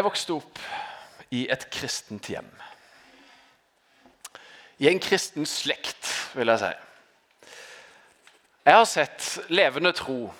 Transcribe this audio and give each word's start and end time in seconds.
Jeg 0.00 0.06
vokste 0.06 0.32
opp 0.32 0.56
i 1.36 1.42
et 1.52 1.66
kristent 1.68 2.30
hjem. 2.32 2.46
I 4.80 4.86
en 4.88 5.00
kristen 5.04 5.44
slekt, 5.44 6.06
vil 6.32 6.48
jeg 6.48 6.60
si. 6.62 6.70
Jeg 8.64 8.78
har 8.78 8.86
sett 8.88 9.26
levende 9.52 9.90
tro 9.92 10.30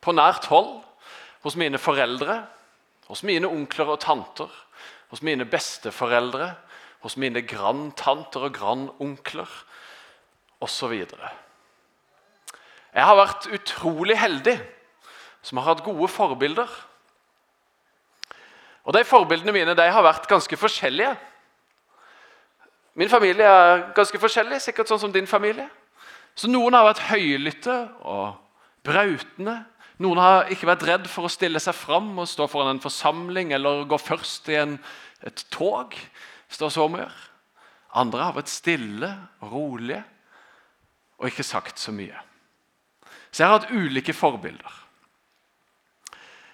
på 0.00 0.14
nært 0.16 0.46
hold 0.48 0.78
hos 1.42 1.58
mine 1.60 1.76
foreldre, 1.76 2.38
hos 3.10 3.20
mine 3.28 3.50
onkler 3.52 3.90
og 3.92 4.00
tanter, 4.00 4.48
hos 5.12 5.20
mine 5.20 5.44
besteforeldre, 5.44 6.46
hos 7.04 7.18
mine 7.20 7.42
grandtanter 7.44 8.46
og 8.48 8.56
grandonkler 8.56 9.52
osv. 10.64 10.94
Jeg 12.96 13.04
har 13.10 13.20
vært 13.20 13.50
utrolig 13.60 14.16
heldig 14.24 14.56
som 15.44 15.60
har 15.60 15.74
hatt 15.74 15.84
gode 15.84 16.08
forbilder. 16.08 16.72
Og 18.84 18.94
De 18.96 19.04
forbildene 19.06 19.54
mine 19.54 19.76
de 19.78 19.90
har 19.94 20.02
vært 20.04 20.28
ganske 20.30 20.56
forskjellige. 20.58 21.12
Min 22.98 23.08
familie 23.08 23.46
er 23.46 23.84
ganske 23.96 24.18
forskjellig, 24.20 24.60
sikkert 24.60 24.90
sånn 24.90 25.00
som 25.00 25.12
din 25.12 25.26
familie. 25.26 25.68
Så 26.34 26.48
Noen 26.50 26.74
har 26.76 26.88
vært 26.88 27.06
høylytte 27.10 27.76
og 28.08 28.34
brautende. 28.84 29.62
Noen 30.02 30.18
har 30.18 30.50
ikke 30.50 30.68
vært 30.68 30.86
redd 30.88 31.06
for 31.08 31.28
å 31.28 31.32
stille 31.32 31.60
seg 31.62 31.76
fram 31.76 32.10
og 32.18 32.28
stå 32.28 32.48
foran 32.50 32.74
en 32.74 32.82
forsamling 32.82 33.52
eller 33.54 33.84
gå 33.88 33.98
først 34.00 34.50
i 34.50 34.58
en, 34.60 34.76
et 35.22 35.44
tog. 35.54 35.94
Stå 36.52 36.68
så 36.72 36.88
mye. 36.90 37.08
Andre 37.96 38.26
har 38.26 38.36
vært 38.36 38.50
stille 38.50 39.12
og 39.44 39.52
rolige 39.52 40.02
og 41.20 41.28
ikke 41.28 41.46
sagt 41.46 41.78
så 41.78 41.94
mye. 41.94 42.18
Så 43.30 43.44
jeg 43.44 43.48
har 43.48 43.60
hatt 43.60 43.70
ulike 43.72 44.12
forbilder. 44.16 44.81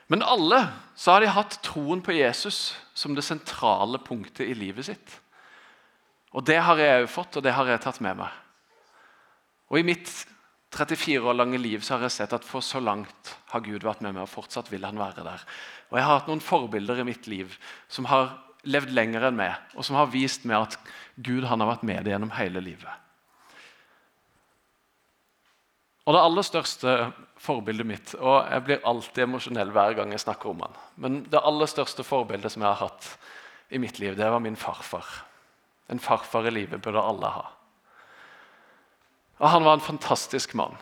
Men 0.08 0.24
alle 0.24 0.62
så 0.96 1.14
har 1.14 1.22
de 1.22 1.32
hatt 1.32 1.58
troen 1.64 2.00
på 2.04 2.16
Jesus 2.16 2.72
som 2.96 3.14
det 3.14 3.26
sentrale 3.26 4.00
punktet 4.00 4.48
i 4.48 4.56
livet 4.56 4.88
sitt. 4.88 5.18
Og 6.32 6.44
Det 6.44 6.58
har 6.60 6.80
jeg 6.80 7.04
òg 7.04 7.10
fått, 7.12 7.36
og 7.36 7.44
det 7.44 7.52
har 7.56 7.68
jeg 7.68 7.82
tatt 7.84 8.00
med 8.04 8.18
meg. 8.20 8.32
Og 9.68 9.80
I 9.80 9.86
mitt 9.86 10.08
34 10.72 11.24
år 11.24 11.36
lange 11.36 11.60
liv 11.60 11.80
så 11.84 11.96
har 11.96 12.06
jeg 12.06 12.16
sett 12.18 12.34
at 12.36 12.44
for 12.44 12.64
så 12.64 12.80
langt 12.80 13.34
har 13.52 13.64
Gud 13.64 13.84
vært 13.84 14.02
med 14.04 14.14
meg, 14.14 14.24
og 14.24 14.32
fortsatt 14.32 14.68
vil 14.72 14.84
han 14.84 15.00
være 15.00 15.24
der. 15.24 15.44
Og 15.88 15.98
Jeg 15.98 16.04
har 16.04 16.18
hatt 16.18 16.28
noen 16.28 16.44
forbilder 16.44 17.00
i 17.00 17.08
mitt 17.08 17.28
liv 17.28 17.56
som 17.88 18.08
har 18.08 18.36
levd 18.68 18.92
lenger 18.92 19.28
enn 19.28 19.38
meg, 19.38 19.56
og 19.76 19.84
som 19.84 19.96
har 19.96 20.10
vist 20.12 20.44
meg 20.48 20.68
at 20.68 20.78
Gud 21.16 21.46
han 21.48 21.60
har 21.60 21.72
vært 21.72 21.86
med 21.88 22.04
det 22.04 22.12
gjennom 22.12 22.34
hele 22.36 22.60
livet. 22.64 23.04
Og 26.08 26.14
Det 26.16 26.24
aller 26.24 26.44
største 26.44 26.92
forbildet 27.38 27.86
mitt 27.86 28.14
Og 28.18 28.48
jeg 28.50 28.64
blir 28.66 28.86
alltid 28.86 29.24
emosjonell 29.24 29.70
hver 29.74 29.94
gang 29.98 30.12
jeg 30.14 30.24
snakker 30.24 30.50
om 30.50 30.64
han. 30.66 30.78
Men 30.96 31.20
det 31.30 31.42
aller 31.42 31.70
største 31.70 32.06
forbildet 32.06 32.52
som 32.52 32.64
jeg 32.64 32.70
har 32.70 32.88
hatt 32.88 33.08
i 33.70 33.78
mitt 33.78 33.98
liv, 34.00 34.16
det 34.16 34.30
var 34.30 34.42
min 34.42 34.56
farfar. 34.56 35.06
En 35.88 36.00
farfar 36.00 36.48
i 36.48 36.54
livet 36.54 36.82
burde 36.82 37.02
alle 37.02 37.32
ha. 37.32 37.46
Og 39.38 39.48
Han 39.48 39.64
var 39.64 39.78
en 39.78 39.84
fantastisk 39.84 40.54
mann. 40.54 40.76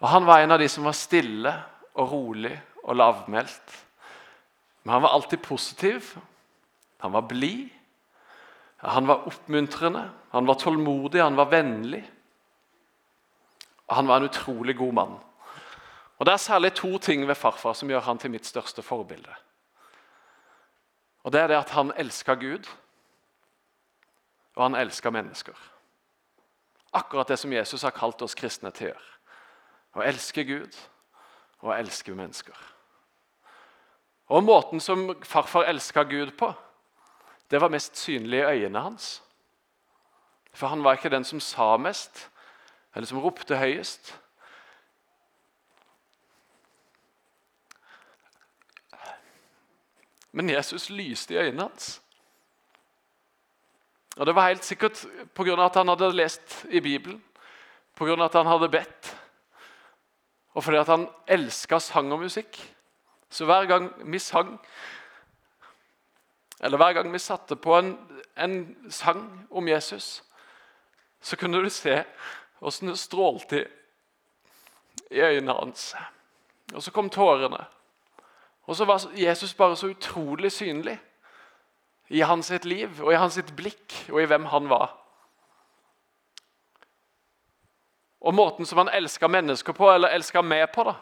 Og 0.00 0.08
Han 0.08 0.26
var 0.26 0.40
en 0.40 0.52
av 0.52 0.58
de 0.58 0.68
som 0.68 0.84
var 0.84 0.96
stille 0.98 1.52
og 1.94 2.12
rolig 2.12 2.54
og 2.84 2.96
lavmælt. 2.96 3.78
Men 4.82 4.92
han 4.92 5.02
var 5.02 5.14
alltid 5.14 5.42
positiv. 5.42 6.16
Han 6.98 7.12
var 7.12 7.28
blid. 7.30 7.68
Han 8.82 9.06
var 9.06 9.28
oppmuntrende, 9.30 10.08
han 10.30 10.46
var 10.46 10.54
tålmodig, 10.58 11.20
han 11.22 11.36
var 11.38 11.52
vennlig. 11.52 12.02
Han 13.94 14.08
var 14.08 14.16
en 14.16 14.28
utrolig 14.30 14.76
god 14.76 14.92
mann. 14.92 15.18
Og 16.18 16.26
Det 16.26 16.32
er 16.32 16.36
særlig 16.36 16.74
to 16.74 16.98
ting 16.98 17.28
ved 17.28 17.34
farfar 17.34 17.72
som 17.72 17.90
gjør 17.90 18.00
han 18.00 18.18
til 18.18 18.30
mitt 18.30 18.46
største 18.46 18.82
forbilde. 18.82 19.34
Og 21.22 21.32
Det 21.32 21.40
er 21.40 21.46
det 21.46 21.56
at 21.56 21.70
han 21.70 21.92
elska 21.96 22.34
Gud, 22.34 22.68
og 24.54 24.62
han 24.62 24.74
elska 24.74 25.10
mennesker. 25.10 25.54
Akkurat 26.92 27.28
det 27.28 27.38
som 27.38 27.52
Jesus 27.52 27.82
har 27.82 27.90
kalt 27.90 28.22
oss 28.22 28.34
kristne 28.34 28.70
til 28.70 28.86
å 28.86 28.92
gjøre. 28.92 29.08
Å 29.96 30.04
elske 30.08 30.44
Gud 30.44 30.76
og 31.60 31.70
å 31.70 31.76
elske 31.76 32.14
mennesker. 32.14 32.56
Og 34.28 34.44
Måten 34.44 34.80
som 34.80 35.10
farfar 35.24 35.64
elska 35.68 36.04
Gud 36.04 36.36
på, 36.38 36.52
det 37.50 37.60
var 37.60 37.68
mest 37.68 37.96
synlig 37.96 38.38
i 38.38 38.44
øynene 38.44 38.80
hans. 38.80 39.22
For 40.52 40.66
han 40.66 40.84
var 40.84 40.96
ikke 40.96 41.10
den 41.12 41.24
som 41.24 41.40
sa 41.40 41.76
mest, 41.76 42.28
eller 42.94 43.06
som 43.06 43.20
ropte 43.22 43.56
høyest. 43.56 44.12
Men 50.32 50.50
Jesus 50.50 50.90
lyste 50.90 51.34
i 51.34 51.36
øynene 51.36 51.62
hans. 51.68 52.02
Og 54.16 54.26
Det 54.26 54.34
var 54.34 54.48
helt 54.48 54.64
sikkert 54.64 55.06
pga. 55.34 55.64
at 55.64 55.74
han 55.74 55.88
hadde 55.88 56.12
lest 56.12 56.64
i 56.68 56.80
Bibelen, 56.80 57.24
pga. 57.96 58.24
at 58.24 58.32
han 58.32 58.46
hadde 58.46 58.68
bedt, 58.68 59.16
og 60.54 60.64
fordi 60.64 60.76
at 60.76 60.86
han 60.86 61.08
elska 61.26 61.78
sang 61.78 62.12
og 62.12 62.18
musikk. 62.18 62.74
Så 63.30 63.44
hver 63.44 63.64
gang 63.66 64.12
vi 64.12 64.18
sang, 64.18 64.60
eller 66.60 66.76
hver 66.76 66.92
gang 66.92 67.12
vi 67.12 67.18
satte 67.18 67.56
på 67.56 67.78
en, 67.78 68.20
en 68.36 68.90
sang 68.90 69.46
om 69.50 69.68
Jesus, 69.68 70.22
så 71.20 71.36
kunne 71.36 71.62
du 71.62 71.70
se 71.70 72.04
åssen 72.62 72.88
det 72.88 72.98
strålte 72.98 73.64
i 75.10 75.20
øynene 75.20 75.52
hans. 75.52 75.94
Og 76.74 76.82
så 76.82 76.90
kom 76.94 77.10
tårene. 77.10 77.64
Og 78.70 78.76
så 78.76 78.84
var 78.84 79.02
Jesus 79.18 79.54
bare 79.54 79.76
så 79.76 79.90
utrolig 79.90 80.52
synlig 80.52 81.00
i 82.08 82.20
hans 82.20 82.46
sitt 82.46 82.64
liv 82.64 83.02
og 83.02 83.12
i 83.12 83.18
hans 83.18 83.34
sitt 83.34 83.50
blikk 83.56 83.96
og 84.12 84.22
i 84.22 84.28
hvem 84.30 84.46
han 84.52 84.68
var. 84.70 84.94
Og 88.22 88.34
måten 88.34 88.66
som 88.66 88.78
han 88.78 88.92
elska 88.94 89.28
mennesker 89.28 89.74
på, 89.74 89.88
eller 89.90 90.14
elska 90.14 90.42
meg 90.42 90.68
på, 90.74 90.84
da, 90.86 90.94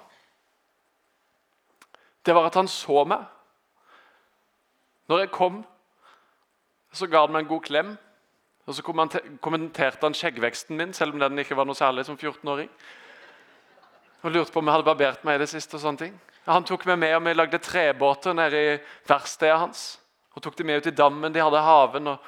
det 2.25 2.35
var 2.35 2.49
at 2.49 2.57
han 2.57 2.69
så 2.69 3.05
meg. 3.05 3.27
Når 5.11 5.19
jeg 5.19 5.31
kom, 5.35 5.59
så 6.93 7.07
ga 7.07 7.27
han 7.27 7.35
meg 7.35 7.45
en 7.45 7.51
god 7.51 7.63
klem. 7.67 7.91
Og 8.67 8.75
Så 8.75 8.83
kommenterte 8.83 10.07
han 10.07 10.15
skjeggveksten 10.15 10.77
min, 10.77 10.93
selv 10.95 11.15
om 11.15 11.21
den 11.23 11.39
ikke 11.43 11.57
var 11.57 11.67
noe 11.67 11.79
særlig 11.79 12.05
som 12.07 12.19
14-åring. 12.19 12.69
Og 14.23 14.33
lurte 14.33 14.53
på 14.53 14.61
om 14.61 14.69
jeg 14.69 14.77
hadde 14.77 14.89
barbert 14.91 15.25
meg 15.25 15.39
i 15.39 15.43
det 15.43 15.49
siste. 15.49 15.77
og 15.77 15.81
sånne 15.81 15.99
ting. 15.99 16.21
Han 16.47 16.65
tok 16.65 16.85
meg 16.87 16.99
med, 16.99 17.15
og 17.17 17.25
vi 17.25 17.35
lagde 17.35 17.59
trebåter 17.59 18.35
nede 18.35 18.61
i 18.61 18.79
verkstedet 19.09 19.59
hans. 19.59 20.01
Og 20.35 20.43
tok 20.43 20.57
de 20.57 20.65
med 20.65 20.81
ut 20.81 20.87
i 20.87 20.95
dammen 20.95 21.33
de 21.33 21.43
hadde 21.43 21.63
haven, 21.65 22.07
og 22.07 22.19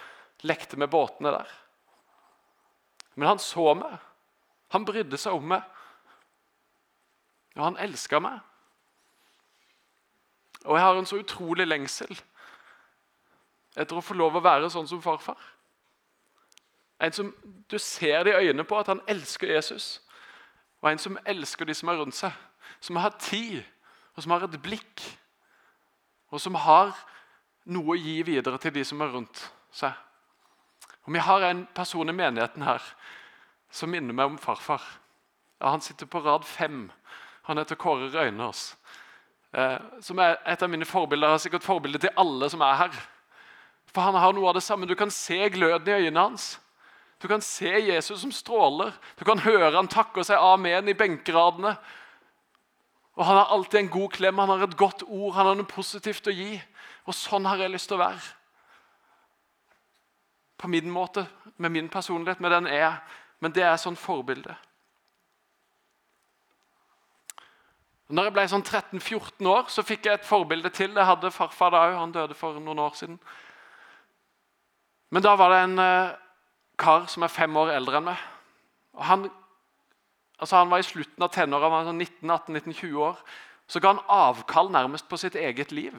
lekte 0.42 0.76
med 0.76 0.90
båtene 0.90 1.30
der. 1.30 1.52
Men 3.14 3.28
han 3.28 3.38
så 3.38 3.74
meg. 3.74 3.98
Han 4.72 4.84
brydde 4.88 5.18
seg 5.20 5.36
om 5.36 5.48
meg. 5.52 5.62
Og 7.56 7.64
han 7.64 7.78
elska 7.84 8.20
meg. 8.24 8.40
Og 10.64 10.76
jeg 10.78 10.84
har 10.84 10.98
en 10.98 11.08
så 11.08 11.18
utrolig 11.20 11.66
lengsel 11.66 12.12
etter 13.72 13.96
å 13.96 14.04
få 14.04 14.14
lov 14.14 14.36
å 14.36 14.44
være 14.44 14.70
sånn 14.70 14.88
som 14.88 15.00
farfar. 15.02 15.38
En 17.02 17.12
som 17.12 17.32
du 17.70 17.78
ser 17.78 18.24
det 18.24 18.32
i 18.32 18.46
øynene 18.46 18.64
på 18.64 18.78
at 18.78 18.86
han 18.86 19.00
elsker 19.10 19.50
Jesus. 19.50 20.00
Og 20.82 20.92
en 20.92 20.98
som 20.98 21.18
elsker 21.26 21.66
de 21.66 21.74
som 21.74 21.90
er 21.90 21.98
rundt 21.98 22.14
seg. 22.14 22.32
Som 22.80 22.96
har 22.96 23.16
tid, 23.18 23.62
og 24.14 24.22
som 24.22 24.34
har 24.34 24.46
et 24.46 24.62
blikk. 24.62 25.02
Og 26.30 26.40
som 26.40 26.54
har 26.54 26.94
noe 27.64 27.94
å 27.94 27.98
gi 27.98 28.22
videre 28.26 28.58
til 28.62 28.74
de 28.74 28.84
som 28.86 29.02
er 29.02 29.12
rundt 29.14 29.44
seg. 29.74 29.92
Og 31.02 31.12
Vi 31.12 31.18
har 31.18 31.42
en 31.42 31.66
person 31.74 32.08
i 32.08 32.14
menigheten 32.14 32.62
her 32.62 32.82
som 33.70 33.90
minner 33.90 34.14
meg 34.14 34.26
om 34.26 34.38
farfar. 34.38 34.82
Ja, 35.60 35.70
han 35.70 35.80
sitter 35.80 36.06
på 36.06 36.20
rad 36.20 36.44
fem. 36.44 36.90
Han 37.42 37.58
heter 37.58 37.74
Kåre 37.74 38.10
Røynås. 38.12 38.76
Eh, 39.52 39.78
som 40.00 40.18
er 40.18 40.36
et 40.46 40.62
av 40.62 40.70
mine 40.70 40.84
forbilder. 40.84 41.28
Jeg 41.28 41.32
har 41.32 41.42
sikkert 41.46 41.66
forbilde 41.66 41.98
til 41.98 42.14
alle 42.16 42.50
som 42.50 42.60
er 42.60 42.74
her. 42.74 43.00
For 43.92 44.02
han 44.02 44.14
har 44.14 44.32
noe 44.32 44.48
av 44.48 44.54
det 44.54 44.62
samme. 44.62 44.86
Du 44.86 44.94
kan 44.94 45.10
se 45.10 45.48
gløden 45.50 45.88
i 45.88 45.96
øynene 46.04 46.20
hans. 46.20 46.60
Du 47.22 47.28
kan 47.28 47.42
se 47.42 47.70
Jesus 47.78 48.20
som 48.20 48.32
stråler. 48.34 48.92
Du 49.14 49.24
kan 49.24 49.38
høre 49.38 49.76
han 49.76 49.90
takke 49.90 50.24
seg 50.26 50.42
amen 50.42 50.90
i 50.90 50.96
benkeradene. 50.98 51.76
Og 53.14 53.24
Han 53.24 53.36
har 53.36 53.52
alltid 53.54 53.80
en 53.80 53.90
god 53.92 54.10
klem, 54.10 54.38
han 54.38 54.48
har 54.48 54.62
et 54.64 54.76
godt 54.76 55.02
ord, 55.06 55.34
han 55.34 55.46
har 55.46 55.54
noe 55.54 55.68
positivt 55.68 56.26
å 56.26 56.34
gi. 56.34 56.56
Og 57.06 57.14
Sånn 57.14 57.46
har 57.46 57.60
jeg 57.60 57.70
lyst 57.70 57.90
til 57.92 58.00
å 58.00 58.02
være. 58.02 58.24
På 60.58 60.70
min 60.72 60.90
måte, 60.90 61.26
med 61.56 61.70
min 61.70 61.90
personlighet, 61.92 62.40
med 62.40 62.50
den 62.50 62.66
jeg 62.72 62.82
er. 62.88 62.98
Men 63.38 63.54
det 63.54 63.62
er 63.66 63.78
sånn 63.78 63.98
forbilde. 63.98 64.56
Når 68.12 68.28
jeg 68.28 68.34
ble 68.34 68.48
sånn 68.50 68.66
13-14 68.66 69.46
år, 69.46 69.70
så 69.70 69.86
fikk 69.86 70.08
jeg 70.08 70.18
et 70.18 70.26
forbilde 70.26 70.70
til. 70.74 70.90
Jeg 70.90 71.06
hadde 71.06 71.30
farfar 71.30 71.70
da 71.70 71.86
òg. 71.86 71.96
Han 72.00 72.12
døde 72.14 72.34
for 72.34 72.58
noen 72.58 72.82
år 72.82 72.98
siden. 72.98 73.20
Men 75.12 75.22
da 75.22 75.36
var 75.36 75.52
det 75.52 75.62
en 75.68 75.78
eh, 75.78 76.18
kar 76.82 77.06
som 77.10 77.24
er 77.24 77.32
fem 77.32 77.56
år 77.56 77.72
eldre 77.76 78.00
enn 78.00 78.08
meg. 78.10 78.24
Og 78.98 79.06
han, 79.08 79.28
altså 80.38 80.58
han 80.58 80.72
var 80.72 80.82
i 80.82 80.86
slutten 80.86 81.24
av 81.24 81.32
tenåra, 81.34 81.70
sånn 81.86 82.02
19-18-19-20 82.02 82.98
år. 83.06 83.22
Så 83.70 83.80
ga 83.80 83.94
han 83.94 84.04
avkall 84.10 84.72
nærmest 84.74 85.08
på 85.08 85.20
sitt 85.20 85.38
eget 85.38 85.72
liv 85.72 85.94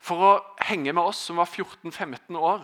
for 0.00 0.24
å 0.24 0.30
henge 0.64 0.94
med 0.96 1.04
oss 1.04 1.20
som 1.28 1.36
var 1.40 1.48
14-15 1.48 2.36
år, 2.40 2.62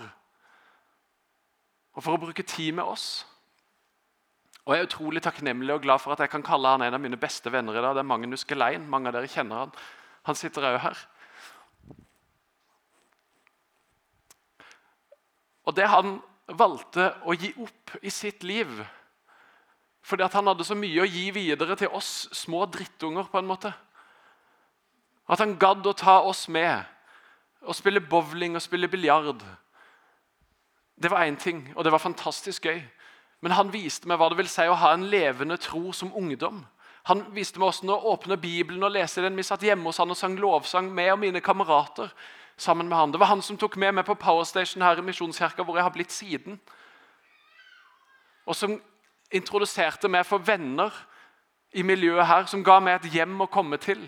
og 1.96 2.04
for 2.04 2.16
å 2.16 2.20
bruke 2.20 2.44
tid 2.48 2.76
med 2.76 2.88
oss. 2.88 3.26
Og 4.66 4.74
Jeg 4.74 4.82
er 4.82 4.88
utrolig 4.88 5.22
takknemlig 5.22 5.74
og 5.76 5.84
glad 5.84 6.02
for 6.02 6.12
at 6.12 6.24
jeg 6.24 6.32
kan 6.32 6.44
kalle 6.44 6.72
han 6.74 6.82
en 6.82 6.96
av 6.96 7.00
mine 7.00 7.18
beste 7.20 7.52
venner 7.54 7.76
i 7.76 7.82
dag. 7.84 7.94
Det 7.94 8.02
er 8.02 8.08
Magnus 8.08 8.42
Gelein. 8.48 8.88
Mange 8.90 9.12
av 9.12 9.14
dere 9.14 9.30
kjenner 9.30 9.62
han. 9.62 9.74
Han 10.26 10.34
sitter 10.34 10.66
òg 10.66 10.80
her. 10.82 11.02
Og 15.70 15.76
det 15.78 15.86
han 15.92 16.16
valgte 16.46 17.10
å 17.26 17.34
gi 17.34 17.50
opp 17.62 17.96
i 18.02 18.10
sitt 18.10 18.44
liv 18.46 18.70
fordi 20.06 20.22
at 20.22 20.36
han 20.38 20.46
hadde 20.46 20.62
så 20.62 20.76
mye 20.78 21.02
å 21.02 21.08
gi 21.08 21.32
videre 21.34 21.74
til 21.74 21.90
oss 21.90 22.28
små 22.30 22.60
drittunger. 22.70 23.26
på 23.26 23.38
en 23.38 23.46
måte. 23.46 23.72
At 25.28 25.40
han 25.42 25.56
gadd 25.58 25.86
å 25.86 25.92
ta 25.92 26.20
oss 26.22 26.46
med 26.48 26.84
og 27.66 27.74
spille 27.74 28.00
bowling 28.00 28.54
og 28.54 28.62
spille 28.62 28.88
biljard. 28.88 29.42
Det 30.94 31.10
var 31.10 31.26
én 31.26 31.36
ting, 31.36 31.72
og 31.74 31.84
det 31.84 31.92
var 31.92 31.98
fantastisk 31.98 32.64
gøy. 32.64 32.84
Men 33.40 33.52
han 33.52 33.72
viste 33.72 34.06
meg 34.06 34.18
hva 34.18 34.30
det 34.30 34.38
vil 34.38 34.48
si 34.48 34.62
å 34.62 34.78
ha 34.78 34.92
en 34.94 35.08
levende 35.10 35.58
tro 35.60 35.92
som 35.92 36.14
ungdom. 36.14 36.64
Han 37.10 37.24
viste 37.34 37.58
meg 37.58 37.68
hvordan 37.72 37.92
å 37.96 38.14
åpne 38.14 38.38
Bibelen 38.40 38.86
og 38.86 38.94
lese 38.94 39.22
den. 39.22 39.36
Vi 39.36 39.42
satt 39.42 39.62
hjemme 39.66 39.90
hos 39.90 39.98
han 39.98 40.10
og 40.10 40.16
sang 40.18 40.38
lovsang 40.38 40.88
med 40.94 41.12
og 41.12 41.20
mine 41.22 41.42
kamerater. 41.42 42.14
Sammen 42.56 42.88
med 42.88 42.98
han. 42.98 43.12
Det 43.12 43.20
var 43.20 43.26
han 43.26 43.42
som 43.42 43.58
tok 43.60 43.76
med 43.76 43.94
meg 43.98 44.06
på 44.08 44.16
Powerstation 44.18 44.82
her 44.82 44.98
i 44.98 45.04
Misjonskirka, 45.04 45.62
hvor 45.62 45.76
jeg 45.76 45.84
har 45.84 45.94
blitt 45.94 46.12
siden. 46.12 46.60
Og 48.46 48.56
som 48.56 48.78
introduserte 49.34 50.08
meg 50.08 50.26
for 50.26 50.38
venner 50.38 50.94
i 51.76 51.82
miljøet 51.82 52.26
her, 52.26 52.46
som 52.46 52.64
ga 52.64 52.78
meg 52.80 53.00
et 53.00 53.12
hjem 53.16 53.40
å 53.42 53.50
komme 53.50 53.78
til. 53.82 54.06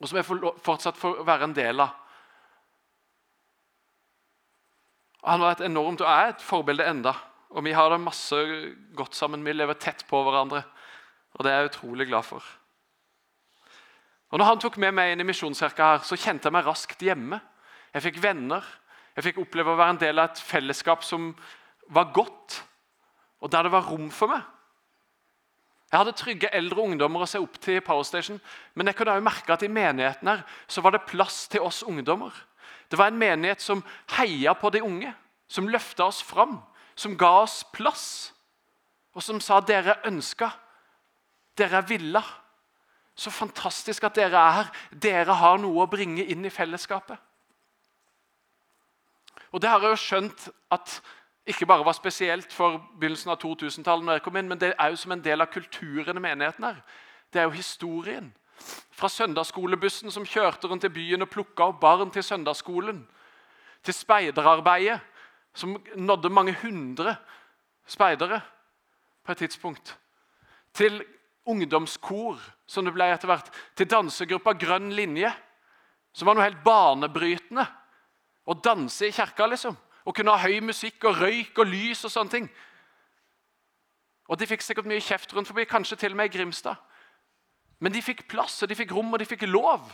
Og 0.00 0.08
som 0.08 0.20
jeg 0.20 0.28
fortsatt 0.64 0.96
får 0.96 1.24
være 1.28 1.50
en 1.50 1.56
del 1.56 1.82
av. 1.84 1.96
Han 5.28 5.42
var 5.42 5.58
et 5.58 5.66
enormt, 5.66 6.00
og 6.00 6.08
er 6.08 6.30
et 6.30 6.44
forbilde 6.44 6.86
enda. 6.88 7.12
Og 7.50 7.66
vi 7.66 7.74
har 7.76 7.90
det 7.92 8.00
masse 8.00 8.38
godt 8.96 9.18
sammen. 9.18 9.44
Vi 9.44 9.52
lever 9.52 9.76
tett 9.76 10.06
på 10.08 10.22
hverandre. 10.24 10.62
Og 11.36 11.44
det 11.44 11.52
er 11.52 11.60
jeg 11.60 11.72
utrolig 11.74 12.06
glad 12.08 12.24
for. 12.24 12.46
Og 14.30 14.38
når 14.38 14.46
han 14.46 14.60
tok 14.62 14.78
med 14.78 14.94
meg 14.94 15.12
inn 15.12 15.24
i 15.24 15.26
misjonskirka, 15.26 15.94
her, 15.94 16.04
så 16.06 16.18
kjente 16.18 16.46
jeg 16.46 16.54
meg 16.54 16.66
raskt 16.66 17.02
hjemme. 17.02 17.40
Jeg 17.94 18.06
fikk 18.06 18.20
venner. 18.22 18.66
Jeg 19.16 19.26
fikk 19.26 19.40
oppleve 19.42 19.74
å 19.74 19.78
være 19.78 19.96
en 19.96 20.02
del 20.04 20.22
av 20.22 20.30
et 20.30 20.42
fellesskap 20.46 21.02
som 21.04 21.32
var 21.90 22.12
godt, 22.14 22.60
og 23.42 23.50
der 23.50 23.66
det 23.66 23.72
var 23.74 23.88
rom 23.90 24.10
for 24.14 24.30
meg. 24.30 24.44
Jeg 25.90 25.98
hadde 25.98 26.14
trygge 26.14 26.52
eldre 26.54 26.84
ungdommer 26.86 27.24
å 27.24 27.26
se 27.26 27.40
opp 27.42 27.56
til 27.58 27.80
i 27.80 27.82
Power 27.82 28.06
Station, 28.06 28.38
men 28.78 28.86
jeg 28.86 28.94
kunne 28.94 29.16
også 29.16 29.26
merke 29.26 29.54
at 29.56 29.64
i 29.66 29.72
menigheten 29.72 30.30
her 30.30 30.44
så 30.70 30.84
var 30.84 30.94
det 30.94 31.08
plass 31.08 31.48
til 31.50 31.66
oss 31.66 31.82
ungdommer. 31.82 32.30
Det 32.90 32.98
var 32.98 33.10
en 33.10 33.18
menighet 33.18 33.62
som 33.62 33.82
heia 34.14 34.54
på 34.54 34.70
de 34.70 34.84
unge, 34.86 35.10
som 35.50 35.66
løfta 35.66 36.06
oss 36.06 36.20
fram, 36.22 36.60
som 36.94 37.16
ga 37.18 37.32
oss 37.42 37.64
plass, 37.74 38.04
og 39.14 39.24
som 39.26 39.40
sa 39.42 39.58
dere 39.66 39.98
ønska, 40.06 40.52
dere 41.58 41.80
er 41.82 41.88
villa. 41.90 42.22
Så 43.20 43.30
fantastisk 43.30 44.04
at 44.08 44.16
dere 44.16 44.38
er 44.40 44.54
her. 44.56 44.68
Dere 45.02 45.34
har 45.36 45.58
noe 45.60 45.84
å 45.84 45.90
bringe 45.90 46.24
inn 46.24 46.46
i 46.48 46.52
fellesskapet. 46.52 47.18
Og 49.52 49.60
Det 49.60 49.68
har 49.68 49.82
jeg 49.82 49.92
jo 49.92 49.98
skjønt 49.98 50.48
at 50.70 51.00
ikke 51.46 51.66
bare 51.66 51.84
var 51.84 51.96
spesielt 51.96 52.52
for 52.52 52.78
begynnelsen 53.00 53.32
av 53.32 53.40
2000-tallet, 53.42 54.04
når 54.06 54.18
jeg 54.18 54.22
kom 54.22 54.36
inn, 54.38 54.48
men 54.48 54.60
det 54.60 54.74
er 54.78 54.92
jo 54.92 54.96
som 55.00 55.12
en 55.12 55.24
del 55.24 55.42
av 55.42 55.50
kulturen 55.50 56.16
i 56.16 56.22
menigheten 56.22 56.64
her. 56.64 56.78
Det 57.32 57.40
er 57.40 57.48
jo 57.48 57.56
historien. 57.58 58.30
Fra 58.94 59.08
søndagsskolebussen 59.08 60.12
som 60.12 60.26
kjørte 60.26 60.68
rundt 60.68 60.84
i 60.86 60.92
byen 60.92 61.24
og 61.24 61.32
plukka 61.32 61.70
opp 61.72 61.80
barn 61.80 62.12
til 62.14 62.24
søndagsskolen, 62.24 63.02
til 63.82 63.94
speiderarbeidet, 63.94 65.00
som 65.54 65.76
nådde 65.96 66.30
mange 66.30 66.54
hundre 66.62 67.16
speidere 67.86 68.40
på 69.24 69.32
et 69.32 69.38
tidspunkt, 69.38 69.96
til 70.74 71.02
ungdomskor, 71.50 72.40
som 72.66 72.86
det 72.86 72.94
ble 72.94 73.10
etter 73.12 73.30
hvert, 73.30 73.50
til 73.76 73.88
dansegruppa 73.90 74.54
Grønn 74.58 74.92
linje, 74.94 75.30
som 76.12 76.26
var 76.26 76.36
noe 76.36 76.46
helt 76.46 76.62
banebrytende. 76.64 77.66
Å 78.50 78.56
danse 78.64 79.06
i 79.06 79.14
kirka, 79.14 79.46
liksom. 79.46 79.76
Å 80.04 80.14
kunne 80.16 80.32
ha 80.34 80.48
høy 80.48 80.60
musikk 80.64 81.04
og 81.06 81.20
røyk 81.20 81.58
og 81.60 81.68
lys 81.70 82.04
og 82.08 82.12
sånne 82.14 82.34
ting. 82.34 82.48
Og 84.30 84.38
De 84.38 84.46
fikk 84.46 84.62
sikkert 84.62 84.88
mye 84.88 85.02
kjeft 85.02 85.32
rundt 85.34 85.50
forbi, 85.50 85.66
kanskje 85.66 85.98
til 85.98 86.14
og 86.14 86.20
med 86.20 86.30
i 86.30 86.36
Grimstad. 86.36 86.78
Men 87.80 87.92
de 87.92 88.02
fikk 88.04 88.26
plass, 88.30 88.60
og 88.62 88.70
de 88.70 88.78
fikk 88.78 88.92
rom, 88.94 89.12
og 89.12 89.18
de 89.18 89.28
fikk 89.28 89.46
lov. 89.48 89.90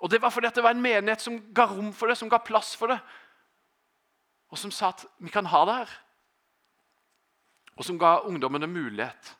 Og 0.00 0.10
Det 0.10 0.22
var 0.22 0.30
fordi 0.30 0.48
det 0.54 0.62
var 0.64 0.74
en 0.74 0.82
menighet 0.82 1.20
som 1.20 1.36
ga 1.54 1.66
rom 1.70 1.92
for 1.92 2.08
det, 2.08 2.16
som 2.18 2.28
ga 2.28 2.38
plass 2.38 2.74
for 2.76 2.88
det. 2.88 2.98
Og 4.50 4.58
som 4.58 4.70
sa 4.70 4.88
at 4.88 5.04
vi 5.18 5.30
kan 5.30 5.46
ha 5.46 5.64
det 5.64 5.74
her. 5.74 5.90
Og 7.76 7.84
som 7.84 7.98
ga 7.98 8.18
ungdommene 8.26 8.66
mulighet. 8.66 9.36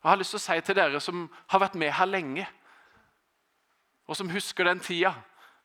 Jeg 0.00 0.08
har 0.08 0.16
lyst 0.16 0.32
til 0.32 0.40
å 0.40 0.44
si 0.44 0.60
til 0.64 0.78
dere 0.78 1.00
som 1.04 1.26
har 1.52 1.60
vært 1.60 1.76
med 1.80 1.92
her 1.92 2.08
lenge, 2.08 2.46
og 4.08 4.16
som 4.16 4.30
husker 4.32 4.66
den 4.66 4.80
tida 4.82 5.14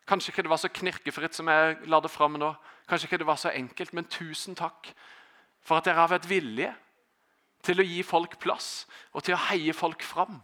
Kanskje 0.06 0.30
ikke 0.30 0.44
det 0.46 0.50
var 0.52 0.60
så 0.62 0.70
knirkefritt 0.70 1.34
som 1.34 1.48
jeg 1.50 1.78
la 1.90 1.98
det 1.98 2.12
fram 2.14 2.36
nå. 2.38 2.52
Kanskje 2.86 3.08
ikke 3.08 3.18
det 3.24 3.26
var 3.26 3.40
så 3.42 3.50
enkelt, 3.50 3.94
men 3.98 4.06
tusen 4.06 4.54
takk 4.54 4.92
for 5.66 5.80
at 5.80 5.88
dere 5.88 5.98
har 5.98 6.12
vært 6.12 6.28
villige 6.30 6.76
til 7.66 7.82
å 7.82 7.86
gi 7.88 8.04
folk 8.06 8.38
plass 8.38 8.86
og 9.16 9.26
til 9.26 9.34
å 9.34 9.42
heie 9.48 9.74
folk 9.74 10.06
fram. 10.06 10.38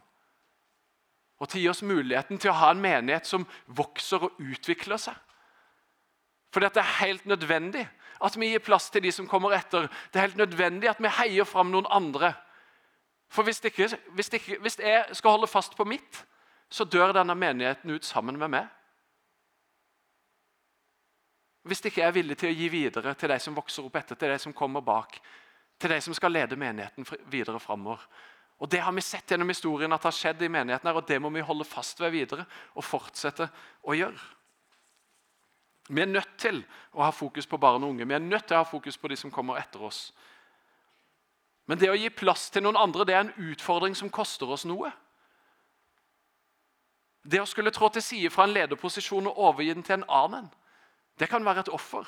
Og 1.38 1.50
til 1.50 1.60
å 1.60 1.62
gi 1.62 1.70
oss 1.76 1.84
muligheten 1.86 2.42
til 2.42 2.50
å 2.50 2.58
ha 2.58 2.72
en 2.74 2.82
menighet 2.82 3.30
som 3.30 3.46
vokser 3.68 4.26
og 4.26 4.42
utvikler 4.42 4.98
seg. 5.02 5.14
For 6.50 6.66
det 6.66 6.74
er 6.82 6.98
helt 7.04 7.30
nødvendig 7.30 7.86
at 8.22 8.38
vi 8.38 8.52
gir 8.52 8.66
plass 8.66 8.90
til 8.90 9.06
de 9.06 9.14
som 9.14 9.30
kommer 9.30 9.54
etter. 9.54 9.86
Det 10.10 10.20
er 10.20 10.30
helt 10.32 10.42
nødvendig 10.42 10.90
at 10.90 11.02
vi 11.02 11.14
heier 11.22 11.46
fram 11.46 11.70
noen 11.70 11.90
andre. 11.90 12.34
For 13.32 13.48
hvis, 13.48 13.62
ikke, 13.64 13.88
hvis, 14.12 14.30
ikke, 14.34 14.58
hvis 14.60 14.80
jeg 14.80 15.16
skal 15.16 15.38
holde 15.38 15.48
fast 15.48 15.76
på 15.78 15.86
mitt, 15.88 16.26
så 16.72 16.84
dør 16.84 17.14
denne 17.16 17.36
menigheten 17.36 17.94
ut 17.96 18.06
sammen 18.06 18.40
med 18.40 18.52
meg. 18.52 18.68
Hvis 21.64 21.84
ikke 21.86 22.02
jeg 22.02 22.10
er 22.10 22.18
villig 22.18 22.38
til 22.42 22.50
å 22.50 22.58
gi 22.58 22.68
videre 22.74 23.14
til 23.16 23.32
de 23.32 23.38
som 23.40 23.56
vokser 23.56 23.86
opp 23.86 23.96
etter, 24.00 24.18
til 24.20 24.34
de 24.34 24.40
som 24.42 24.56
kommer 24.56 24.84
bak, 24.84 25.20
til 25.80 25.94
de 25.94 26.00
som 26.02 26.16
skal 26.18 26.34
lede 26.34 26.58
menigheten 26.60 27.08
videre 27.32 27.60
framover. 27.60 28.04
Og 28.62 28.70
Det 28.70 28.82
har 28.82 28.94
vi 28.94 29.02
sett 29.02 29.32
gjennom 29.32 29.50
historien 29.50 29.94
at 29.94 30.04
har 30.04 30.14
skjedd 30.14 30.42
i 30.42 30.50
menigheten, 30.52 30.88
her, 30.88 30.98
og 30.98 31.08
det 31.08 31.22
må 31.22 31.30
vi 31.34 31.42
holde 31.42 31.66
fast 31.66 32.00
ved 32.00 32.12
videre 32.14 32.46
og 32.76 32.86
fortsette 32.86 33.48
å 33.82 33.96
gjøre. 33.98 34.20
Vi 35.90 36.02
er 36.02 36.12
nødt 36.12 36.36
til 36.38 36.62
å 36.94 37.04
ha 37.04 37.12
fokus 37.12 37.48
på 37.50 37.58
barn 37.58 37.84
og 37.84 37.96
unge. 37.96 38.06
Vi 38.06 38.14
er 38.14 38.22
nødt 38.22 38.46
til 38.48 38.56
å 38.56 38.62
ha 38.62 38.68
fokus 38.68 38.98
på 38.98 39.10
de 39.10 39.18
som 39.18 39.32
kommer 39.34 39.58
etter 39.58 39.82
oss. 39.82 40.12
Men 41.72 41.80
det 41.80 41.88
å 41.88 41.96
gi 41.96 42.10
plass 42.12 42.50
til 42.52 42.66
noen 42.66 42.76
andre 42.76 43.06
det 43.08 43.14
er 43.16 43.22
en 43.24 43.52
utfordring 43.54 43.94
som 43.96 44.10
koster 44.12 44.50
oss 44.52 44.66
noe. 44.68 44.90
Det 47.24 47.40
å 47.40 47.48
skulle 47.48 47.72
trå 47.72 47.88
til 47.96 48.04
side 48.04 48.32
fra 48.34 48.44
en 48.44 48.52
lederposisjon 48.52 49.30
og 49.30 49.40
overgi 49.40 49.70
den 49.78 49.86
til 49.88 50.02
en 50.02 50.10
annen, 50.12 50.50
det 51.16 51.30
kan 51.32 51.48
være 51.48 51.64
et 51.64 51.72
offer. 51.72 52.04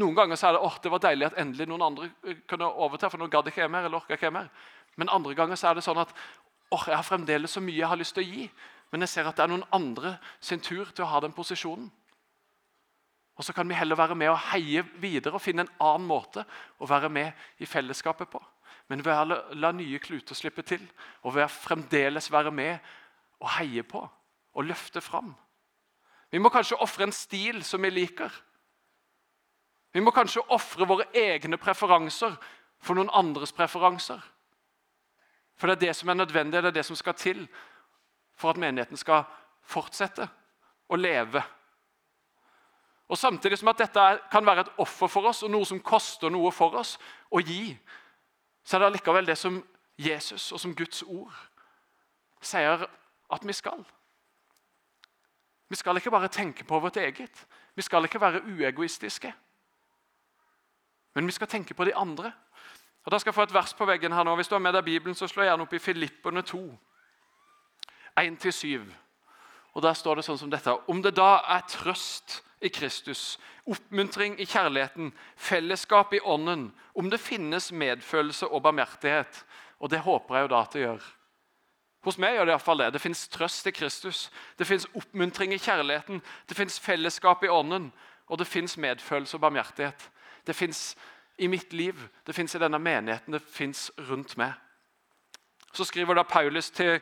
Noen 0.00 0.16
ganger 0.16 0.40
så 0.40 0.48
er 0.48 0.56
det 0.56 0.64
åh, 0.64 0.80
det 0.80 0.94
var 0.94 1.04
deilig 1.04 1.28
at 1.28 1.36
endelig 1.42 1.66
noen 1.68 1.84
andre 1.84 2.08
eh, 2.24 2.40
kunne 2.48 2.70
overta, 2.70 3.10
for 3.12 3.20
nå 3.20 3.28
gadd 3.28 3.50
ikke 3.50 3.68
mer, 3.68 3.90
eller 3.90 4.08
ikke 4.08 4.24
jeg 4.24 4.36
mer. 4.38 4.48
Men 4.96 5.12
andre 5.12 5.36
ganger 5.36 5.60
så 5.60 5.68
er 5.68 5.76
det 5.76 5.84
sånn 5.84 6.00
at 6.00 6.16
åh, 6.72 6.88
jeg 6.88 6.96
har 6.96 7.04
fremdeles 7.04 7.58
så 7.58 7.60
mye 7.60 7.76
jeg 7.76 7.92
har 7.92 8.00
lyst 8.00 8.16
til 8.16 8.24
å 8.24 8.28
gi, 8.30 8.48
men 8.88 9.04
jeg 9.04 9.12
ser 9.12 9.28
at 9.28 9.36
det 9.36 9.44
er 9.44 9.52
noen 9.52 9.68
andre 9.74 10.16
sin 10.40 10.64
tur 10.64 10.88
til 10.94 11.04
å 11.04 11.10
ha 11.12 11.20
den 11.24 11.36
posisjonen. 11.36 11.90
Og 13.38 13.44
Så 13.44 13.52
kan 13.52 13.68
vi 13.68 13.76
heller 13.76 14.00
være 14.00 14.16
med 14.18 14.32
og 14.32 14.40
heie 14.48 14.82
videre 14.98 15.36
og 15.36 15.42
finne 15.42 15.66
en 15.66 15.74
annen 15.78 16.08
måte 16.08 16.42
å 16.80 16.88
være 16.88 17.12
med 17.12 17.60
i 17.62 17.68
fellesskapet 17.68 18.32
på. 18.32 18.40
Men 18.88 19.04
å 19.04 19.24
la, 19.28 19.42
la 19.52 19.72
nye 19.76 20.00
kluter 20.00 20.36
slippe 20.36 20.64
til, 20.64 20.82
og 21.22 21.36
å 21.36 21.48
fremdeles 21.52 22.30
være 22.32 22.52
med 22.54 22.78
og 23.42 23.50
heie 23.58 23.84
på 23.84 24.00
og 24.02 24.64
løfte 24.66 25.00
fram. 25.04 25.34
Vi 26.30 26.40
må 26.40 26.50
kanskje 26.52 26.80
ofre 26.82 27.06
en 27.06 27.14
stil 27.14 27.62
som 27.64 27.82
vi 27.84 27.90
liker. 27.92 28.32
Vi 29.92 30.00
må 30.04 30.12
kanskje 30.12 30.44
ofre 30.52 30.88
våre 30.88 31.06
egne 31.16 31.56
preferanser 31.60 32.34
for 32.80 32.98
noen 32.98 33.12
andres 33.16 33.54
preferanser. 33.56 34.20
For 35.58 35.68
det 35.68 35.78
er 35.78 35.86
det 35.88 35.94
som 35.96 36.08
er 36.08 36.18
nødvendig, 36.20 36.62
det 36.62 36.72
er 36.72 36.78
det 36.80 36.86
som 36.86 36.96
skal 36.96 37.16
til 37.18 37.46
for 38.38 38.52
at 38.52 38.60
menigheten 38.60 38.98
skal 39.00 39.24
fortsette 39.66 40.28
å 40.88 40.98
leve. 40.98 41.42
Og 43.08 43.18
Samtidig 43.18 43.58
som 43.58 43.70
at 43.72 43.80
dette 43.80 44.04
kan 44.30 44.46
være 44.46 44.66
et 44.66 44.82
offer 44.84 45.08
for 45.10 45.30
oss 45.30 45.42
og 45.42 45.50
noe 45.50 45.66
som 45.66 45.80
koster 45.80 46.30
noe 46.30 46.52
for 46.52 46.76
oss 46.76 46.98
å 47.32 47.40
gi, 47.40 47.72
så 48.68 48.76
er 48.76 48.82
det 48.82 48.86
allikevel 48.86 49.26
det 49.26 49.38
som 49.38 49.62
Jesus 49.98 50.52
og 50.52 50.60
som 50.60 50.74
Guds 50.76 51.02
ord 51.02 51.32
sier 52.44 52.82
at 53.32 53.46
vi 53.46 53.52
skal. 53.56 53.80
Vi 55.68 55.76
skal 55.76 55.96
ikke 55.96 56.10
bare 56.12 56.28
tenke 56.28 56.64
på 56.64 56.80
vårt 56.80 56.96
eget. 56.96 57.46
Vi 57.74 57.82
skal 57.82 58.04
ikke 58.04 58.20
være 58.20 58.42
uegoistiske. 58.44 59.32
Men 61.14 61.26
vi 61.26 61.32
skal 61.32 61.48
tenke 61.48 61.74
på 61.74 61.84
de 61.84 61.94
andre. 61.96 62.32
Og 63.04 63.12
Da 63.12 63.18
skal 63.18 63.30
jeg 63.30 63.34
få 63.34 63.42
et 63.42 63.54
vers 63.54 63.74
på 63.74 63.84
veggen 63.84 64.12
her 64.12 64.22
nå. 64.22 64.34
Hvis 64.34 64.48
du 64.48 64.54
har 64.54 64.60
med 64.60 64.72
deg 64.72 64.84
Bibelen, 64.84 65.14
så 65.14 65.26
slå 65.26 65.42
gjerne 65.42 65.62
opp 65.62 65.72
i 65.72 65.78
Filippene 65.78 66.42
2. 66.42 66.78
1-7. 68.20 68.84
Og 69.72 69.82
Der 69.82 69.92
står 69.92 70.14
det 70.14 70.24
sånn 70.24 70.38
som 70.38 70.50
dette 70.50 70.76
Om 70.88 71.02
det 71.02 71.16
da 71.16 71.40
er 71.48 71.64
trøst 71.68 72.44
i 72.60 72.68
Kristus, 72.68 73.38
oppmuntring 73.66 74.38
i 74.40 74.46
kjærligheten, 74.46 75.12
fellesskap 75.36 76.14
i 76.14 76.20
ånden, 76.20 76.72
om 76.94 77.10
det 77.10 77.20
finnes 77.20 77.72
medfølelse 77.72 78.48
og 78.48 78.62
barmhjertighet 78.62 79.44
Og 79.78 79.90
det 79.90 80.00
håper 80.02 80.34
jeg 80.34 80.42
jo 80.42 80.48
da 80.48 80.60
at 80.60 80.72
det 80.72 80.80
gjør. 80.80 81.02
Hos 82.02 82.16
meg 82.18 82.34
gjør 82.34 82.48
det 82.48 82.52
iallfall 82.52 82.78
det. 82.78 82.92
Det 82.92 83.00
fins 83.00 83.28
trøst 83.28 83.66
i 83.66 83.70
Kristus. 83.70 84.30
Det 84.58 84.66
fins 84.66 84.88
oppmuntring 84.94 85.52
i 85.54 85.58
kjærligheten. 85.58 86.22
Det 86.48 86.56
fins 86.56 86.80
fellesskap 86.80 87.44
i 87.44 87.48
ånden. 87.48 87.92
Og 88.26 88.38
det 88.38 88.46
fins 88.46 88.76
medfølelse 88.76 89.36
og 89.36 89.40
barmhjertighet. 89.40 90.10
Det 90.46 90.56
fins 90.56 90.96
i 91.38 91.46
mitt 91.46 91.72
liv, 91.72 91.94
det 92.26 92.34
fins 92.34 92.54
i 92.54 92.58
denne 92.58 92.78
menigheten, 92.78 93.32
det 93.32 93.42
fins 93.42 93.90
rundt 94.10 94.36
meg. 94.36 94.52
Så 95.72 95.84
skriver 95.84 96.18
da 96.18 96.22
Paulus 96.22 96.70
til, 96.70 97.00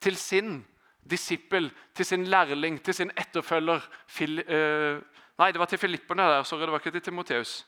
til 0.00 0.16
sin 0.16 0.66
disippel, 1.10 1.70
til 1.94 2.06
sin 2.06 2.24
lærling, 2.24 2.78
til 2.82 2.94
sin 2.94 3.10
etterfølger 3.16 3.84
Fil, 4.06 4.40
uh, 4.40 5.02
Nei, 5.38 5.50
det 5.50 5.58
var 5.58 5.66
til 5.66 5.78
filipperne 5.78 6.22
der. 6.22 6.42
sorry, 6.42 6.60
det 6.60 6.70
var 6.70 6.78
ikke 6.78 6.90
til 6.94 7.02
Timoteus. 7.02 7.66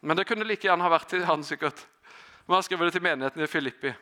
Men 0.00 0.16
det 0.16 0.26
kunne 0.26 0.44
like 0.44 0.66
gjerne 0.66 0.82
ha 0.82 0.90
vært 0.90 1.08
til 1.08 1.24
han 1.24 1.44
sikkert. 1.44 1.86
Men 2.46 2.58
han 2.58 2.62
skriver 2.66 2.84
det 2.84 2.96
til 2.96 3.02
menigheten 3.02 3.42
i 3.42 3.46
Filippi. 3.46 3.92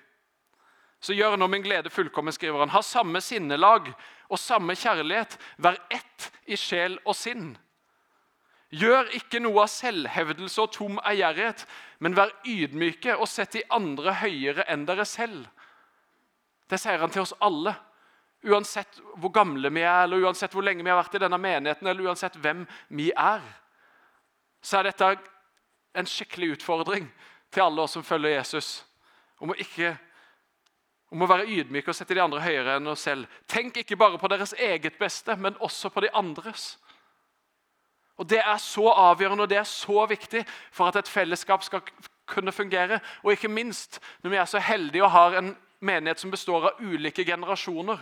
Så 1.01 1.13
gjør 1.13 1.37
nå 1.37 1.47
min 1.53 1.63
glede 1.63 1.91
fullkommen, 1.93 2.33
skriver 2.33 2.59
han. 2.59 2.73
Ha 2.73 2.81
samme 2.83 3.21
sinnelag 3.21 3.91
og 4.29 4.39
samme 4.41 4.73
kjærlighet. 4.73 5.37
Vær 5.61 5.77
ett 5.93 6.31
i 6.49 6.57
sjel 6.57 6.97
og 7.05 7.17
sinn. 7.17 7.53
Gjør 8.73 9.13
ikke 9.15 9.43
noe 9.45 9.67
av 9.67 9.71
selvhevdelse 9.71 10.63
og 10.65 10.73
tom 10.73 10.97
ærgjerrighet, 11.05 11.67
men 12.01 12.17
vær 12.17 12.33
ydmyke 12.49 13.19
og 13.19 13.29
sett 13.29 13.53
de 13.55 13.63
andre 13.71 14.17
høyere 14.23 14.65
enn 14.73 14.87
dere 14.89 15.05
selv. 15.07 15.45
Det 16.73 16.81
sier 16.81 16.99
han 16.99 17.13
til 17.13 17.23
oss 17.23 17.37
alle. 17.45 17.77
Uansett 18.45 19.01
hvor 19.17 19.33
gamle 19.33 19.71
vi 19.73 19.83
er, 19.85 20.05
eller 20.05 20.25
uansett 20.27 20.53
hvor 20.53 20.65
lenge 20.67 20.85
vi 20.85 20.91
har 20.93 21.01
vært 21.01 21.17
i 21.17 21.23
denne 21.23 21.39
menigheten, 21.41 21.89
eller 21.89 22.11
uansett 22.11 22.37
hvem 22.37 22.67
vi 22.93 23.09
er, 23.17 23.45
så 24.65 24.79
er 24.79 24.91
dette 24.91 25.15
en 25.95 26.09
skikkelig 26.09 26.59
utfordring 26.59 27.07
til 27.55 27.65
alle 27.65 27.85
oss 27.85 27.95
som 27.97 28.05
følger 28.05 28.37
Jesus. 28.37 28.85
Om 29.41 29.53
å, 29.55 29.59
ikke, 29.61 29.95
om 31.15 31.25
å 31.25 31.29
være 31.31 31.49
ydmyke 31.57 31.93
og 31.93 31.97
sette 31.97 32.17
de 32.17 32.23
andre 32.25 32.43
høyere 32.43 32.79
enn 32.79 32.91
oss 32.91 33.05
selv. 33.07 33.29
Tenk 33.51 33.81
ikke 33.81 33.99
bare 34.01 34.21
på 34.21 34.31
deres 34.33 34.55
eget 34.59 34.99
beste, 34.99 35.37
men 35.37 35.57
også 35.63 35.93
på 35.95 36.05
de 36.05 36.13
andres. 36.17 36.75
Og 38.17 38.29
Det 38.31 38.39
er 38.39 38.59
så 38.63 38.89
avgjørende 38.93 39.43
og 39.43 39.51
det 39.51 39.59
er 39.59 39.69
så 39.69 40.05
viktig 40.07 40.45
for 40.73 40.89
at 40.89 41.01
et 41.01 41.11
fellesskap 41.11 41.65
skal 41.67 41.83
kunne 42.31 42.53
fungere. 42.53 43.01
Og 43.23 43.33
ikke 43.33 43.51
minst 43.51 44.01
når 44.23 44.31
vi 44.31 44.37
er 44.37 44.51
så 44.51 44.63
heldige 44.63 45.05
og 45.05 45.11
har 45.11 45.39
en 45.39 45.57
menighet 45.85 46.21
som 46.21 46.33
består 46.33 46.71
av 46.71 46.81
ulike 46.83 47.25
generasjoner. 47.25 48.01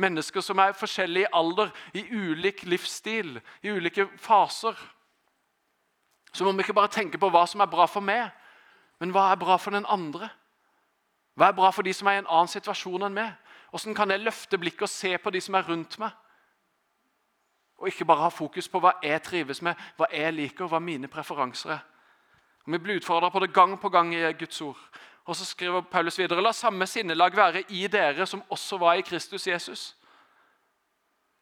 Mennesker 0.00 0.40
som 0.40 0.58
er 0.62 0.76
forskjellige 0.76 1.28
i 1.28 1.32
alder, 1.36 1.70
i 1.94 2.04
ulik 2.08 2.64
livsstil, 2.64 3.36
i 3.62 3.70
ulike 3.70 4.08
faser. 4.16 4.76
Så 6.32 6.44
må 6.44 6.52
vi 6.52 6.64
ikke 6.64 6.76
bare 6.78 6.92
tenke 6.92 7.18
på 7.18 7.28
hva 7.30 7.44
som 7.50 7.60
er 7.60 7.70
bra 7.70 7.86
for 7.90 8.04
meg, 8.04 8.30
men 9.00 9.12
hva 9.12 9.30
er 9.32 9.40
bra 9.40 9.56
for 9.58 9.74
den 9.74 9.88
andre? 9.88 10.30
Hva 11.34 11.50
er 11.50 11.56
bra 11.56 11.70
for 11.72 11.86
de 11.86 11.92
som 11.96 12.08
er 12.08 12.18
i 12.18 12.22
en 12.22 12.30
annen 12.30 12.50
situasjon 12.52 13.06
enn 13.06 13.16
meg? 13.16 13.36
Hvordan 13.70 13.94
kan 13.94 14.10
jeg 14.10 14.22
løfte 14.24 14.58
blikket 14.58 14.86
og 14.86 14.92
se 14.92 15.14
på 15.18 15.30
de 15.30 15.40
som 15.40 15.56
er 15.56 15.66
rundt 15.68 15.98
meg? 16.02 16.10
Og 17.80 17.88
ikke 17.88 18.04
bare 18.04 18.26
ha 18.26 18.28
fokus 18.28 18.68
på 18.68 18.80
hva 18.82 18.96
jeg 19.02 19.22
trives 19.24 19.62
med, 19.64 19.78
hva 19.96 20.10
jeg 20.12 20.34
liker, 20.36 20.68
hva 20.68 20.82
mine 20.84 21.08
preferanser 21.08 21.78
er. 21.78 21.84
Og 22.66 22.72
Vi 22.72 22.78
blir 22.78 23.00
utfordra 23.00 23.30
på 23.30 23.40
det 23.40 23.54
gang 23.54 23.78
på 23.80 23.88
gang 23.88 24.14
i 24.14 24.32
Guds 24.32 24.60
ord. 24.60 24.80
Og 25.24 25.36
så 25.36 25.44
skriver 25.44 25.80
Paulus 25.80 26.18
videre.: 26.18 26.42
La 26.42 26.52
samme 26.52 26.86
sinnelag 26.86 27.36
være 27.36 27.64
i 27.68 27.86
dere 27.86 28.26
som 28.26 28.42
også 28.50 28.78
var 28.78 28.94
i 28.94 29.06
Kristus 29.06 29.46
Jesus. 29.46 29.96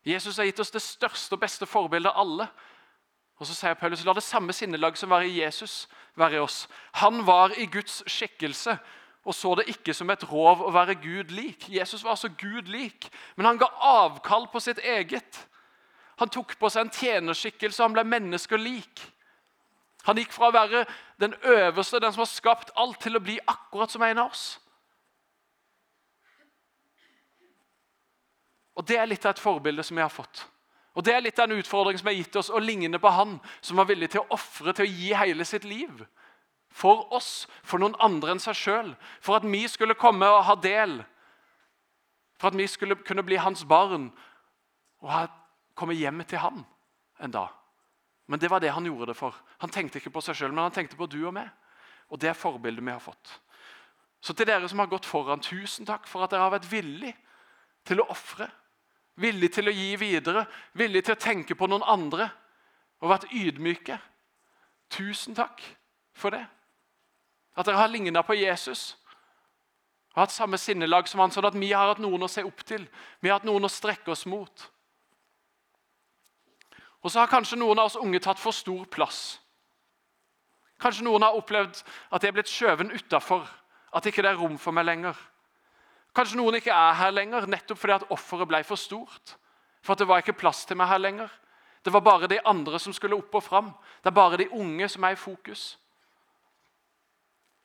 Jesus 0.07 0.37
har 0.37 0.45
gitt 0.45 0.61
oss 0.61 0.71
det 0.71 0.83
største 0.83 1.35
og 1.35 1.41
beste 1.41 1.67
forbildet 1.67 2.13
av 2.13 2.21
alle. 2.21 2.49
Og 3.39 3.47
så 3.47 3.55
sier 3.55 3.75
Paulus, 3.75 4.05
La 4.05 4.13
det 4.13 4.23
samme 4.23 4.53
sinnelag 4.53 4.97
som 4.99 5.11
var 5.11 5.23
i 5.23 5.41
Jesus, 5.41 5.89
være 6.17 6.35
i 6.35 6.39
oss. 6.43 6.69
Han 6.93 7.27
var 7.27 7.55
i 7.59 7.67
Guds 7.67 8.03
skikkelse 8.07 8.79
og 9.29 9.35
så 9.35 9.55
det 9.59 9.69
ikke 9.69 9.93
som 9.93 10.09
et 10.09 10.25
rov 10.31 10.63
å 10.65 10.73
være 10.73 10.97
Gud 11.03 11.35
lik. 11.37 11.67
Jesus 11.69 12.01
var 12.05 12.15
altså 12.15 12.31
Gud 12.33 12.71
lik, 12.73 13.11
men 13.37 13.45
han 13.45 13.59
ga 13.61 13.69
avkall 13.85 14.47
på 14.49 14.61
sitt 14.65 14.79
eget. 14.81 15.43
Han 16.17 16.33
tok 16.33 16.55
på 16.59 16.71
seg 16.73 16.87
en 16.87 16.95
tjenerskikkelse, 16.95 17.83
han 17.83 17.93
ble 17.93 18.07
mennesker 18.09 18.61
lik. 18.61 19.03
Han 20.07 20.17
gikk 20.17 20.33
fra 20.33 20.49
å 20.49 20.55
være 20.55 20.85
den 21.21 21.35
øverste, 21.43 22.01
den 22.01 22.13
som 22.15 22.23
har 22.23 22.31
skapt 22.31 22.71
alt, 22.77 23.01
til 23.03 23.19
å 23.19 23.23
bli 23.23 23.39
akkurat 23.47 23.91
som 23.91 24.03
en 24.03 24.19
av 24.23 24.31
oss. 24.31 24.59
Og 28.79 28.87
Det 28.87 28.97
er 28.99 29.11
litt 29.11 29.27
av 29.27 29.35
et 29.35 29.43
forbilde 29.43 29.83
som 29.83 29.97
vi 29.99 30.03
har 30.03 30.13
fått. 30.13 30.45
Og 30.95 31.05
Det 31.05 31.15
er 31.15 31.21
litt 31.21 31.39
av 31.39 31.51
en 31.51 31.59
utfordring 31.59 31.99
som 31.99 32.07
har 32.07 32.15
gitt 32.15 32.37
oss, 32.37 32.51
å 32.51 32.59
ligne 32.63 32.99
på 32.99 33.11
han 33.11 33.41
som 33.61 33.77
var 33.77 33.87
villig 33.91 34.11
til 34.11 34.23
å 34.23 34.35
ofre, 34.35 34.73
til 34.73 34.87
å 34.87 34.91
gi 34.91 35.13
hele 35.15 35.45
sitt 35.45 35.65
liv. 35.65 36.07
For 36.71 37.07
oss, 37.15 37.49
for 37.63 37.79
noen 37.83 37.97
andre 38.03 38.35
enn 38.35 38.43
seg 38.43 38.55
sjøl. 38.55 38.91
For 39.21 39.39
at 39.39 39.47
vi 39.47 39.65
skulle 39.69 39.99
komme 39.99 40.27
og 40.31 40.45
ha 40.47 40.55
del. 40.63 41.01
For 42.39 42.53
at 42.53 42.59
vi 42.59 42.67
skulle 42.71 42.99
kunne 43.03 43.25
bli 43.27 43.39
hans 43.41 43.65
barn 43.65 44.11
og 45.03 45.31
komme 45.79 45.95
hjem 45.95 46.23
til 46.27 46.39
han 46.43 46.65
en 47.19 47.35
dag. 47.35 47.51
Men 48.29 48.41
det 48.41 48.51
var 48.53 48.61
det 48.61 48.75
han 48.75 48.87
gjorde 48.87 49.11
det 49.11 49.17
for. 49.17 49.37
Han 49.65 49.73
tenkte 49.73 49.99
ikke 49.99 50.13
på 50.13 50.23
seg 50.25 50.37
sjøl, 50.37 50.53
men 50.53 50.67
han 50.67 50.75
tenkte 50.75 50.99
på 50.99 51.09
du 51.09 51.23
og 51.25 51.33
meg. 51.39 51.49
Og 52.13 52.21
det 52.21 52.31
er 52.31 52.37
forbildet 52.37 52.85
vi 52.85 52.93
har 52.93 53.03
fått. 53.03 53.33
Så 54.21 54.35
til 54.37 54.49
dere 54.49 54.69
som 54.69 54.81
har 54.83 54.91
gått 54.91 55.09
foran, 55.09 55.41
tusen 55.41 55.87
takk 55.89 56.09
for 56.11 56.25
at 56.25 56.33
dere 56.33 56.45
har 56.45 56.53
vært 56.53 56.69
villig 56.69 57.15
til 57.89 58.03
å 58.03 58.09
ofre. 58.13 58.49
Villig 59.19 59.51
til 59.55 59.71
å 59.71 59.75
gi 59.75 59.95
videre, 59.99 60.45
villig 60.79 61.07
til 61.07 61.17
å 61.17 61.23
tenke 61.23 61.57
på 61.59 61.67
noen 61.71 61.87
andre. 61.87 62.29
Og 63.01 63.13
vært 63.15 63.31
ydmyke. 63.33 63.97
Tusen 64.93 65.37
takk 65.39 65.63
for 66.17 66.35
det. 66.35 66.45
At 67.57 67.67
dere 67.67 67.81
har 67.81 67.91
ligna 67.91 68.23
på 68.27 68.37
Jesus. 68.39 68.93
Og 70.15 70.25
hatt 70.25 70.35
samme 70.35 70.59
sinnelag 70.61 71.09
som 71.09 71.23
han, 71.23 71.33
sånn 71.33 71.47
at 71.49 71.57
vi 71.57 71.71
har 71.73 71.93
hatt 71.93 72.03
noen 72.03 72.27
å 72.27 72.31
se 72.31 72.43
opp 72.47 72.65
til. 72.67 72.85
Vi 73.23 73.31
har 73.31 73.39
hatt 73.39 73.49
noen 73.49 73.65
å 73.65 73.73
strekke 73.73 74.13
oss 74.13 74.27
mot. 74.27 74.69
Og 77.03 77.11
så 77.11 77.23
har 77.23 77.31
kanskje 77.31 77.59
noen 77.59 77.79
av 77.79 77.91
oss 77.91 77.99
unge 78.01 78.21
tatt 78.23 78.41
for 78.43 78.55
stor 78.55 78.87
plass. 78.91 79.39
Kanskje 80.83 81.05
noen 81.07 81.25
har 81.27 81.37
opplevd 81.39 81.81
at 82.11 82.23
de 82.23 82.29
er 82.29 82.35
blitt 82.37 82.51
skjøvet 82.51 82.95
utafor. 82.95 83.47
At 83.95 84.07
ikke 84.07 84.23
det 84.23 84.33
er 84.33 84.41
rom 84.41 84.59
for 84.61 84.75
meg 84.75 84.87
lenger. 84.87 85.19
Kanskje 86.15 86.39
noen 86.39 86.59
ikke 86.59 86.75
er 86.75 86.97
her 86.99 87.13
lenger 87.15 87.47
nettopp 87.51 87.79
fordi 87.79 87.97
at 87.97 88.09
offeret 88.15 88.51
ble 88.51 88.63
for 88.67 88.81
stort. 88.81 89.37
For 89.83 89.95
at 89.95 90.03
det 90.03 90.09
var 90.11 90.23
ikke 90.23 90.39
plass 90.39 90.65
til 90.67 90.79
meg 90.79 90.91
her 90.91 91.03
lenger. 91.03 91.31
Det 91.85 91.93
var 91.95 92.05
bare 92.05 92.29
de 92.31 92.41
andre 92.45 92.79
som 92.83 92.93
skulle 92.93 93.17
opp 93.17 93.35
og 93.39 93.43
fram. 93.43 93.71
Det 94.03 94.11
er 94.11 94.17
bare 94.19 94.41
de 94.41 94.51
unge 94.51 94.89
som 94.89 95.05
er 95.07 95.15
i 95.15 95.21
fokus. 95.21 95.79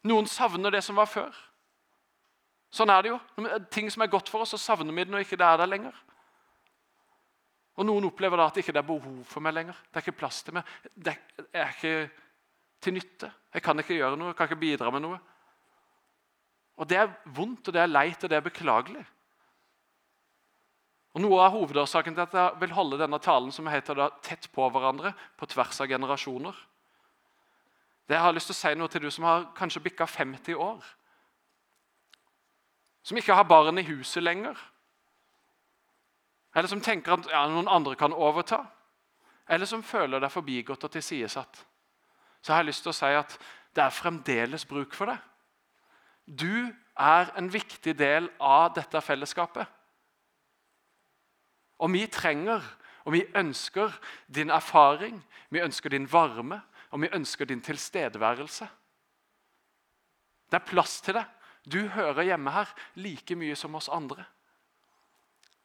Noen 0.04 0.28
savner 0.28 0.72
det 0.72 0.84
som 0.84 0.96
var 1.00 1.10
før. 1.10 1.34
Sånn 2.74 2.90
er 2.90 3.04
det 3.04 3.14
jo. 3.14 3.20
Ting 3.72 3.90
som 3.92 4.04
er 4.04 4.12
godt 4.12 4.30
for 4.30 4.44
oss, 4.44 4.54
så 4.54 4.62
savner 4.62 4.94
vi 4.94 5.06
det 5.06 5.14
når 5.14 5.26
ikke 5.26 5.38
det 5.40 5.48
er 5.48 5.62
der 5.62 5.70
lenger. 5.70 5.98
Og 7.74 7.88
Noen 7.88 8.06
opplever 8.06 8.38
da 8.38 8.48
at 8.48 8.58
det 8.58 8.64
ikke 8.64 8.76
er 8.78 8.86
behov 8.86 9.24
for 9.26 9.42
meg 9.42 9.56
lenger. 9.56 9.78
Det 9.90 9.98
er 9.98 10.06
ikke 10.06 10.20
plass 10.20 10.44
til 10.46 10.58
meg. 10.58 10.68
Det 10.94 11.16
er 11.50 11.72
ikke 11.72 11.94
til 12.84 12.98
nytte. 13.00 13.32
Jeg 13.54 13.66
kan 13.66 13.80
ikke 13.82 13.98
gjøre 13.98 14.20
noe, 14.20 14.30
jeg 14.32 14.38
kan 14.38 14.50
ikke 14.50 14.62
bidra 14.62 14.92
med 14.94 15.06
noe. 15.06 15.20
Og 16.78 16.90
Det 16.90 16.98
er 16.98 17.12
vondt, 17.26 17.68
og 17.68 17.74
det 17.74 17.82
er 17.82 17.90
leit, 17.90 18.24
og 18.24 18.30
det 18.30 18.38
er 18.38 18.46
beklagelig. 18.46 19.04
Og 21.14 21.22
Noe 21.22 21.42
av 21.46 21.54
hovedårsaken 21.54 22.16
til 22.16 22.26
at 22.26 22.34
jeg 22.34 22.62
vil 22.62 22.74
holde 22.74 22.98
denne 23.02 23.20
talen 23.22 23.52
som 23.54 23.68
heter 23.70 23.94
da, 23.94 24.10
'Tett 24.10 24.50
på 24.52 24.70
hverandre 24.70 25.14
på 25.38 25.46
tvers 25.46 25.82
av 25.82 25.88
generasjoner', 25.88 26.58
det 28.08 28.16
jeg 28.16 28.22
har 28.22 28.34
lyst 28.34 28.50
til 28.52 28.54
å 28.54 28.62
si 28.62 28.76
noe 28.76 28.88
til 28.92 29.02
du 29.02 29.12
som 29.12 29.24
har 29.24 29.46
kanskje 29.56 29.84
bikka 29.84 30.06
50 30.06 30.56
år. 30.56 30.84
Som 33.04 33.18
ikke 33.18 33.36
har 33.36 33.44
barn 33.48 33.78
i 33.78 33.88
huset 33.88 34.24
lenger 34.24 34.60
eller 36.54 36.70
som 36.70 36.82
tenker 36.82 37.16
at 37.16 37.30
ja, 37.32 37.44
noen 37.50 37.70
andre 37.72 37.98
kan 37.98 38.14
overta. 38.14 38.62
Eller 39.50 39.68
som 39.68 39.84
føler 39.84 40.22
deg 40.22 40.32
forbigått 40.32 40.86
og 40.86 40.94
tilsidesatt. 40.94 41.64
Så 42.42 42.52
jeg 42.52 42.60
har 42.60 42.68
lyst 42.68 42.86
til 42.86 42.94
å 42.94 42.98
si 42.98 43.12
at 43.18 43.38
det 43.74 43.84
er 43.84 43.96
fremdeles 43.96 44.66
bruk 44.70 44.94
for 44.96 45.10
det. 45.10 45.18
Du 46.26 46.70
er 47.00 47.32
en 47.38 47.50
viktig 47.52 47.96
del 47.98 48.30
av 48.40 48.76
dette 48.78 49.02
fellesskapet. 49.02 49.66
Og 51.84 51.92
vi 51.92 52.06
trenger 52.08 52.64
og 53.04 53.16
vi 53.18 53.26
ønsker 53.36 53.92
din 54.32 54.54
erfaring, 54.54 55.18
vi 55.50 55.60
ønsker 55.60 55.92
din 55.92 56.06
varme 56.08 56.62
og 56.94 57.02
vi 57.02 57.10
ønsker 57.12 57.50
din 57.50 57.62
tilstedeværelse. 57.62 58.68
Det 60.52 60.60
er 60.60 60.70
plass 60.70 61.02
til 61.02 61.18
det. 61.18 61.26
Du 61.66 61.88
hører 61.88 62.28
hjemme 62.28 62.52
her 62.52 62.70
like 62.96 63.36
mye 63.36 63.56
som 63.56 63.76
oss 63.76 63.90
andre. 63.90 64.26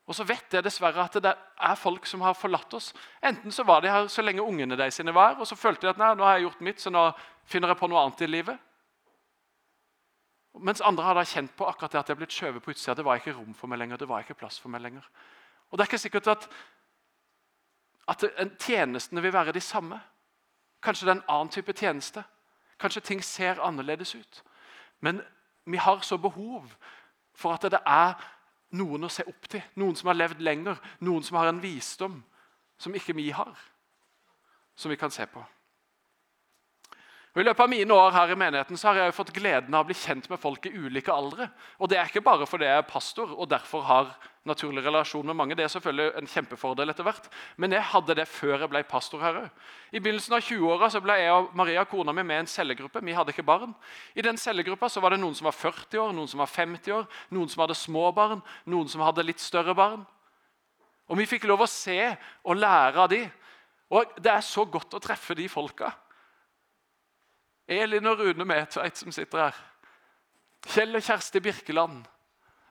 Og 0.09 0.17
så 0.17 0.25
vet 0.25 0.55
jeg 0.57 0.65
dessverre 0.65 1.05
at 1.05 1.19
det 1.21 1.35
er 1.37 1.75
folk 1.77 2.07
som 2.09 2.23
har 2.25 2.37
forlatt 2.37 2.73
oss. 2.75 2.95
Enten 3.21 3.53
så 3.53 3.65
var 3.69 3.83
de 3.85 3.91
her 3.93 4.07
så 4.09 4.25
lenge 4.25 4.43
ungene 4.43 4.77
de 4.79 4.87
sine 4.95 5.13
var 5.15 5.37
og 5.37 5.47
så 5.47 5.57
følte 5.59 5.85
de 5.85 5.91
at 5.93 6.01
nei, 6.01 6.15
nå 6.17 6.25
har 6.25 6.39
jeg 6.39 6.47
gjort 6.47 6.65
mitt, 6.65 6.81
så 6.81 6.93
nå 6.93 7.03
finner 7.45 7.75
jeg 7.75 7.81
på 7.81 7.91
noe 7.93 8.01
annet 8.07 8.25
i 8.25 8.31
livet. 8.31 8.65
Mens 10.65 10.81
andre 10.81 11.05
har 11.05 11.19
da 11.19 11.27
kjent 11.29 11.53
på 11.57 11.67
akkurat 11.69 11.93
det 11.93 12.01
at 12.01 12.09
jeg 12.09 12.17
er 12.17 12.21
blitt 12.23 12.35
skjøvet 12.35 12.65
på 12.65 12.73
utsida. 12.73 12.97
Det 12.97 13.05
var 13.05 13.21
ikke 13.21 13.37
rom 13.37 13.53
for 13.55 13.71
meg 13.71 13.83
lenger. 13.83 14.01
det 14.01 14.09
var 14.09 14.25
ikke 14.25 14.39
plass 14.41 14.59
for 14.59 14.73
meg 14.73 14.83
lenger. 14.83 15.05
Og 15.69 15.77
det 15.77 15.85
er 15.85 15.91
ikke 15.91 16.01
sikkert 16.01 16.31
at, 16.33 16.49
at 18.09 18.25
tjenestene 18.65 19.23
vil 19.23 19.33
være 19.33 19.53
de 19.53 19.61
samme. 19.61 20.01
Kanskje 20.83 21.07
det 21.07 21.13
er 21.13 21.19
en 21.19 21.29
annen 21.29 21.53
type 21.53 21.73
tjeneste. 21.77 22.25
Kanskje 22.81 23.05
ting 23.05 23.23
ser 23.25 23.61
annerledes 23.61 24.15
ut. 24.15 24.43
Men 25.01 25.21
vi 25.67 25.77
har 25.77 26.01
så 26.01 26.17
behov 26.17 26.73
for 27.37 27.55
at 27.55 27.69
det 27.71 27.81
er 27.85 28.17
noen 28.77 29.07
å 29.07 29.13
se 29.13 29.25
opp 29.29 29.49
til. 29.51 29.63
Noen 29.81 29.97
som 29.97 30.11
har 30.11 30.19
levd 30.19 30.43
lenger, 30.45 30.81
noen 31.07 31.25
som 31.25 31.39
har 31.41 31.51
en 31.51 31.63
visdom 31.63 32.19
som 32.79 32.95
ikke 32.95 33.17
vi 33.17 33.31
har. 33.35 33.55
Som 34.79 34.93
vi 34.93 34.99
kan 35.01 35.11
se 35.11 35.27
på. 35.27 35.43
Og 37.39 37.45
I 37.45 37.47
løpet 37.47 37.63
av 37.63 37.71
mine 37.71 37.95
år 37.95 38.17
her 38.17 38.33
i 38.35 38.37
menigheten 38.41 38.79
så 38.81 38.89
har 38.89 38.97
jeg 38.99 39.13
jo 39.13 39.15
fått 39.15 39.29
gleden 39.37 39.71
av 39.71 39.85
å 39.85 39.87
bli 39.87 39.95
kjent 39.95 40.25
med 40.27 40.41
folk 40.43 40.65
i 40.67 40.73
ulike 40.75 41.13
aldre. 41.15 41.47
Og 41.79 41.87
Det 41.87 41.95
er 41.95 42.09
ikke 42.11 42.25
bare 42.27 42.49
fordi 42.51 42.67
jeg 42.67 42.81
er 42.81 42.89
pastor 42.89 43.31
og 43.31 43.47
derfor 43.47 43.85
har 43.87 44.09
naturlig 44.43 44.83
relasjon 44.83 45.23
med 45.23 45.37
mange. 45.39 45.55
Det 45.55 45.63
er 45.63 45.71
selvfølgelig 45.71 46.17
en 46.19 46.31
kjempefordel 46.33 46.91
etter 46.91 47.07
hvert. 47.07 47.29
Men 47.55 47.77
jeg 47.77 47.87
hadde 47.93 48.17
det 48.19 48.25
før 48.27 48.65
jeg 48.65 48.73
ble 48.73 48.83
pastor 48.91 49.23
her 49.23 49.39
òg. 49.45 49.63
I 49.95 50.01
begynnelsen 50.03 50.35
av 50.35 50.43
20-åra 50.49 51.03
ble 51.05 51.19
jeg 51.21 51.37
og 51.37 51.55
Maria 51.61 51.85
kona 51.87 52.17
mi 52.17 52.25
med 52.27 52.41
i 52.41 52.43
en 52.43 52.51
cellegruppe. 52.51 53.05
Vi 53.07 53.15
hadde 53.15 53.31
ikke 53.37 53.47
barn. 53.47 53.77
I 54.19 54.27
den 54.27 54.43
cellegruppa 54.43 54.91
så 54.91 55.05
var 55.07 55.15
det 55.15 55.21
noen 55.23 55.39
som 55.39 55.47
var 55.47 55.55
40 55.55 56.03
år, 56.09 56.19
noen 56.19 56.33
som 56.35 56.43
var 56.43 56.51
50 56.51 56.97
år, 56.97 57.07
noen 57.39 57.55
som 57.55 57.63
hadde 57.63 57.79
små 57.79 58.09
barn, 58.19 58.43
noen 58.67 58.91
som 58.91 59.07
hadde 59.07 59.29
litt 59.29 59.39
større 59.39 59.79
barn. 59.79 60.03
Og 61.07 61.23
Vi 61.23 61.31
fikk 61.37 61.47
lov 61.47 61.63
å 61.63 61.71
se 61.71 62.01
og 62.43 62.59
lære 62.59 62.99
av 62.99 63.15
de. 63.15 63.23
Og 63.95 64.19
Det 64.19 64.35
er 64.35 64.43
så 64.43 64.67
godt 64.67 64.99
å 64.99 65.05
treffe 65.07 65.39
de 65.39 65.47
folka. 65.47 65.95
Elin 67.69 68.07
og 68.09 68.23
Rune 68.23 68.47
Medtveit 68.49 68.97
som 68.97 69.13
sitter 69.13 69.49
her. 69.49 69.59
Kjell 70.69 70.97
og 70.97 71.05
Kjersti 71.05 71.41
Birkeland. 71.45 72.07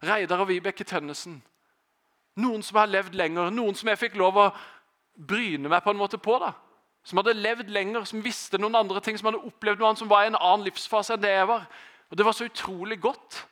Reidar 0.04 0.42
og 0.42 0.50
Vibeke 0.50 0.86
Tønnesen. 0.86 1.39
Noen 2.38 2.63
som 2.66 2.77
har 2.82 2.89
levd 2.89 3.16
lenger, 3.18 3.50
noen 3.54 3.77
som 3.77 3.89
jeg 3.89 4.01
fikk 4.01 4.18
lov 4.18 4.38
å 4.38 4.48
bryne 5.18 5.70
meg 5.70 5.82
på 5.86 5.94
en 5.94 6.01
måte 6.01 6.20
på. 6.22 6.38
da. 6.42 6.51
Som 7.08 7.22
hadde 7.22 7.38
levd 7.38 7.70
lenger, 7.74 8.06
som 8.06 8.22
visste 8.22 8.60
noen 8.62 8.75
andre 8.77 9.01
ting, 9.01 9.18
som 9.18 9.32
hadde 9.32 9.46
opplevd 9.48 9.80
noe 9.80 9.89
annet, 9.89 10.01
som 10.04 10.10
var 10.12 10.25
i 10.25 10.32
en 10.32 10.39
annen 10.39 10.66
livsfase 10.68 11.16
enn 11.16 11.24
det 11.24 11.34
jeg 11.34 11.48
var. 11.50 11.70
Og 12.12 12.18
Det 12.18 12.25
var 12.25 12.36
så 12.38 12.46
utrolig 12.46 13.00
godt. 13.01 13.46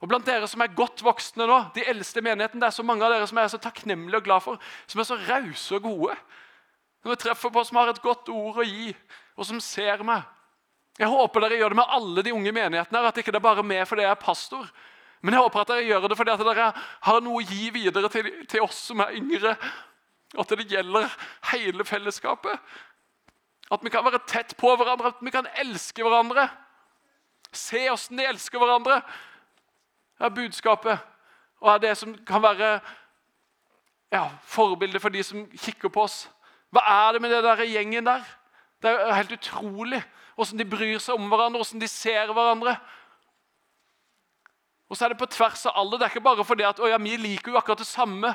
Og 0.00 0.08
Blant 0.08 0.26
dere 0.26 0.46
som 0.46 0.60
er 0.62 0.74
godt 0.76 1.02
voksne 1.02 1.46
nå, 1.48 1.58
de 1.74 1.86
eldste 1.90 2.20
i 2.20 2.26
menigheten, 2.26 2.60
det 2.60 2.68
er 2.68 2.76
så 2.76 2.84
mange 2.86 3.04
av 3.04 3.14
dere 3.14 3.26
som 3.26 3.38
jeg 3.38 3.48
er 3.48 3.54
så 3.54 3.62
takknemlige 3.62 4.20
og 4.20 4.28
glad 4.28 4.44
for, 4.44 4.60
som 4.86 5.00
er 5.00 5.08
så 5.08 5.16
rause 5.28 5.74
og 5.74 5.82
gode. 5.82 6.14
Når 7.02 7.14
jeg 7.14 7.22
treffer 7.24 7.50
på 7.54 7.64
som 7.64 7.80
har 7.80 7.90
et 7.90 8.02
godt 8.02 8.30
ord 8.30 8.60
å 8.62 8.66
gi, 8.66 8.92
og 9.38 9.46
som 9.46 9.60
ser 9.62 10.02
meg. 10.06 10.26
Jeg 10.98 11.10
håper 11.12 11.44
dere 11.44 11.58
gjør 11.60 11.72
det 11.72 11.78
med 11.78 11.94
alle 11.94 12.22
de 12.26 12.34
unge 12.34 12.52
menighetene. 12.52 13.02
At 13.06 13.18
ikke 13.20 13.30
det 13.30 13.38
er 13.38 13.46
bare 13.46 13.62
meg 13.62 13.84
fordi 13.86 14.02
jeg 14.02 14.10
er 14.10 14.18
pastor. 14.18 14.66
Men 15.22 15.34
jeg 15.34 15.44
håper 15.44 15.62
at 15.62 15.70
dere 15.70 15.86
gjør 15.86 16.08
det 16.10 16.18
fordi 16.18 16.32
at 16.34 16.42
dere 16.48 16.70
har 17.06 17.20
noe 17.22 17.38
å 17.38 17.46
gi 17.46 17.70
videre 17.74 18.10
til, 18.10 18.30
til 18.50 18.64
oss 18.66 18.80
som 18.90 19.02
er 19.04 19.14
yngre. 19.18 19.54
Og 20.34 20.42
At 20.42 20.54
det 20.58 20.66
gjelder 20.72 21.06
hele 21.52 21.86
fellesskapet. 21.86 22.58
At 23.70 23.84
vi 23.84 23.92
kan 23.92 24.04
være 24.04 24.24
tett 24.26 24.56
på 24.58 24.72
hverandre, 24.74 25.12
at 25.12 25.22
vi 25.22 25.32
kan 25.32 25.46
elske 25.60 26.02
hverandre. 26.02 26.48
Se 27.52 27.84
åssen 27.92 28.18
de 28.18 28.26
elsker 28.26 28.58
hverandre. 28.58 28.98
Er 30.18 30.34
budskapet. 30.34 30.98
Og 31.62 31.70
er 31.74 31.78
det 31.82 31.94
som 32.00 32.14
kan 32.26 32.42
være 32.42 32.80
ja, 34.12 34.24
forbildet 34.42 35.02
for 35.02 35.14
de 35.14 35.22
som 35.22 35.46
kikker 35.52 35.92
på 35.94 36.06
oss. 36.08 36.24
Hva 36.74 36.82
er 36.90 37.14
det 37.14 37.22
med 37.22 37.32
den 37.32 37.64
gjengen 37.70 38.06
der? 38.08 38.26
Det 38.82 38.90
er 38.90 39.16
helt 39.16 39.34
utrolig 39.34 40.02
hvordan 40.38 40.60
de 40.60 40.68
bryr 40.70 41.00
seg 41.02 41.18
om 41.18 41.26
hverandre, 41.30 41.58
hvordan 41.58 41.82
de 41.82 41.90
ser 41.90 42.30
hverandre. 42.30 42.76
Og 44.88 44.96
så 44.96 45.04
er 45.04 45.12
det 45.12 45.20
på 45.20 45.26
tvers 45.26 45.66
av 45.66 45.76
alle. 45.76 45.98
Det 45.98 46.06
er 46.06 46.12
ikke 46.14 46.24
bare 46.24 46.44
fordi 46.46 46.64
at 46.64 46.78
ja, 46.88 46.98
vi 47.02 47.16
liker 47.18 47.52
jo 47.52 47.58
akkurat 47.58 47.82
det 47.82 47.90
samme. 47.90 48.30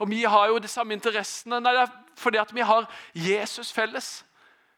Og 0.00 0.10
vi 0.10 0.22
har 0.22 0.48
jo 0.48 0.60
de 0.60 0.68
samme 0.68 0.94
interessene. 0.94 1.58
Nei, 1.60 1.72
det 1.76 1.86
er 1.86 1.94
fordi 2.20 2.38
at 2.40 2.52
vi 2.54 2.64
har 2.64 2.86
Jesus 3.16 3.72
felles. 3.72 4.10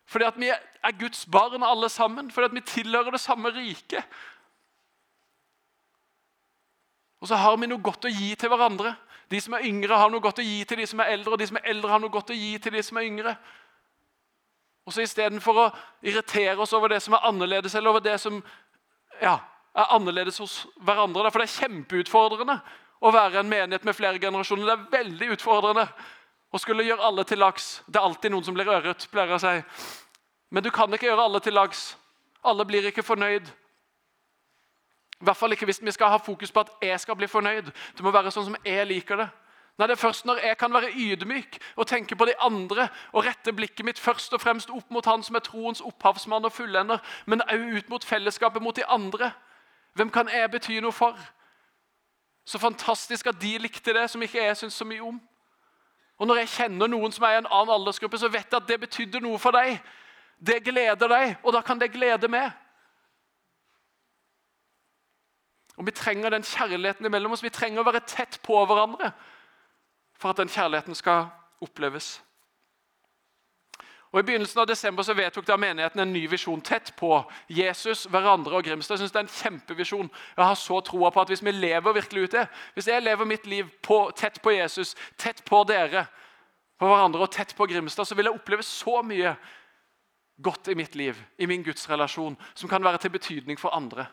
Fordi 0.06 0.24
at 0.24 0.38
vi 0.38 0.48
er 0.50 0.98
Guds 0.98 1.26
barn 1.26 1.66
alle 1.66 1.90
sammen. 1.92 2.30
Fordi 2.30 2.48
at 2.48 2.54
vi 2.54 2.64
tilhører 2.66 3.10
det 3.10 3.20
samme 3.20 3.52
riket. 3.54 4.06
Og 7.20 7.28
så 7.28 7.38
har 7.38 7.56
vi 7.56 7.68
noe 7.70 7.82
godt 7.82 8.08
å 8.08 8.10
gi 8.10 8.32
til 8.34 8.50
hverandre. 8.50 8.96
De 9.30 9.40
som 9.40 9.54
er 9.54 9.66
yngre, 9.68 9.96
har 9.96 10.10
noe 10.10 10.20
godt 10.20 10.40
å 10.42 10.46
gi 10.46 10.64
til 10.68 10.80
de 10.82 10.86
som 10.90 11.00
er 11.00 11.12
eldre, 11.14 11.32
og 11.32 11.38
de 11.40 11.46
som 11.48 11.58
er 11.60 11.68
eldre, 11.70 11.90
har 11.92 12.00
noe 12.02 12.12
godt 12.12 12.32
å 12.34 12.36
gi 12.36 12.56
til 12.60 12.74
de 12.74 12.82
som 12.84 12.98
er 12.98 13.06
yngre. 13.06 13.36
Og 14.86 14.94
så 14.94 15.04
Istedenfor 15.04 15.58
å 15.58 15.70
irritere 16.02 16.58
oss 16.62 16.72
over 16.74 16.90
det 16.90 17.00
som 17.04 17.14
er 17.14 17.26
annerledes, 17.28 17.74
eller 17.78 17.92
over 17.92 18.02
det 18.02 18.16
som 18.20 18.40
ja, 19.22 19.36
er 19.78 19.94
annerledes 19.94 20.40
hos 20.42 20.62
hverandre 20.82 21.30
For 21.30 21.42
det 21.42 21.48
er 21.50 21.60
kjempeutfordrende 21.62 22.58
å 23.02 23.12
være 23.14 23.42
en 23.42 23.50
menighet 23.50 23.86
med 23.86 23.96
flere 23.98 24.20
generasjoner. 24.22 24.66
Det 24.66 24.74
er 24.74 25.02
veldig 25.02 25.30
utfordrende 25.36 25.86
å 26.52 26.60
skulle 26.60 26.84
gjøre 26.86 27.06
alle 27.08 27.24
til 27.26 27.40
laks. 27.42 27.80
Det 27.86 27.98
er 27.98 28.06
alltid 28.06 28.34
noen 28.34 28.46
som 28.46 28.54
blir 28.54 28.70
øret, 28.70 29.08
pleier 29.10 29.32
jeg 29.32 29.40
å 29.40 29.42
si. 29.42 29.88
Men 30.52 30.62
du 30.62 30.70
kan 30.74 30.92
ikke 30.92 31.08
gjøre 31.08 31.24
alle 31.26 31.40
til 31.42 31.56
laks. 31.56 31.82
Alle 32.46 32.66
blir 32.68 32.86
ikke 32.90 33.02
fornøyd. 33.06 33.48
I 35.22 35.26
hvert 35.26 35.38
fall 35.38 35.54
ikke 35.54 35.66
hvis 35.70 35.80
vi 35.82 35.94
skal 35.94 36.10
ha 36.10 36.18
fokus 36.22 36.50
på 36.52 36.62
at 36.62 36.70
jeg 36.82 37.00
skal 37.00 37.18
bli 37.18 37.30
fornøyd. 37.30 37.70
Det 37.70 38.04
må 38.04 38.10
være 38.14 38.30
sånn 38.34 38.50
som 38.50 38.58
jeg 38.66 38.86
liker 38.90 39.22
det. 39.22 39.28
Nei, 39.78 39.86
Det 39.86 39.92
er 39.92 40.00
først 40.00 40.24
når 40.24 40.36
jeg 40.36 40.58
kan 40.58 40.72
være 40.72 40.92
ydmyk 40.94 41.58
og 41.76 41.86
tenke 41.86 42.16
på 42.16 42.24
de 42.24 42.34
andre 42.40 42.88
og 43.12 43.24
rette 43.24 43.52
blikket 43.52 43.84
mitt 43.84 43.98
først 43.98 44.34
og 44.34 44.40
fremst 44.40 44.70
opp 44.70 44.90
mot 44.90 45.06
Han 45.06 45.22
som 45.22 45.36
er 45.36 45.40
troens 45.40 45.80
opphavsmann 45.80 46.44
og 46.44 46.52
fullender, 46.52 46.98
men 47.26 47.42
også 47.42 47.76
ut 47.76 47.88
mot 47.88 48.04
fellesskapet, 48.04 48.62
mot 48.62 48.76
de 48.76 48.86
andre. 48.86 49.32
Hvem 49.94 50.10
kan 50.10 50.28
jeg 50.28 50.50
bety 50.50 50.80
noe 50.80 50.92
for? 50.92 51.18
Så 52.44 52.58
fantastisk 52.58 53.26
at 53.26 53.40
de 53.40 53.58
likte 53.58 53.94
det 53.94 54.10
som 54.10 54.22
ikke 54.22 54.44
jeg 54.44 54.56
syns 54.56 54.74
så 54.74 54.84
mye 54.84 55.02
om. 55.02 55.20
Og 56.18 56.26
Når 56.26 56.36
jeg 56.36 56.48
kjenner 56.48 56.86
noen 56.86 57.12
som 57.12 57.24
er 57.24 57.34
i 57.34 57.38
en 57.38 57.46
annen 57.50 57.74
aldersgruppe, 57.74 58.18
så 58.18 58.28
vet 58.28 58.46
jeg 58.52 58.60
at 58.60 58.68
det 58.68 58.80
betydde 58.80 59.20
noe 59.20 59.38
for 59.38 59.50
deg. 59.50 59.80
Det 60.46 60.64
gleder 60.64 61.08
deg, 61.08 61.36
og 61.42 61.52
da 61.52 61.60
kan 61.60 61.80
det 61.80 61.92
glede 61.92 62.28
meg. 62.28 62.50
Og 65.76 65.86
Vi 65.86 65.90
trenger 65.90 66.30
den 66.30 66.42
kjærligheten 66.42 67.06
imellom 67.06 67.32
oss. 67.32 67.42
Vi 67.42 67.50
trenger 67.50 67.80
å 67.80 67.88
være 67.88 68.04
tett 68.06 68.38
på 68.42 68.64
hverandre 68.66 69.12
for 70.22 70.30
at 70.30 70.38
den 70.38 70.50
kjærligheten 70.50 70.94
skal 70.94 71.26
oppleves. 71.62 72.20
Og 74.12 74.20
I 74.20 74.26
begynnelsen 74.28 74.60
av 74.60 74.68
desember 74.68 75.06
så 75.06 75.14
vedtok 75.16 75.46
da 75.48 75.56
menigheten 75.56 76.02
en 76.02 76.10
ny 76.12 76.26
visjon 76.28 76.60
tett 76.60 76.90
på 76.98 77.14
Jesus, 77.48 78.04
hverandre 78.12 78.58
og 78.58 78.66
Grimstad. 78.66 78.98
Jeg 78.98 79.06
synes 79.06 79.14
det 79.14 79.20
er 79.22 79.24
en 79.24 79.36
kjempevisjon. 79.38 80.10
Jeg 80.36 80.44
har 80.44 80.58
så 80.60 80.80
troa 80.84 81.10
på 81.10 81.22
at 81.22 81.32
Hvis 81.32 81.44
vi 81.44 81.54
lever 81.56 81.96
virkelig 81.96 82.22
ut 82.22 82.36
det, 82.36 82.46
hvis 82.74 82.90
jeg 82.92 83.02
lever 83.02 83.24
mitt 83.24 83.46
liv 83.46 83.70
på, 83.82 84.10
tett 84.16 84.42
på 84.42 84.52
Jesus, 84.52 84.94
tett 85.16 85.40
på 85.48 85.64
dere, 85.64 86.04
på 86.78 86.86
hverandre 86.86 87.24
og 87.24 87.32
tett 87.32 87.56
på 87.56 87.66
Grimstad, 87.66 88.04
så 88.04 88.14
vil 88.14 88.28
jeg 88.28 88.36
oppleve 88.36 88.62
så 88.62 89.00
mye 89.02 89.34
godt 90.42 90.68
i 90.68 90.74
mitt 90.74 90.94
liv, 90.94 91.16
i 91.38 91.46
min 91.46 91.62
gudsrelasjon, 91.62 92.36
som 92.54 92.68
kan 92.68 92.84
være 92.84 92.98
til 92.98 93.10
betydning 93.10 93.58
for 93.58 93.72
andre. 93.72 94.06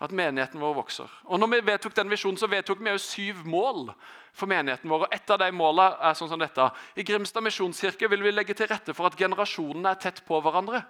At 0.00 0.12
menigheten 0.12 0.60
vår 0.60 0.74
vokser. 0.76 1.12
Og 1.24 1.40
når 1.40 1.54
vi 1.54 1.60
vedtok 1.70 1.94
den 1.96 2.10
visjonen, 2.12 2.36
så 2.36 2.46
vedtok 2.52 2.82
vi 2.84 2.92
også 2.92 3.14
syv 3.14 3.46
mål 3.48 3.94
for 4.36 4.46
menigheten 4.46 4.90
vår. 4.90 5.06
og 5.06 5.14
Et 5.14 5.30
av 5.30 5.38
de 5.40 5.48
målene 5.56 5.96
er 6.04 6.16
sånn 6.18 6.28
som 6.28 6.40
dette. 6.40 6.66
I 6.96 7.04
Grimstad 7.06 7.40
misjonskirke 7.40 8.10
vil 8.12 8.22
vi 8.22 8.34
legge 8.34 8.54
til 8.54 8.68
rette 8.68 8.92
for 8.92 9.08
at 9.08 9.16
generasjonene 9.16 9.94
er 9.94 10.02
tett 10.02 10.20
på 10.26 10.40
hverandre. 10.44 10.82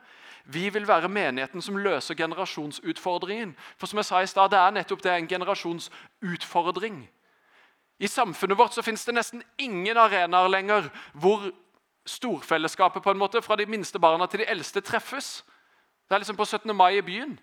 Vi 0.46 0.68
vil 0.70 0.88
være 0.88 1.08
menigheten 1.08 1.62
som 1.62 1.78
løser 1.78 2.18
generasjonsutfordringen. 2.18 3.54
For 3.78 3.86
som 3.86 4.02
jeg 4.02 4.10
sa 4.10 4.22
i 4.22 4.26
sted, 4.30 4.50
det 4.50 4.58
er 4.58 4.74
nettopp 4.74 5.02
det 5.02 5.14
en 5.14 5.28
generasjonsutfordring. 5.28 7.04
I 7.98 8.06
samfunnet 8.10 8.58
vårt 8.58 8.74
så 8.74 8.82
finnes 8.82 9.04
det 9.04 9.14
nesten 9.14 9.42
ingen 9.58 9.96
arenaer 9.96 10.50
lenger 10.50 10.90
hvor 11.14 11.46
storfellesskapet 12.06 13.02
på 13.02 13.10
en 13.10 13.18
måte, 13.18 13.42
fra 13.42 13.56
de 13.56 13.66
minste 13.66 13.98
barna 13.98 14.26
til 14.26 14.42
de 14.42 14.50
eldste 14.50 14.80
treffes. 14.80 15.44
Det 16.08 16.14
er 16.14 16.22
liksom 16.22 16.36
på 16.36 16.44
17. 16.44 16.76
mai 16.76 16.98
i 16.98 17.02
byen. 17.02 17.38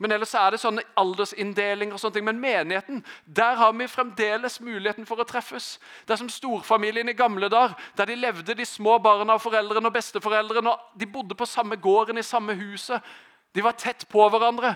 Men 0.00 0.14
ellers 0.16 0.32
er 0.34 0.54
det 0.54 0.62
sånne 0.62 0.82
aldersinndelinger 0.96 1.92
og 1.92 2.00
sånne 2.00 2.16
ting. 2.16 2.24
Men 2.24 2.38
menigheten, 2.40 3.02
der 3.28 3.58
har 3.60 3.74
vi 3.76 3.88
fremdeles 3.90 4.56
muligheten 4.64 5.04
for 5.08 5.20
å 5.20 5.26
treffes. 5.28 5.74
Det 6.08 6.14
er 6.14 6.20
som 6.22 6.30
storfamilien 6.32 7.12
i 7.12 7.16
gamle 7.16 7.50
dager, 7.52 7.74
der 7.98 8.08
de 8.08 8.16
levde, 8.16 8.56
de 8.56 8.64
små 8.64 8.96
barna 9.04 9.36
og 9.36 9.42
foreldrene 9.44 9.90
og 9.90 9.98
besteforeldrene. 9.98 10.72
og 10.72 10.96
De 10.96 11.08
bodde 11.08 11.36
på 11.36 11.48
samme 11.48 11.76
gården, 11.76 12.16
i 12.16 12.24
samme 12.24 12.56
huset. 12.56 13.04
De 13.52 13.64
var 13.66 13.76
tett 13.76 14.06
på 14.08 14.24
hverandre. 14.32 14.72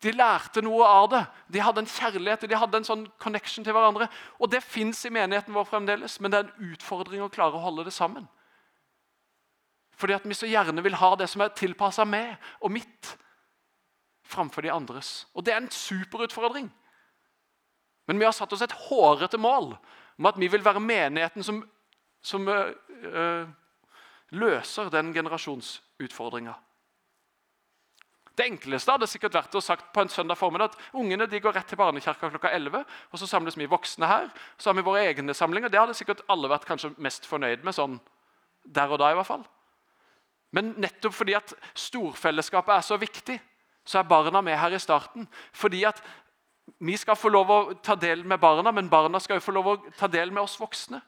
De 0.00 0.12
lærte 0.16 0.62
noe 0.64 0.86
av 0.88 1.10
det. 1.12 1.20
De 1.52 1.60
hadde 1.60 1.82
en 1.84 1.90
kjærlighet, 1.90 2.46
de 2.48 2.56
hadde 2.56 2.80
en 2.80 2.88
sånn 2.88 3.04
connection 3.20 3.66
til 3.66 3.76
hverandre. 3.76 4.08
Og 4.40 4.48
det 4.52 4.62
fins 4.64 5.02
i 5.04 5.12
menigheten 5.12 5.52
vår 5.52 5.68
fremdeles, 5.68 6.16
men 6.20 6.32
det 6.32 6.40
er 6.40 6.48
en 6.48 6.72
utfordring 6.72 7.24
å 7.24 7.28
klare 7.32 7.60
å 7.60 7.66
holde 7.66 7.84
det 7.84 7.92
sammen. 7.92 8.24
Fordi 9.92 10.16
at 10.16 10.24
vi 10.24 10.40
så 10.40 10.48
gjerne 10.48 10.82
vil 10.82 10.96
ha 10.98 11.12
det 11.20 11.28
som 11.30 11.44
er 11.44 11.52
tilpassa 11.52 12.08
meg 12.08 12.34
og 12.64 12.72
mitt 12.74 13.12
framfor 14.24 14.62
de 14.62 14.72
andres. 14.72 15.26
Og 15.34 15.44
Det 15.44 15.52
er 15.52 15.60
en 15.62 15.70
superutfordring. 15.70 16.72
Men 18.06 18.18
vi 18.18 18.24
har 18.24 18.32
satt 18.32 18.52
oss 18.52 18.62
et 18.62 18.72
hårete 18.88 19.38
mål 19.38 19.76
om 20.18 20.26
at 20.26 20.38
vi 20.40 20.48
vil 20.48 20.64
være 20.64 20.80
menigheten 20.80 21.42
som, 21.42 21.62
som 22.22 22.48
øh, 22.48 22.74
øh, 23.02 23.48
løser 24.30 24.90
den 24.92 25.12
generasjonsutfordringa. 25.14 26.54
Det 28.34 28.46
enkleste 28.50 28.90
hadde 28.90 29.06
sikkert 29.06 29.36
vært 29.36 29.54
å 29.54 29.62
sagt 29.62 29.92
på 29.94 30.02
en 30.02 30.10
søndag 30.10 30.38
formiddag 30.38 30.72
at 30.72 30.94
ungene 30.98 31.26
de 31.30 31.38
går 31.40 31.54
rett 31.54 31.68
til 31.70 31.78
barnekirka 31.78 32.32
klokka 32.32 32.50
11, 32.50 32.82
og 33.12 33.20
så 33.20 33.28
samles 33.30 33.56
vi 33.56 33.70
voksne 33.70 34.08
her. 34.10 34.26
Så 34.58 34.70
har 34.70 34.78
vi 34.78 34.86
våre 34.86 35.04
egne 35.06 35.34
samlinger. 35.34 35.70
Det 35.70 35.78
hadde 35.78 35.94
sikkert 35.94 36.24
alle 36.28 36.50
vært 36.50 36.66
kanskje 36.66 36.90
mest 36.98 37.28
fornøyd 37.30 37.62
med 37.62 37.76
sånn 37.76 38.00
der 38.64 38.90
og 38.90 38.98
da. 38.98 39.12
i 39.12 39.18
hvert 39.20 39.28
fall. 39.28 39.44
Men 40.54 40.74
nettopp 40.82 41.14
fordi 41.14 41.36
at 41.38 41.54
storfellesskapet 41.78 42.74
er 42.74 42.86
så 42.86 42.98
viktig, 42.98 43.38
så 43.84 43.98
er 43.98 44.08
barna 44.08 44.40
med 44.40 44.56
her 44.58 44.74
i 44.74 44.78
starten. 44.78 45.28
Fordi 45.52 45.84
at 45.84 46.02
vi 46.80 46.96
skal 46.96 47.16
få 47.16 47.28
lov 47.28 47.50
å 47.50 47.58
ta 47.84 47.94
del 47.94 48.24
med 48.24 48.40
barna, 48.40 48.72
men 48.72 48.90
barna 48.90 49.20
skal 49.20 49.36
jo 49.36 49.44
få 49.44 49.52
lov 49.52 49.66
å 49.66 49.76
ta 49.98 50.08
del 50.08 50.32
med 50.32 50.42
oss 50.42 50.60
voksne. 50.60 51.00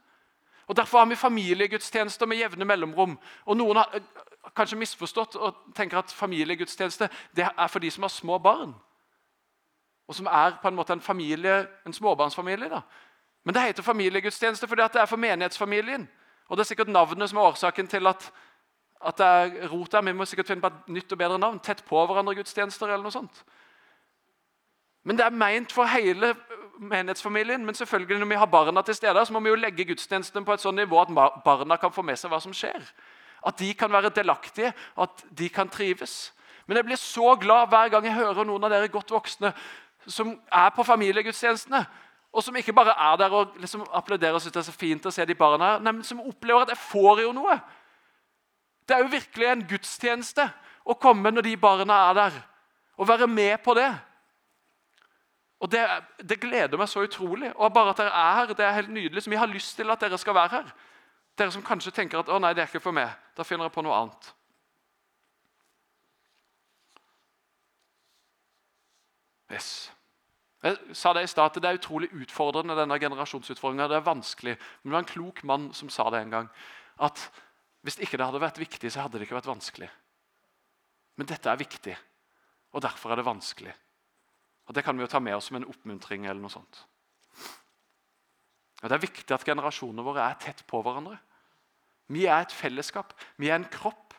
Og 0.67 0.77
Derfor 0.77 0.99
har 0.99 1.07
vi 1.07 1.17
familiegudstjenester 1.17 2.27
med 2.27 2.39
jevne 2.39 2.65
mellomrom. 2.65 3.19
Og 3.47 3.57
Noen 3.57 3.77
har 3.77 4.01
kanskje 4.57 4.79
misforstått 4.79 5.37
og 5.37 5.55
tenker 5.77 6.01
at 6.01 6.13
familiegudstjeneste 6.13 7.09
det 7.37 7.47
er 7.47 7.69
for 7.71 7.79
de 7.79 7.91
som 7.91 8.03
har 8.03 8.11
små 8.11 8.39
barn. 8.39 8.75
Og 10.09 10.15
som 10.15 10.27
er 10.27 10.59
på 10.63 10.69
en 10.69 10.75
måte 10.75 10.93
en 10.93 11.01
familie, 11.01 11.67
en 11.87 11.93
småbarnsfamilie. 11.93 12.69
da. 12.69 12.81
Men 13.45 13.55
det 13.55 13.63
heter 13.63 13.83
familiegudstjeneste 13.83 14.67
fordi 14.67 14.83
det 14.93 15.01
er 15.01 15.07
for 15.07 15.17
menighetsfamilien. 15.17 16.09
Og 16.49 16.57
det 16.57 16.65
er 16.65 16.69
sikkert 16.71 16.89
navnet 16.89 17.31
som 17.31 17.39
er 17.39 17.43
årsaken 17.51 17.89
til 17.89 18.07
at, 18.07 18.33
at 19.01 19.19
det 19.19 19.27
er 19.27 19.69
rot. 19.69 19.95
Vi 20.05 20.13
må 20.13 20.25
sikkert 20.25 20.51
finne 20.51 20.65
på 20.65 20.73
et 20.73 20.93
nytt 20.97 21.13
og 21.13 21.19
bedre 21.19 21.39
navn. 21.39 21.61
Tett 21.61 21.85
på 21.87 22.07
hverandre-gudstjenester 22.07 22.89
eller 22.89 23.05
noe 23.07 23.15
sånt. 23.15 23.43
Men 25.07 25.19
det 25.19 25.27
er 25.27 25.35
meint 25.35 25.73
for 25.73 25.87
hele 25.87 26.33
menighetsfamilien. 26.79 27.65
Men 27.65 27.75
selvfølgelig 27.75 28.19
når 28.19 28.33
vi 28.33 28.41
har 28.41 28.51
barna 28.51 28.83
til 28.83 28.95
stede, 28.95 29.27
så 29.27 29.33
må 29.33 29.41
vi 29.41 29.53
jo 29.53 29.61
legge 29.61 29.85
gudstjenestene 29.85 30.45
på 30.45 30.57
et 30.57 30.65
sånt 30.65 30.81
nivå 30.81 31.01
at 31.01 31.13
barna 31.45 31.77
kan 31.77 31.93
få 31.93 32.03
med 32.03 32.19
seg 32.19 32.33
hva 32.33 32.41
som 32.43 32.55
skjer. 32.57 32.83
At 33.47 33.59
de 33.59 33.75
kan 33.79 33.93
være 33.93 34.11
delaktige, 34.11 34.73
at 34.99 35.27
de 35.39 35.49
kan 35.49 35.69
trives. 35.69 36.33
Men 36.67 36.81
jeg 36.81 36.89
blir 36.89 36.99
så 36.99 37.37
glad 37.41 37.69
hver 37.71 37.93
gang 37.93 38.09
jeg 38.09 38.19
hører 38.19 38.45
noen 38.45 38.65
av 38.67 38.73
dere 38.73 38.91
godt 38.91 39.13
voksne 39.15 39.53
som 40.07 40.33
er 40.53 40.71
på 40.75 40.85
familiegudstjenestene, 40.87 41.83
og 42.33 42.45
som 42.45 42.57
ikke 42.57 42.75
bare 42.77 42.95
er 43.13 43.17
der 43.17 43.33
og 43.33 43.57
liksom 43.59 43.87
applauderer 43.95 44.37
og 44.37 44.43
syns 44.43 44.55
det 44.55 44.61
er 44.61 44.69
så 44.69 44.75
fint 44.75 45.07
å 45.09 45.13
se 45.15 45.25
de 45.27 45.35
barna 45.35 45.73
her, 45.73 45.83
men 45.83 46.03
som 46.05 46.21
opplever 46.21 46.67
at 46.67 46.75
jeg 46.75 46.83
får 46.83 47.23
jo 47.25 47.33
noe. 47.35 47.57
Det 48.89 48.95
er 48.95 49.03
jo 49.03 49.13
virkelig 49.13 49.49
en 49.51 49.65
gudstjeneste 49.69 50.47
å 50.87 50.95
komme 50.95 51.33
når 51.35 51.49
de 51.49 51.57
barna 51.59 51.97
er 52.11 52.15
der, 52.15 52.37
og 52.97 53.09
være 53.09 53.27
med 53.27 53.59
på 53.65 53.75
det. 53.75 53.91
Og 55.61 55.73
det, 55.73 55.83
det, 56.29 56.41
gleder 56.41 56.79
meg 56.79 56.89
så 56.89 57.03
utrolig. 57.03 57.51
Og 57.57 57.73
bare 57.73 57.91
at 57.91 58.01
dere 58.03 58.13
er 58.13 58.35
her, 58.35 58.53
det 58.53 58.65
er 58.65 58.77
helt 58.77 58.93
nydelig. 58.93 59.23
Så 59.23 59.31
vi 59.33 59.41
har 59.41 59.49
lyst 59.49 59.77
til 59.77 59.91
at 59.91 60.01
dere 60.01 60.19
skal 60.19 60.37
være 60.37 60.53
her. 60.53 60.73
Dere 61.39 61.53
som 61.53 61.65
kanskje 61.65 61.95
tenker 61.97 62.21
at 62.21 62.29
å 62.29 62.39
nei, 62.41 62.53
det 62.55 62.65
er 62.65 62.71
ikke 62.71 62.85
for 62.85 62.97
meg. 62.97 63.13
Da 63.37 63.45
finner 63.45 63.69
jeg 63.69 63.75
på 63.75 63.85
noe 63.85 63.97
annet. 63.97 64.33
Yes. 69.53 69.71
Jeg 70.65 70.77
sa 70.99 71.13
det 71.15 71.23
i 71.23 71.31
stad, 71.31 71.55
Det 71.55 71.65
er 71.65 71.79
utrolig 71.79 72.09
utfordrende, 72.13 72.77
denne 72.77 72.99
generasjonsutfordringa. 73.01 73.89
Det 73.89 73.97
er 73.97 74.09
vanskelig. 74.13 74.57
Men 74.83 74.91
det 74.91 74.97
var 74.97 75.05
en 75.05 75.13
klok 75.15 75.45
mann 75.45 75.73
som 75.75 75.89
sa 75.89 76.11
det 76.11 76.21
en 76.21 76.31
gang. 76.31 76.49
At 77.01 77.31
hvis 77.87 78.01
ikke 78.03 78.19
det 78.19 78.27
hadde 78.27 78.43
vært 78.43 78.59
viktig, 78.59 78.91
så 78.91 79.05
hadde 79.05 79.21
det 79.21 79.29
ikke 79.29 79.37
vært 79.39 79.53
vanskelig. 79.53 79.89
Men 81.17 81.29
dette 81.31 81.51
er 81.53 81.61
viktig, 81.61 81.95
og 82.75 82.83
derfor 82.83 83.13
er 83.13 83.21
det 83.21 83.29
vanskelig. 83.29 83.75
Og 84.67 84.75
Det 84.75 84.83
kan 84.83 84.97
vi 84.99 85.05
jo 85.05 85.11
ta 85.11 85.21
med 85.23 85.37
oss 85.37 85.47
som 85.47 85.57
en 85.61 85.69
oppmuntring. 85.71 86.27
eller 86.27 86.41
noe 86.41 86.51
sånt. 86.51 86.81
Og 88.83 88.89
Det 88.89 88.93
er 88.93 89.07
viktig 89.07 89.31
at 89.31 89.45
generasjonene 89.47 90.03
våre 90.03 90.27
er 90.27 90.35
tett 90.35 90.67
på 90.67 90.83
hverandre. 90.83 91.19
Vi 92.09 92.27
er 92.27 92.41
et 92.43 92.53
fellesskap, 92.53 93.15
vi 93.39 93.51
er 93.51 93.55
en 93.55 93.71
kropp, 93.71 94.15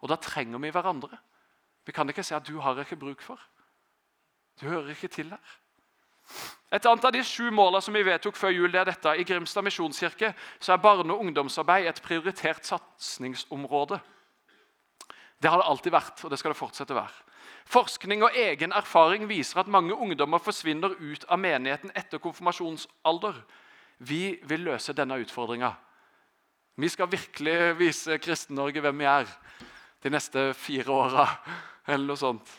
og 0.00 0.08
da 0.08 0.16
trenger 0.16 0.58
vi 0.58 0.70
hverandre. 0.70 1.18
Vi 1.84 1.92
kan 1.92 2.08
ikke 2.08 2.22
si 2.22 2.34
at 2.34 2.46
'du 2.46 2.60
har 2.60 2.78
ikke 2.78 2.96
bruk 2.96 3.20
for'. 3.20 3.42
Du 4.60 4.66
hører 4.66 4.90
ikke 4.90 5.08
til 5.08 5.30
her. 5.30 5.40
Et 6.70 6.86
annet 6.86 7.04
av 7.04 7.12
de 7.12 7.22
sju 7.26 7.50
målene 7.50 7.82
som 7.82 7.94
vi 7.94 8.04
vedtok 8.06 8.36
før 8.38 8.52
jul, 8.54 8.70
det 8.70 8.80
er 8.80 8.90
dette. 8.92 9.16
I 9.18 9.24
Grimstad 9.26 9.66
misjonskirke 9.66 10.34
så 10.60 10.72
er 10.72 10.82
barne- 10.82 11.12
og 11.12 11.24
ungdomsarbeid 11.24 11.88
et 11.90 12.02
prioritert 12.02 12.62
satsingsområde. 12.64 13.98
Det 15.40 15.50
har 15.50 15.58
det 15.58 15.66
alltid 15.66 15.92
vært, 15.92 16.24
og 16.24 16.30
det 16.30 16.38
skal 16.38 16.52
det 16.52 16.60
fortsette 16.60 16.94
å 16.94 17.00
være. 17.00 17.26
Forskning 17.70 18.22
og 18.22 18.36
egen 18.36 18.72
erfaring 18.76 19.26
viser 19.30 19.60
at 19.62 19.70
mange 19.70 19.94
ungdommer 19.94 20.42
forsvinner 20.42 20.94
ut 20.98 21.24
av 21.28 21.38
menigheten 21.38 21.92
etter 21.94 22.22
konfirmasjonsalder. 22.22 23.42
Vi 23.98 24.40
vil 24.48 24.66
løse 24.66 24.94
denne 24.96 25.18
utfordringa. 25.22 25.74
Vi 26.80 26.88
skal 26.88 27.10
virkelig 27.10 27.78
vise 27.78 28.18
Kristen-Norge 28.18 28.80
hvem 28.80 29.02
vi 29.02 29.08
er 29.10 29.26
de 30.02 30.12
neste 30.12 30.52
fire 30.56 30.92
åra. 30.92 31.26
Eller 31.86 32.06
noe 32.06 32.20
sånt. 32.20 32.50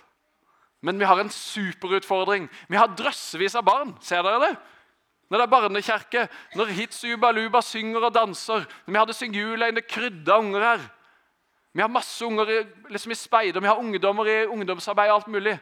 Men 0.81 0.99
vi 0.99 1.05
har 1.05 1.19
en 1.21 1.29
superutfordring. 1.29 2.47
Vi 2.67 2.77
har 2.77 2.93
drøssevis 2.97 3.55
av 3.59 3.65
barn. 3.65 3.93
Ser 4.01 4.23
dere 4.25 4.39
det? 4.41 4.53
Når 5.31 5.39
det 5.39 5.45
er 5.45 5.51
barnekirke, 5.51 6.23
når 6.59 6.73
Hitsuba 6.75 7.29
Luba 7.31 7.61
synger 7.63 8.09
og 8.09 8.13
danser 8.13 8.65
når 8.65 8.91
Vi 8.91 8.99
hadde 8.99 9.13
Syngjulein, 9.15 9.75
det 9.77 9.87
krydda 9.87 10.37
unger 10.41 10.65
her. 10.65 10.81
Vi 11.71 11.81
har 11.81 11.87
masse 11.87 12.25
unger 12.25 12.49
i, 12.51 12.57
liksom 12.91 13.13
i 13.13 13.15
speider, 13.15 13.61
vi 13.61 13.69
har 13.69 13.79
ungdommer 13.79 14.27
i 14.27 14.45
ungdomsarbeid 14.45 15.09
og 15.09 15.21
alt 15.21 15.29
mulig. 15.31 15.55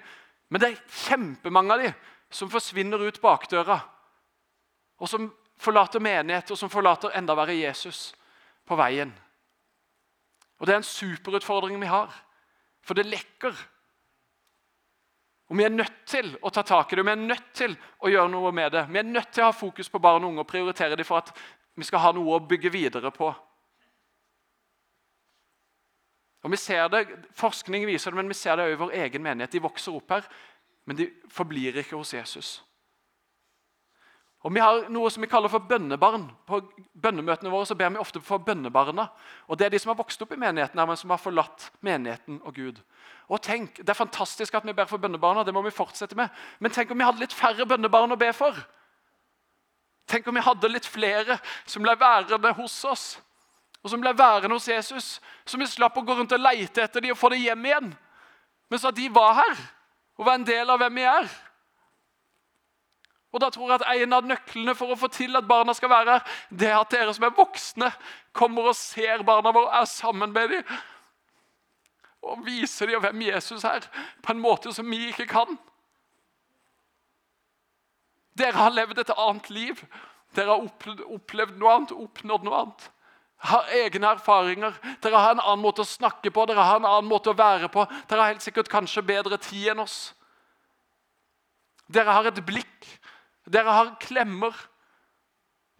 Men 0.49 0.61
det 0.61 0.71
er 0.71 0.95
kjempemange 1.05 1.75
av 1.75 1.83
de 1.83 1.91
som 2.33 2.49
forsvinner 2.49 3.05
ut 3.05 3.21
bakdøra. 3.21 3.77
Og 4.99 5.09
som 5.09 5.29
forlater 5.59 6.01
menighet, 6.01 6.49
og 6.49 6.57
som 6.57 6.71
forlater 6.71 7.13
enda 7.17 7.35
verre 7.37 7.53
Jesus 7.53 8.15
på 8.65 8.77
veien. 8.79 9.11
Og 10.59 10.65
Det 10.65 10.73
er 10.73 10.81
en 10.81 10.83
superutfordring 10.83 11.77
vi 11.79 11.87
har, 11.87 12.09
for 12.81 12.97
det 12.97 13.05
lekker. 13.05 13.53
Og 15.49 15.57
Vi 15.57 15.63
er 15.65 15.73
nødt 15.73 16.05
til 16.05 16.35
å 16.45 16.49
ta 16.53 16.61
tak 16.61 16.93
i 16.93 16.95
det, 16.95 17.05
vi 17.05 17.11
er 17.11 17.21
nødt 17.21 17.53
til 17.57 17.75
å 18.05 18.09
gjøre 18.09 18.29
noe 18.29 18.51
med 18.53 18.71
det. 18.71 18.85
Vi 18.89 18.99
er 19.01 19.07
nødt 19.07 19.31
til 19.33 19.43
å 19.43 19.49
ha 19.49 19.55
fokus 19.55 19.89
på 19.89 20.01
barn 20.01 20.23
og 20.23 20.29
unge 20.29 20.43
og 20.43 20.47
prioritere 20.47 20.95
dem 20.95 21.07
for 21.07 21.23
at 21.23 21.33
vi 21.75 21.87
skal 21.87 22.03
ha 22.03 22.11
noe 22.13 22.37
å 22.37 22.45
bygge 22.45 22.69
videre 22.69 23.09
på. 23.11 23.31
Og 26.43 26.53
vi 26.53 26.59
ser 26.59 26.87
det, 26.93 27.03
Forskning 27.35 27.87
viser 27.89 28.11
det, 28.11 28.19
men 28.21 28.29
vi 28.29 28.37
ser 28.37 28.55
det 28.55 28.67
òg 28.67 28.75
i 28.75 28.79
vår 28.79 28.95
egen 29.01 29.25
menighet. 29.25 29.51
De 29.51 29.63
vokser 29.63 29.95
opp 29.95 30.13
her, 30.13 30.27
men 30.85 30.99
de 30.99 31.09
forblir 31.33 31.81
ikke 31.81 31.97
hos 31.97 32.13
Jesus. 32.13 32.51
Og 34.43 34.53
Vi 34.53 34.61
har 34.63 34.85
noe 34.87 35.09
som 35.11 35.21
vi 35.21 35.27
kaller 35.27 35.51
for 35.51 35.59
bønnebarn. 35.59 36.29
På 36.47 36.61
bønnemøtene 36.95 37.51
våre 37.51 37.67
så 37.67 37.75
ber 37.75 37.89
vi 37.91 37.99
ofte 37.99 38.21
for 38.23 38.39
bønnebarna. 38.39 39.09
Og 39.47 39.57
Det 39.57 39.65
er 39.65 39.69
de 39.69 39.79
som 39.79 39.91
har 39.91 39.99
vokst 39.99 40.21
opp 40.21 40.31
i 40.31 40.39
menigheten, 40.39 40.79
men 40.79 40.97
som 40.97 41.09
har 41.09 41.19
forlatt 41.19 41.71
menigheten 41.81 42.39
og 42.43 42.55
Gud. 42.55 42.79
Og 43.29 43.41
tenk, 43.41 43.77
Det 43.77 43.89
er 43.89 43.93
fantastisk 43.93 44.55
at 44.55 44.65
vi 44.65 44.73
ber 44.73 44.85
for 44.85 44.97
bønnebarna, 44.97 45.43
det 45.43 45.53
må 45.53 45.61
vi 45.61 45.71
fortsette 45.71 46.15
med. 46.15 46.29
Men 46.59 46.71
tenk 46.71 46.91
om 46.91 46.97
vi 46.97 47.03
hadde 47.03 47.19
litt 47.19 47.33
færre 47.33 47.65
bønnebarn 47.65 48.11
å 48.11 48.17
be 48.17 48.31
for? 48.33 48.55
Tenk 50.07 50.27
om 50.27 50.35
vi 50.35 50.41
hadde 50.41 50.71
litt 50.71 50.85
flere 50.85 51.37
som 51.65 51.83
ble 51.83 51.93
værende 51.99 52.53
hos 52.57 52.85
oss, 52.85 53.19
og 53.83 53.89
som 53.89 54.01
ble 54.01 54.13
værende 54.17 54.55
hos 54.55 54.67
Jesus. 54.67 55.19
Som 55.45 55.59
vi 55.59 55.67
slapp 55.67 55.97
å 55.97 56.01
gå 56.01 56.15
rundt 56.15 56.31
og 56.31 56.41
leite 56.41 56.81
etter 56.81 57.01
dem 57.01 57.11
og 57.11 57.17
få 57.17 57.29
dem 57.29 57.43
hjem 57.43 57.65
igjen. 57.65 57.91
Men 58.69 58.79
så 58.79 58.89
at 58.89 58.95
de 58.95 59.09
var 59.09 59.33
her 59.33 59.61
og 60.19 60.25
var 60.25 60.39
en 60.39 60.47
del 60.47 60.69
av 60.69 60.81
hvem 60.81 60.99
vi 60.99 61.05
er. 61.07 61.29
Og 63.29 63.41
da 63.41 63.49
tror 63.53 63.69
jeg 63.69 63.81
at 63.81 64.03
En 64.03 64.13
av 64.13 64.25
nøklene 64.25 64.73
for 64.75 64.91
å 64.91 64.97
få 64.97 65.09
til 65.13 65.37
at 65.37 65.47
barna 65.47 65.73
skal 65.77 65.91
være 65.91 66.17
her, 66.17 66.37
det 66.49 66.69
er 66.69 66.79
at 66.79 66.91
dere 66.91 67.13
som 67.13 67.27
er 67.27 67.35
voksne, 67.37 67.91
kommer 68.33 68.71
og 68.71 68.77
ser 68.77 69.23
barna 69.23 69.53
våre, 69.53 69.81
er 69.81 69.85
sammen 69.85 70.33
med 70.33 70.49
dem. 70.49 70.77
Og 72.25 72.45
viser 72.45 72.89
dem 72.89 73.01
hvem 73.03 73.21
Jesus 73.29 73.63
er, 73.63 73.85
på 74.23 74.33
en 74.33 74.41
måte 74.41 74.73
som 74.73 74.89
vi 74.89 75.11
ikke 75.11 75.29
kan. 75.29 75.57
Dere 78.39 78.57
har 78.57 78.73
levd 78.73 79.01
et 79.01 79.13
annet 79.15 79.49
liv. 79.53 79.83
Dere 80.35 80.55
har 80.55 81.05
opplevd 81.09 81.57
noe 81.59 81.75
annet, 81.75 81.93
oppnådd 81.95 82.45
noe 82.47 82.63
annet. 82.63 82.89
Har 83.49 83.71
egne 83.71 84.13
erfaringer. 84.15 84.75
Dere 85.03 85.21
har 85.21 85.35
en 85.35 85.43
annen 85.43 85.63
måte 85.63 85.85
å 85.85 85.87
snakke 85.87 86.31
på, 86.33 86.45
dere 86.49 86.65
har 86.65 86.81
en 86.81 86.87
annen 86.89 87.09
måte 87.09 87.31
å 87.31 87.37
være 87.37 87.69
på. 87.71 87.85
Dere 88.09 88.23
har 88.23 88.33
helt 88.33 88.45
sikkert 88.45 88.71
kanskje 88.71 89.05
bedre 89.05 89.39
tid 89.41 89.73
enn 89.73 89.83
oss. 89.85 89.99
Dere 91.89 92.13
har 92.13 92.27
et 92.29 92.41
blikk 92.45 92.87
dere 93.49 93.73
har 93.73 93.95
klemmer. 94.01 94.55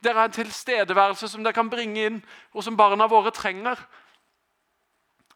Dere 0.02 0.24
har 0.24 0.30
en 0.30 0.38
tilstedeværelse 0.38 1.28
som 1.30 1.44
dere 1.44 1.58
kan 1.58 1.70
bringe 1.70 2.06
inn, 2.08 2.22
og 2.56 2.64
som 2.66 2.78
barna 2.80 3.08
våre 3.12 3.34
trenger. 3.36 3.80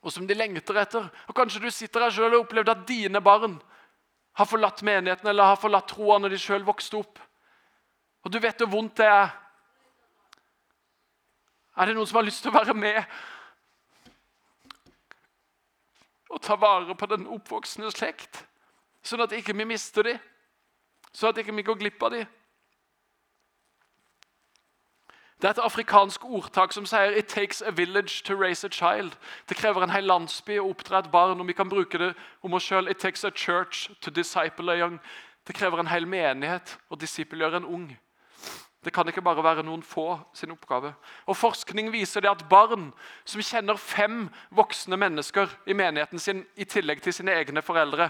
Og 0.01 0.11
som 0.11 0.25
de 0.27 0.35
lengter 0.35 0.79
etter. 0.81 1.05
Og 1.27 1.35
Kanskje 1.37 1.61
du 1.63 1.69
sitter 1.71 2.05
her 2.05 2.11
selv 2.11 2.31
og 2.31 2.33
har 2.33 2.45
opplevd 2.45 2.73
at 2.73 2.87
dine 2.87 3.21
barn 3.23 3.59
har 4.33 4.49
forlatt 4.49 4.81
menigheten 4.81 5.29
eller 5.29 5.53
har 5.53 5.61
forlatt 5.61 5.91
troa 5.93 6.17
når 6.19 6.33
de 6.33 6.41
sjøl 6.41 6.65
vokste 6.65 6.97
opp. 6.97 7.21
Og 8.23 8.33
du 8.33 8.39
vet 8.41 8.59
hvor 8.63 8.71
vondt 8.71 8.97
det 8.97 9.07
er. 9.07 9.29
Er 11.77 11.89
det 11.89 11.95
noen 11.97 12.09
som 12.09 12.19
har 12.19 12.25
lyst 12.27 12.43
til 12.45 12.53
å 12.53 12.57
være 12.57 12.75
med 12.77 13.03
og 16.33 16.41
ta 16.41 16.55
vare 16.57 16.95
på 16.97 17.05
den 17.11 17.27
oppvoksende 17.29 17.91
slekt, 17.93 18.39
sånn 19.05 19.21
at 19.21 19.35
ikke 19.37 19.53
vi 19.53 19.67
mister 19.69 20.07
dem? 20.07 20.21
Så 21.13 21.29
at 21.29 21.37
ikke 21.37 21.55
vi 21.55 21.61
går 21.61 21.79
glipp 21.79 22.03
av 22.03 22.11
dem. 22.11 22.25
Det 25.41 25.49
er 25.49 25.57
et 25.57 25.65
afrikansk 25.65 26.23
ordtak 26.25 26.71
som 26.71 26.85
sier 26.87 27.17
«It 27.19 27.27
takes 27.27 27.61
a 27.61 27.69
village 27.69 28.23
to 28.23 28.33
raise 28.33 28.63
a 28.63 28.69
child». 28.71 29.17
Det 29.49 29.57
krever 29.57 29.83
en 29.83 29.91
hel 29.91 30.07
landsby 30.07 30.55
å 30.55 30.69
oppdra 30.69 30.99
et 30.99 31.11
barn. 31.11 31.39
og 31.39 31.47
vi 31.47 31.53
kan 31.53 31.69
bruke 31.69 31.97
det 31.97 32.13
om 32.41 32.53
oss 32.53 32.63
selv. 32.63 32.89
«It 32.89 32.97
takes 32.97 33.23
a 33.23 33.29
church 33.29 33.89
to 34.01 34.11
disciple 34.11 34.71
a 34.71 34.77
young». 34.77 34.99
Det 35.47 35.55
krever 35.55 35.79
en 35.79 35.87
hel 35.87 36.07
menighet 36.07 36.77
å 36.89 36.95
disippelgjøre 36.95 37.57
en 37.57 37.65
ung. 37.65 37.97
Det 38.83 38.93
kan 38.93 39.07
ikke 39.07 39.21
bare 39.21 39.43
være 39.43 39.63
noen 39.63 39.83
få 39.83 40.19
sin 40.33 40.51
oppgave. 40.51 40.93
Og 41.27 41.37
Forskning 41.37 41.91
viser 41.91 42.21
det 42.21 42.31
at 42.31 42.49
barn 42.49 42.93
som 43.25 43.41
kjenner 43.41 43.75
fem 43.75 44.29
voksne 44.51 44.97
mennesker 44.97 45.51
i 45.67 45.73
menigheten 45.73 46.19
sin, 46.19 46.45
i 46.55 46.63
tillegg 46.63 47.01
til 47.03 47.13
sine 47.13 47.35
egne 47.35 47.61
foreldre, 47.61 48.09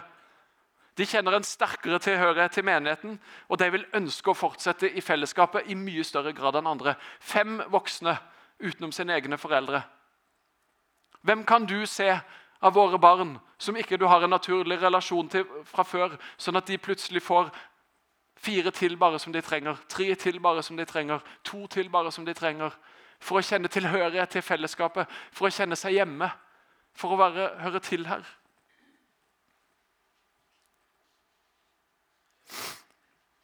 de 0.98 1.06
kjenner 1.10 1.38
en 1.38 1.46
sterkere 1.48 1.98
tilhørighet 2.00 2.54
til 2.54 2.66
menigheten, 2.68 3.18
og 3.50 3.60
de 3.60 3.70
vil 3.74 3.86
ønske 3.98 4.30
å 4.30 4.38
fortsette 4.38 4.92
i 4.92 5.02
fellesskapet 5.02 5.70
i 5.72 5.78
mye 5.78 6.06
større 6.06 6.36
grad 6.38 6.60
enn 6.60 6.70
andre. 6.70 6.96
Fem 7.20 7.58
voksne 7.74 8.14
utenom 8.62 8.94
sine 8.94 9.16
egne 9.18 9.40
foreldre. 9.42 9.82
Hvem 11.24 11.44
kan 11.50 11.66
du 11.66 11.86
se 11.90 12.12
av 12.64 12.76
våre 12.76 13.00
barn 13.00 13.38
som 13.58 13.78
ikke 13.80 13.98
du 13.98 14.06
har 14.08 14.24
en 14.24 14.34
naturlig 14.36 14.78
relasjon 14.82 15.30
til 15.32 15.48
fra 15.66 15.86
før, 15.88 16.18
sånn 16.38 16.60
at 16.60 16.68
de 16.68 16.78
plutselig 16.78 17.24
får 17.24 17.50
fire 18.44 18.72
til 18.76 18.98
bare 19.00 19.20
som 19.20 19.34
de 19.34 19.42
trenger, 19.42 19.80
tre 19.90 20.14
til 20.20 20.40
bare 20.44 20.64
som 20.64 20.78
de 20.78 20.86
trenger, 20.86 21.24
to 21.44 21.66
til 21.68 21.90
bare 21.90 22.12
som 22.12 22.26
de 22.28 22.36
trenger, 22.36 22.76
for 23.24 23.40
å 23.40 23.46
kjenne 23.46 23.72
tilhørighet 23.72 24.36
til 24.36 24.44
fellesskapet, 24.44 25.08
for 25.32 25.48
å 25.48 25.54
kjenne 25.54 25.80
seg 25.80 25.96
hjemme, 25.96 26.28
for 26.94 27.16
å 27.16 27.20
være, 27.20 27.50
høre 27.64 27.82
til 27.84 28.06
her? 28.08 28.26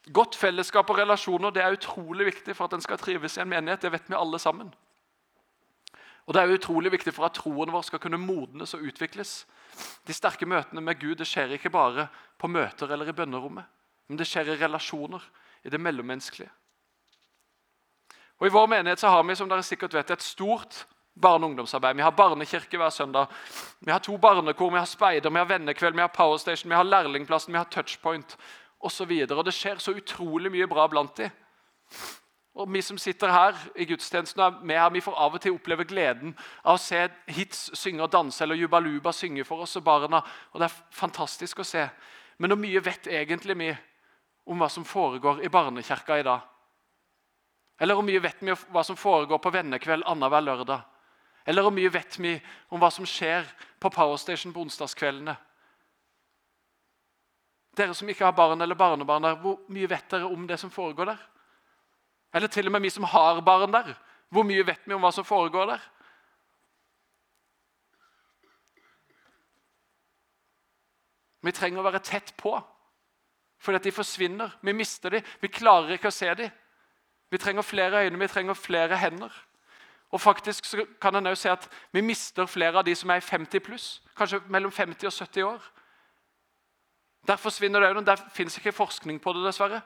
Godt 0.08 0.36
fellesskap 0.36 0.90
og 0.90 0.96
relasjoner 0.98 1.52
det 1.52 1.62
er 1.62 1.76
utrolig 1.76 2.26
viktig 2.30 2.56
for 2.56 2.64
at 2.64 2.72
en 2.72 2.80
skal 2.80 2.98
trives 2.98 3.36
i 3.36 3.42
en 3.42 3.48
menighet. 3.48 3.82
Det 3.82 3.92
vet 3.92 4.08
vi 4.08 4.16
alle 4.16 4.38
sammen. 4.38 4.72
Og 6.26 6.34
Det 6.34 6.42
er 6.42 6.54
utrolig 6.54 6.92
viktig 6.92 7.12
for 7.14 7.26
at 7.26 7.34
troen 7.34 7.72
vår 7.72 7.82
skal 7.82 7.98
kunne 7.98 8.20
modnes 8.20 8.74
og 8.74 8.84
utvikles. 8.86 9.46
De 10.06 10.14
sterke 10.14 10.46
møtene 10.46 10.80
med 10.80 11.00
Gud 11.00 11.16
det 11.18 11.26
skjer 11.26 11.56
ikke 11.56 11.72
bare 11.74 12.06
på 12.38 12.48
møter 12.48 12.92
eller 12.92 13.08
i 13.08 13.12
bønnerommet, 13.12 13.64
men 14.08 14.18
det 14.18 14.28
skjer 14.28 14.52
i 14.52 14.56
relasjoner, 14.60 15.24
i 15.64 15.70
det 15.70 15.80
mellommenneskelige. 15.80 16.50
Og 18.38 18.46
I 18.46 18.52
vår 18.54 18.66
menighet 18.66 19.02
så 19.02 19.08
har 19.08 19.24
vi 19.26 19.34
som 19.36 19.48
dere 19.48 19.62
sikkert 19.62 19.94
vet, 19.94 20.10
et 20.10 20.22
stort 20.22 20.86
barne- 21.20 21.44
og 21.44 21.50
ungdomsarbeid. 21.50 21.96
Vi 21.96 22.02
har 22.02 22.10
barnekirke 22.10 22.76
hver 22.76 22.90
søndag. 22.90 23.26
Vi 23.80 23.90
har 23.90 23.98
to 23.98 24.16
barnekor, 24.16 24.70
vi 24.70 24.78
har 24.78 24.86
speider, 24.86 25.30
vi 25.30 25.38
har 25.38 25.44
vennekveld, 25.44 25.94
vi 25.94 26.00
har 26.00 26.08
Powerstation, 26.14 26.70
vi 26.70 26.76
har 26.76 26.84
lærlingplassen, 26.84 27.52
vi 27.52 27.58
har 27.58 27.64
Touchpoint 27.64 28.36
osv. 28.80 29.12
Det 29.26 29.54
skjer 29.54 29.78
så 29.82 29.94
utrolig 29.96 30.52
mye 30.52 30.68
bra 30.70 30.86
blant 30.88 31.16
dem. 31.16 31.30
Og 32.60 32.72
Vi 32.72 32.82
som 32.82 32.98
sitter 32.98 33.30
her 33.30 33.56
i 33.76 33.86
gudstjenesten, 33.86 34.40
er 34.42 34.58
med 34.62 34.78
her, 34.78 34.90
vi 34.90 35.00
får 35.00 35.14
av 35.14 35.34
og 35.34 35.40
til 35.40 35.54
oppleve 35.54 35.84
gleden 35.84 36.34
av 36.64 36.74
å 36.74 36.82
se 36.82 37.08
hits 37.30 37.70
synge 37.78 38.02
og 38.02 38.10
danse, 38.12 38.42
eller 38.42 38.58
Jubaluba 38.58 39.12
synge 39.12 39.44
for 39.44 39.62
oss 39.62 39.76
og 39.76 39.84
barna. 39.84 40.22
og 40.52 40.60
Det 40.60 40.66
er 40.66 40.82
fantastisk 40.90 41.60
å 41.60 41.64
se. 41.64 41.88
Men 42.38 42.50
hvor 42.50 42.58
mye 42.58 42.82
vet 42.82 43.06
egentlig 43.06 43.56
vi 43.56 43.70
om 44.46 44.58
hva 44.58 44.68
som 44.68 44.84
foregår 44.84 45.44
i 45.44 45.48
barnekirka 45.48 46.18
i 46.18 46.26
dag? 46.26 46.40
Eller 47.80 47.94
hvor 47.94 48.04
mye 48.04 48.20
vet 48.20 48.42
vi 48.42 48.50
om 48.50 48.64
hva 48.74 48.82
som 48.84 48.96
foregår 48.96 49.38
på 49.38 49.52
vennekveld 49.54 50.04
annenhver 50.04 50.40
lørdag? 50.40 50.80
Eller 51.46 51.62
hvor 51.62 51.72
mye 51.72 51.92
vet 51.92 52.18
vi 52.18 52.34
om 52.68 52.80
hva 52.80 52.90
som 52.92 53.06
skjer 53.06 53.46
på 53.80 53.90
Powerstation 53.90 54.52
på 54.52 54.60
onsdagskveldene? 54.66 55.36
Dere 57.76 57.94
som 57.94 58.08
ikke 58.10 58.26
har 58.26 58.34
barn 58.34 58.60
eller 58.60 58.74
barnebarn 58.74 59.22
der, 59.22 59.38
hvor 59.38 59.60
mye 59.70 59.88
vet 59.90 60.10
dere 60.10 60.26
om 60.26 60.46
det 60.46 60.58
som 60.60 60.70
foregår 60.70 61.12
der? 61.12 61.20
Eller 62.34 62.48
til 62.48 62.66
og 62.66 62.72
med 62.72 62.80
vi 62.80 62.90
som 62.90 63.04
har 63.04 63.40
barn 63.46 63.72
der, 63.72 63.94
hvor 64.30 64.46
mye 64.46 64.66
vet 64.66 64.86
vi 64.86 64.94
om 64.94 65.02
hva 65.02 65.12
som 65.14 65.26
foregår 65.26 65.72
der? 65.72 65.86
Vi 71.40 71.52
trenger 71.56 71.80
å 71.80 71.86
være 71.86 72.02
tett 72.04 72.34
på, 72.36 72.52
fordi 73.60 73.80
at 73.80 73.86
de 73.86 73.92
forsvinner. 73.94 74.58
Vi 74.60 74.74
mister 74.76 75.14
dem. 75.14 75.24
Vi 75.40 75.48
klarer 75.48 75.96
ikke 75.96 76.10
å 76.10 76.14
se 76.14 76.28
dem. 76.36 76.50
Vi 77.30 77.38
trenger 77.38 77.64
flere 77.64 78.04
øyne, 78.04 78.18
vi 78.18 78.28
trenger 78.28 78.58
flere 78.58 78.98
hender. 78.98 79.32
Og 80.10 80.20
faktisk 80.20 80.66
så 80.66 80.84
kan 81.00 81.14
en 81.14 81.30
òg 81.30 81.36
si 81.38 81.48
at 81.48 81.68
Vi 81.92 82.00
mister 82.02 82.46
flere 82.46 82.78
av 82.78 82.84
de 82.84 82.94
som 82.94 83.10
er 83.10 83.22
i 83.22 83.24
50 83.24 83.60
pluss, 83.60 84.02
kanskje 84.16 84.42
mellom 84.48 84.72
50 84.72 85.06
og 85.06 85.12
70 85.12 85.42
år. 85.44 85.70
Der 87.26 87.36
forsvinner 87.36 87.80
det, 87.80 88.06
der 88.06 88.22
finnes 88.32 88.56
ikke 88.56 88.72
forskning 88.72 89.20
på 89.20 89.32
det, 89.32 89.44
dessverre. 89.44 89.82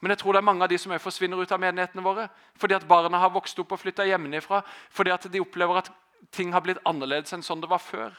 Men 0.00 0.10
jeg 0.10 0.18
tror 0.18 0.32
det 0.32 0.38
er 0.42 0.48
mange 0.50 0.64
av 0.64 0.68
de 0.68 0.78
som 0.78 0.92
forsvinner 1.00 1.40
ut 1.40 1.52
av 1.52 1.60
menighetene 1.60 2.02
våre 2.04 2.26
fordi 2.60 2.74
at 2.76 2.88
barna 2.88 3.18
har 3.18 3.32
vokst 3.32 3.58
opp 3.58 3.72
og 3.72 3.80
flytta 3.80 4.04
hjemmefra, 4.04 4.60
fordi 4.90 5.10
at 5.10 5.24
de 5.32 5.40
opplever 5.40 5.78
at 5.80 5.88
ting 6.30 6.52
har 6.52 6.60
blitt 6.60 6.82
annerledes 6.84 7.32
enn 7.32 7.44
sånn 7.44 7.62
det 7.62 7.70
var 7.70 7.80
før. 7.80 8.12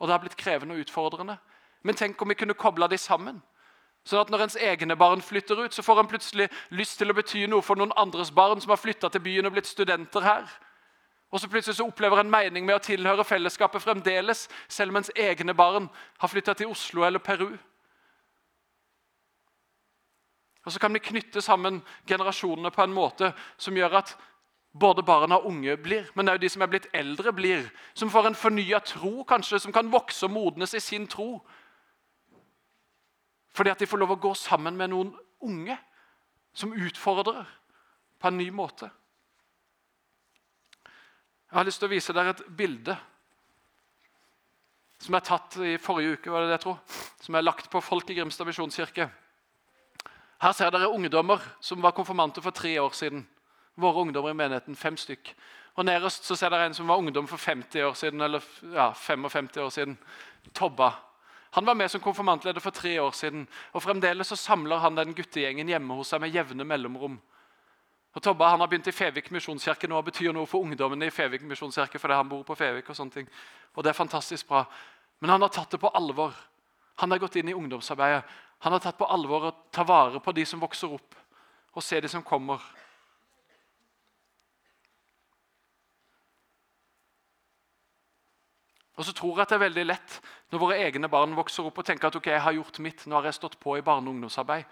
Og 0.00 0.08
det 0.08 0.14
har 0.14 0.22
blitt 0.22 0.38
krevende 0.40 0.74
og 0.74 0.80
utfordrende. 0.86 1.36
Men 1.84 1.94
tenk 1.94 2.22
om 2.22 2.32
vi 2.32 2.38
kunne 2.40 2.56
kobla 2.56 2.88
de 2.88 2.98
sammen. 2.98 3.42
Sånn 4.06 4.22
at 4.22 4.30
Når 4.30 4.46
ens 4.46 4.56
egne 4.56 4.96
barn 4.96 5.20
flytter 5.20 5.58
ut, 5.64 5.74
så 5.74 5.82
får 5.82 6.00
en 6.00 6.08
plutselig 6.10 6.48
lyst 6.70 6.98
til 6.98 7.10
å 7.10 7.16
bety 7.16 7.46
noe 7.50 7.62
for 7.62 7.76
noen 7.76 7.94
andres 7.98 8.30
barn 8.30 8.60
som 8.60 8.70
har 8.70 8.80
flytta 8.80 9.10
til 9.10 9.20
byen 9.24 9.48
og 9.48 9.56
blitt 9.56 9.66
studenter 9.66 10.22
her. 10.22 10.46
Og 11.30 11.40
så 11.40 11.48
plutselig 11.48 11.76
så 11.76 11.86
opplever 11.86 12.20
en 12.20 12.30
mening 12.30 12.66
med 12.66 12.78
å 12.78 12.82
tilhøre 12.82 13.24
fellesskapet 13.26 13.82
fremdeles, 13.82 14.46
selv 14.68 14.94
om 14.94 15.00
ens 15.00 15.10
egne 15.16 15.54
barn 15.54 15.88
har 16.18 16.30
flytta 16.30 16.54
til 16.54 16.70
Oslo 16.70 17.02
eller 17.04 17.18
Peru. 17.18 17.50
Og 20.66 20.72
Så 20.72 20.80
kan 20.80 20.94
vi 20.94 20.98
knytte 20.98 21.42
sammen 21.42 21.82
generasjonene 22.06 22.70
på 22.70 22.82
en 22.82 22.92
måte 22.94 23.32
som 23.58 23.76
gjør 23.76 23.98
at 23.98 24.16
både 24.80 25.02
barna 25.02 25.38
og 25.38 25.46
unge 25.46 25.76
blir, 25.76 26.10
men 26.14 26.28
òg 26.28 26.40
de 26.40 26.48
som 26.48 26.62
er 26.62 26.70
blitt 26.70 26.88
eldre, 26.94 27.32
blir. 27.32 27.70
Som 27.94 28.10
får 28.10 28.26
en 28.26 28.34
fornya 28.34 28.80
tro, 28.84 29.22
kanskje, 29.24 29.60
som 29.60 29.72
kan 29.72 29.92
vokse 29.92 30.26
og 30.26 30.32
modnes 30.32 30.74
i 30.74 30.80
sin 30.80 31.06
tro. 31.06 31.40
Fordi 33.54 33.70
at 33.70 33.80
de 33.80 33.86
får 33.86 34.02
lov 34.02 34.16
å 34.16 34.20
gå 34.20 34.34
sammen 34.34 34.76
med 34.76 34.90
noen 34.92 35.14
unge 35.40 35.78
som 36.52 36.72
utfordrer 36.72 37.46
på 38.20 38.28
en 38.28 38.38
ny 38.38 38.50
måte. 38.50 38.90
Jeg 41.46 41.58
har 41.60 41.68
lyst 41.68 41.78
til 41.78 41.86
å 41.86 41.94
vise 41.94 42.14
dere 42.16 42.32
et 42.34 42.42
bilde 42.58 42.96
som 44.98 45.14
er 45.14 45.24
tatt 45.26 45.58
i 45.62 45.76
forrige 45.78 46.16
uke, 46.16 46.32
var 46.32 46.42
det 46.42 46.50
det 46.50 46.56
jeg 46.56 46.64
tror, 46.64 47.02
som 47.22 47.36
er 47.36 47.44
lagt 47.44 47.68
på 47.70 47.82
Folk 47.84 48.08
i 48.10 48.16
Grimstad 48.16 48.48
misjonskirke. 48.48 49.06
Her 50.42 50.54
ser 50.56 50.72
dere 50.72 50.88
ungdommer 50.92 51.42
som 51.64 51.84
var 51.84 51.94
konfirmanter 51.96 52.44
for 52.44 52.56
tre 52.56 52.72
år 52.80 52.96
siden. 52.96 53.22
Våre 53.76 54.02
ungdommer 54.02 54.32
i 54.32 54.38
menigheten, 54.40 54.76
fem 54.76 54.96
stykk. 54.98 55.30
Og 55.76 55.84
Nederst 55.84 56.24
så 56.24 56.36
ser 56.36 56.50
dere 56.52 56.70
en 56.70 56.74
som 56.76 56.88
var 56.88 56.98
ungdom 57.00 57.28
for 57.28 57.40
50 57.40 57.84
år 57.84 57.94
siden, 58.00 58.24
eller 58.24 58.44
ja, 58.72 58.90
55 58.96 59.50
år 59.60 59.70
siden. 59.70 59.98
Tobba. 60.56 60.90
Han 61.56 61.64
var 61.68 61.76
med 61.76 61.90
som 61.92 62.00
konfirmantleder 62.00 62.60
for 62.60 62.70
tre 62.70 62.98
år 63.00 63.12
siden. 63.16 63.46
og 63.72 63.82
Fremdeles 63.82 64.28
så 64.28 64.36
samler 64.36 64.80
han 64.80 64.96
den 64.96 65.14
guttegjengen 65.14 65.68
hjemme 65.68 65.94
hos 65.94 66.12
seg 66.12 66.20
med 66.24 66.34
jevne 66.34 66.64
mellomrom. 66.64 67.20
Og 68.16 68.22
Tobba 68.24 68.48
han 68.48 68.62
har 68.62 68.68
begynt 68.72 68.86
i 68.88 68.96
Fevik 68.96 69.26
misjonskirke 69.34 69.88
nå 69.90 69.98
og 69.98 70.06
betyr 70.06 70.32
noe 70.32 70.48
for 70.48 70.64
ungdommene 70.64 71.10
i 71.10 71.12
Fevik 71.12 71.42
misjonskirke 71.44 72.00
fordi 72.00 72.16
han 72.16 72.28
bor 72.30 72.46
på 72.48 72.56
Fevik. 72.56 72.88
Og 72.88 72.96
sånne 72.96 73.12
ting. 73.12 73.26
Og 73.76 73.84
det 73.84 73.92
er 73.92 73.98
fantastisk 73.98 74.48
bra. 74.48 74.62
Men 75.20 75.34
han 75.34 75.44
har 75.44 75.52
tatt 75.52 75.76
det 75.76 75.80
på 75.82 75.90
alvor. 75.92 76.32
Han 77.02 77.12
har 77.12 77.20
gått 77.20 77.36
inn 77.36 77.50
i 77.52 77.56
ungdomsarbeidet. 77.56 78.24
Han 78.64 78.72
har 78.72 78.80
tatt 78.80 78.96
på 78.96 79.04
alvor 79.12 79.50
å 79.50 79.52
ta 79.70 79.84
vare 79.84 80.20
på 80.24 80.32
de 80.32 80.46
som 80.48 80.62
vokser 80.62 80.94
opp, 80.96 81.16
og 81.76 81.84
se 81.84 82.00
de 82.00 82.08
som 82.08 82.24
kommer. 82.24 82.62
Og 88.96 89.04
så 89.04 89.12
tror 89.12 89.34
jeg 89.34 89.44
at 89.44 89.52
det 89.52 89.58
er 89.58 89.66
veldig 89.66 89.84
lett 89.84 90.14
når 90.48 90.62
våre 90.62 90.78
egne 90.80 91.10
barn 91.12 91.36
vokser 91.36 91.68
opp 91.68 91.82
og 91.82 91.84
tenker 91.84 92.08
at 92.08 92.16
ok, 92.16 92.30
jeg 92.32 92.44
har 92.46 92.56
gjort 92.56 92.80
mitt, 92.80 93.04
nå 93.04 93.18
har 93.18 93.28
jeg 93.28 93.36
stått 93.36 93.58
på 93.60 93.76
i 93.76 93.84
barne- 93.84 94.08
og 94.08 94.16
ungdomsarbeid, 94.16 94.64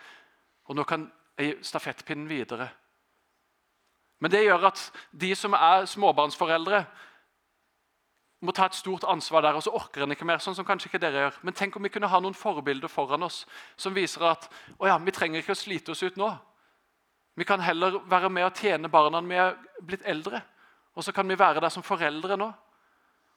og 0.64 0.78
nå 0.78 0.86
kan 0.88 1.04
jeg 1.36 1.50
gi 1.50 1.68
stafettpinnen 1.68 2.30
videre. 2.30 2.70
Men 4.22 4.30
det 4.30 4.44
gjør 4.44 4.68
at 4.70 4.80
de 5.10 5.34
som 5.36 5.56
er 5.58 5.88
småbarnsforeldre, 5.90 6.84
må 8.44 8.52
ta 8.52 8.66
et 8.68 8.76
stort 8.76 9.06
ansvar 9.08 9.40
der, 9.40 9.56
og 9.56 9.64
så 9.64 9.72
orker 9.72 10.04
en 10.04 10.12
ikke 10.12 10.26
mer. 10.28 10.38
sånn 10.38 10.56
som 10.56 10.66
kanskje 10.68 10.90
ikke 10.90 11.00
dere 11.00 11.22
gjør. 11.22 11.38
Men 11.42 11.54
tenk 11.56 11.76
om 11.76 11.82
vi 11.82 11.88
kunne 11.88 12.10
ha 12.12 12.20
noen 12.20 12.36
forbilder 12.36 12.92
foran 12.92 13.22
oss 13.24 13.46
som 13.76 13.94
viser 13.94 14.26
at 14.28 14.50
å 14.76 14.88
ja, 14.88 14.98
vi 14.98 15.14
trenger 15.16 15.40
ikke 15.40 15.56
å 15.56 15.62
slite 15.62 15.94
oss 15.94 16.02
ut 16.02 16.18
nå. 16.20 16.28
Vi 17.34 17.44
kan 17.44 17.60
heller 17.60 17.98
være 18.04 18.28
med 18.30 18.44
og 18.44 18.60
tjene 18.60 18.90
barna 18.92 19.20
når 19.20 19.30
vi 19.30 19.40
er 19.40 19.56
blitt 19.80 20.04
eldre. 20.04 20.42
Og 20.94 21.04
så 21.04 21.12
kan 21.12 21.28
vi 21.28 21.38
være 21.38 21.60
der 21.64 21.72
som 21.72 21.82
foreldre 21.82 22.36
nå 22.36 22.52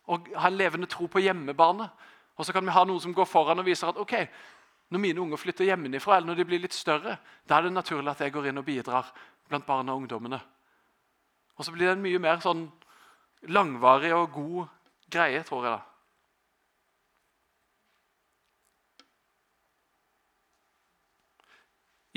og 0.08 0.30
ha 0.40 0.48
en 0.48 0.56
levende 0.56 0.88
tro 0.88 1.08
på 1.12 1.20
hjemmebane. 1.20 1.90
Og 2.38 2.46
så 2.46 2.54
kan 2.56 2.63
vi 2.63 2.72
ha 2.72 2.84
noen 2.88 3.02
som 3.04 3.16
går 3.16 3.26
foran 3.28 3.60
og 3.60 3.66
viser 3.68 3.90
at 3.90 3.98
ok, 4.00 4.13
når 4.94 5.02
mine 5.04 5.20
unger 5.20 5.42
flytter 5.42 5.68
hjemmefra, 5.68 6.16
eller 6.16 6.32
når 6.32 6.38
de 6.40 6.46
blir 6.48 6.62
litt 6.63 6.76
større, 6.76 7.18
da 7.44 7.58
er 7.58 7.68
det 7.68 7.74
naturlig 7.76 8.13
at 8.13 8.22
jeg 8.24 8.32
går 8.32 8.48
inn 8.48 8.62
og 8.62 8.68
bidrar 8.68 9.10
blant 9.50 9.68
barna 9.68 9.92
og 9.92 10.06
ungdommene. 10.06 10.40
Og 11.58 11.65
så 11.65 11.74
blir 11.74 11.89
det 11.89 11.98
en 11.98 12.04
mye 12.06 12.22
mer 12.22 12.41
sånn 12.43 12.67
langvarig 13.50 14.13
og 14.15 14.34
god 14.34 14.67
greie, 15.10 15.43
tror 15.46 15.65
jeg. 15.65 15.78
da. 15.78 15.84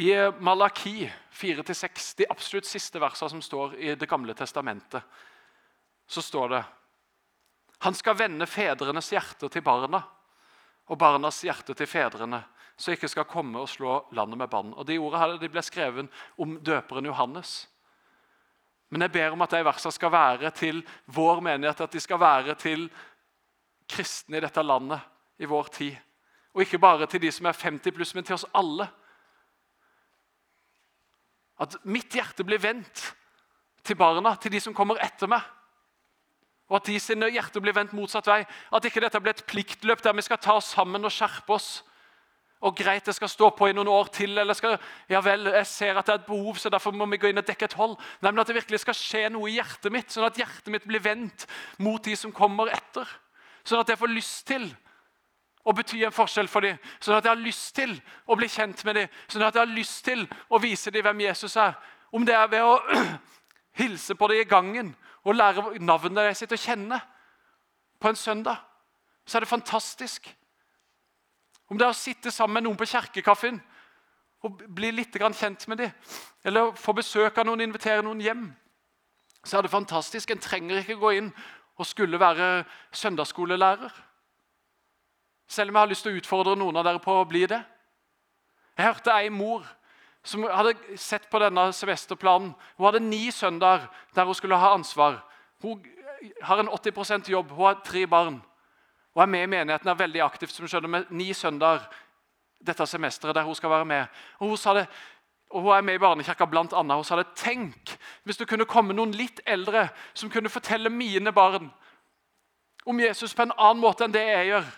I 0.00 0.12
Malaki 0.40 1.10
4-6, 1.32 2.14
de 2.16 2.28
absolutt 2.32 2.68
siste 2.68 3.00
versene 3.02 3.34
som 3.34 3.42
står 3.44 3.74
i 3.76 3.94
Det 4.00 4.08
gamle 4.08 4.32
testamentet, 4.34 5.02
så 6.08 6.22
står 6.24 6.48
det 6.54 6.62
Han 7.84 7.94
skal 7.94 8.16
vende 8.16 8.48
fedrenes 8.48 9.12
hjerter 9.12 9.48
til 9.52 9.64
barna 9.64 10.00
og 10.90 10.98
barnas 10.98 11.42
hjerte 11.44 11.74
til 11.76 11.86
fedrene, 11.86 12.42
så 12.76 12.96
ikke 12.96 13.08
skal 13.08 13.28
komme 13.28 13.60
og 13.60 13.68
slå 13.70 14.00
landet 14.16 14.40
med 14.40 14.50
bann. 14.50 14.72
Og 14.74 14.86
De 14.86 14.98
ordene 14.98 15.20
her, 15.20 15.36
de 15.38 15.48
ble 15.52 15.62
skrevet 15.62 16.08
om 16.40 16.56
døperen 16.64 17.06
Johannes. 17.06 17.68
Men 18.90 19.06
jeg 19.06 19.14
ber 19.14 19.34
om 19.34 19.42
at 19.44 19.54
de 19.54 19.62
versene 19.64 19.94
skal 19.94 20.12
være 20.12 20.50
til 20.56 20.82
vår 21.14 21.42
menighet, 21.46 21.80
at 21.80 21.92
de 21.94 22.02
skal 22.02 22.20
være 22.20 22.56
til 22.58 22.88
kristne 23.90 24.38
i 24.38 24.42
dette 24.42 24.62
landet 24.62 25.00
i 25.38 25.48
vår 25.50 25.70
tid. 25.74 25.94
Og 26.54 26.64
ikke 26.64 26.82
bare 26.82 27.06
til 27.06 27.22
de 27.22 27.30
som 27.32 27.46
er 27.46 27.58
50 27.58 27.94
pluss, 27.94 28.14
men 28.14 28.26
til 28.26 28.34
oss 28.34 28.48
alle. 28.54 28.88
At 31.60 31.76
mitt 31.84 32.14
hjerte 32.16 32.44
blir 32.46 32.62
vendt 32.62 33.04
til 33.86 33.96
barna, 33.96 34.34
til 34.36 34.52
de 34.52 34.60
som 34.62 34.74
kommer 34.74 34.98
etter 35.02 35.30
meg. 35.30 35.44
Og 36.70 36.78
at 36.78 36.86
de 36.86 36.98
sine 37.02 37.26
hjerter 37.34 37.62
blir 37.62 37.74
vendt 37.74 37.94
motsatt 37.98 38.28
vei. 38.30 38.42
At 38.70 38.84
ikke 38.86 39.02
dette 39.02 39.20
blir 39.22 39.34
et 39.34 39.46
pliktløp 39.46 40.02
der 40.04 40.14
vi 40.14 40.22
skal 40.22 40.38
ta 40.38 40.54
oss 40.60 40.70
sammen 40.76 41.04
og 41.04 41.14
skjerpe 41.14 41.56
oss. 41.56 41.80
Og 42.60 42.76
greit, 42.76 43.06
det 43.06 43.14
skal 43.16 43.30
stå 43.32 43.48
på 43.56 43.70
i 43.70 43.72
noen 43.72 43.88
år 43.88 44.10
til, 44.12 44.36
eller 44.38 44.56
skal, 44.56 44.74
ja 45.08 45.22
vel, 45.24 45.46
jeg 45.54 45.66
ser 45.66 45.96
at 45.96 46.06
det 46.06 46.12
er 46.12 46.18
et 46.20 46.26
behov, 46.26 46.58
så 46.60 46.68
derfor 46.68 46.92
må 46.92 47.06
vi 47.08 47.16
gå 47.22 47.30
inn 47.30 47.40
og 47.40 47.46
dekke 47.48 47.70
et 47.70 47.76
hold. 47.78 47.94
Nei, 48.20 48.30
men 48.30 48.42
At 48.42 48.50
det 48.50 48.58
virkelig 48.58 48.82
skal 48.82 48.96
skje 48.98 49.22
noe 49.32 49.48
i 49.48 49.54
hjertet 49.56 49.92
mitt, 49.92 50.12
sånn 50.12 50.26
at 50.28 50.36
hjertet 50.36 50.68
mitt 50.72 50.84
blir 50.84 51.00
vendt 51.00 51.46
mot 51.80 52.04
de 52.04 52.16
som 52.20 52.34
kommer 52.36 52.68
etter. 52.68 53.08
Sånn 53.64 53.80
at 53.80 53.88
jeg 53.88 54.00
får 54.00 54.12
lyst 54.12 54.44
til 54.50 54.68
å 55.64 55.72
bety 55.76 56.02
en 56.04 56.12
forskjell 56.12 56.48
for 56.48 56.64
dem. 56.64 56.76
Sånn 57.00 57.16
at 57.16 57.24
jeg 57.24 57.32
har 57.32 57.40
lyst 57.40 57.74
til 57.76 57.94
å 58.28 58.36
bli 58.36 58.48
kjent 58.48 58.84
med 58.88 58.96
dem. 58.96 59.14
Sånn 59.28 59.44
at 59.44 59.56
jeg 59.56 59.64
har 59.64 59.72
lyst 59.72 60.04
til 60.04 60.26
å 60.48 60.60
vise 60.60 60.92
dem 60.92 61.04
hvem 61.04 61.24
Jesus 61.24 61.56
er. 61.60 61.76
Om 62.12 62.26
det 62.28 62.36
er 62.36 62.50
ved 62.52 62.66
å 62.66 62.76
hilse 63.80 64.16
på 64.18 64.28
dem 64.28 64.42
i 64.42 64.48
gangen 64.48 64.92
og 65.24 65.36
lære 65.36 65.78
navnet 65.84 66.36
sitt 66.36 66.52
å 66.52 66.60
kjenne 66.60 67.00
på 68.00 68.08
en 68.08 68.16
søndag, 68.16 68.56
så 69.28 69.38
er 69.38 69.44
det 69.44 69.52
fantastisk. 69.52 70.28
Om 71.70 71.78
det 71.78 71.86
er 71.86 71.94
å 71.94 71.96
sitte 71.96 72.32
sammen 72.34 72.58
med 72.58 72.66
noen 72.66 72.78
på 72.78 72.88
kjerkekaffen 72.90 73.60
og 74.42 74.62
bli 74.74 74.90
litt 74.90 75.14
kjent 75.14 75.66
med 75.68 75.78
dem, 75.78 75.90
eller 76.44 76.72
få 76.74 76.94
besøk 76.96 77.38
av 77.38 77.46
noen, 77.46 77.60
invitere 77.60 78.02
noen 78.02 78.22
hjem, 78.24 78.46
så 79.44 79.58
er 79.58 79.62
det 79.62 79.72
fantastisk. 79.72 80.30
En 80.30 80.40
trenger 80.42 80.80
ikke 80.80 80.98
gå 81.00 81.12
inn 81.18 81.28
og 81.80 81.86
skulle 81.86 82.20
være 82.20 82.64
søndagsskolelærer. 82.92 83.92
Selv 85.50 85.70
om 85.70 85.76
jeg 85.76 85.80
har 85.80 85.92
lyst 85.92 86.06
til 86.06 86.14
å 86.14 86.20
utfordre 86.20 86.56
noen 86.58 86.76
av 86.80 86.86
dere 86.86 87.02
på 87.02 87.14
å 87.20 87.28
bli 87.28 87.46
det. 87.50 87.60
Jeg 88.76 88.86
hørte 88.86 89.14
ei 89.16 89.30
mor 89.32 89.64
som 90.24 90.44
hadde 90.44 90.74
sett 91.00 91.30
på 91.30 91.40
denne 91.40 91.70
semesterplanen. 91.74 92.52
Hun 92.76 92.86
hadde 92.86 93.02
ni 93.04 93.30
søndager 93.34 93.88
der 94.14 94.28
hun 94.28 94.36
skulle 94.36 94.60
ha 94.60 94.74
ansvar. 94.74 95.20
Hun 95.62 95.84
har 96.42 96.60
en 96.60 96.68
80% 96.68 97.30
jobb, 97.32 97.50
hun 97.50 97.66
har 97.66 97.80
tre 97.84 98.06
barn. 98.06 98.40
Og 99.14 99.22
er 99.22 99.30
med 99.30 99.42
i 99.42 99.50
menigheten 99.50 99.90
er 99.90 99.98
veldig 99.98 100.22
aktivt 100.22 100.54
som 100.54 100.68
skjønner, 100.68 100.88
med 100.88 101.10
ni 101.10 101.32
søndager 101.34 101.88
dette 102.60 102.86
semesteret 102.86 103.34
der 103.34 103.46
hun 103.46 103.56
skal 103.56 103.70
være 103.70 103.88
med. 103.88 104.20
Og 104.38 104.48
Hun 104.52 104.56
sa 104.56 104.74
det, 104.74 104.86
og 105.50 105.62
hun 105.62 105.72
er 105.74 105.82
med 105.82 105.94
i 105.94 105.98
Barnekirka 105.98 106.46
blant 106.46 106.72
annet. 106.72 106.96
Hun 106.96 107.04
sa 107.04 107.16
det, 107.16 107.32
tenk 107.34 107.96
hvis 108.24 108.38
det 108.38 108.48
kunne 108.48 108.68
komme 108.70 108.94
noen 108.94 109.12
litt 109.16 109.40
eldre 109.46 109.88
som 110.14 110.30
kunne 110.30 110.52
fortelle 110.52 110.90
mine 110.90 111.32
barn 111.32 111.70
om 112.84 113.00
Jesus 113.00 113.34
på 113.34 113.42
en 113.42 113.56
annen 113.56 113.82
måte 113.82 114.04
enn 114.04 114.14
det 114.14 114.22
jeg 114.24 114.46
gjør. 114.52 114.70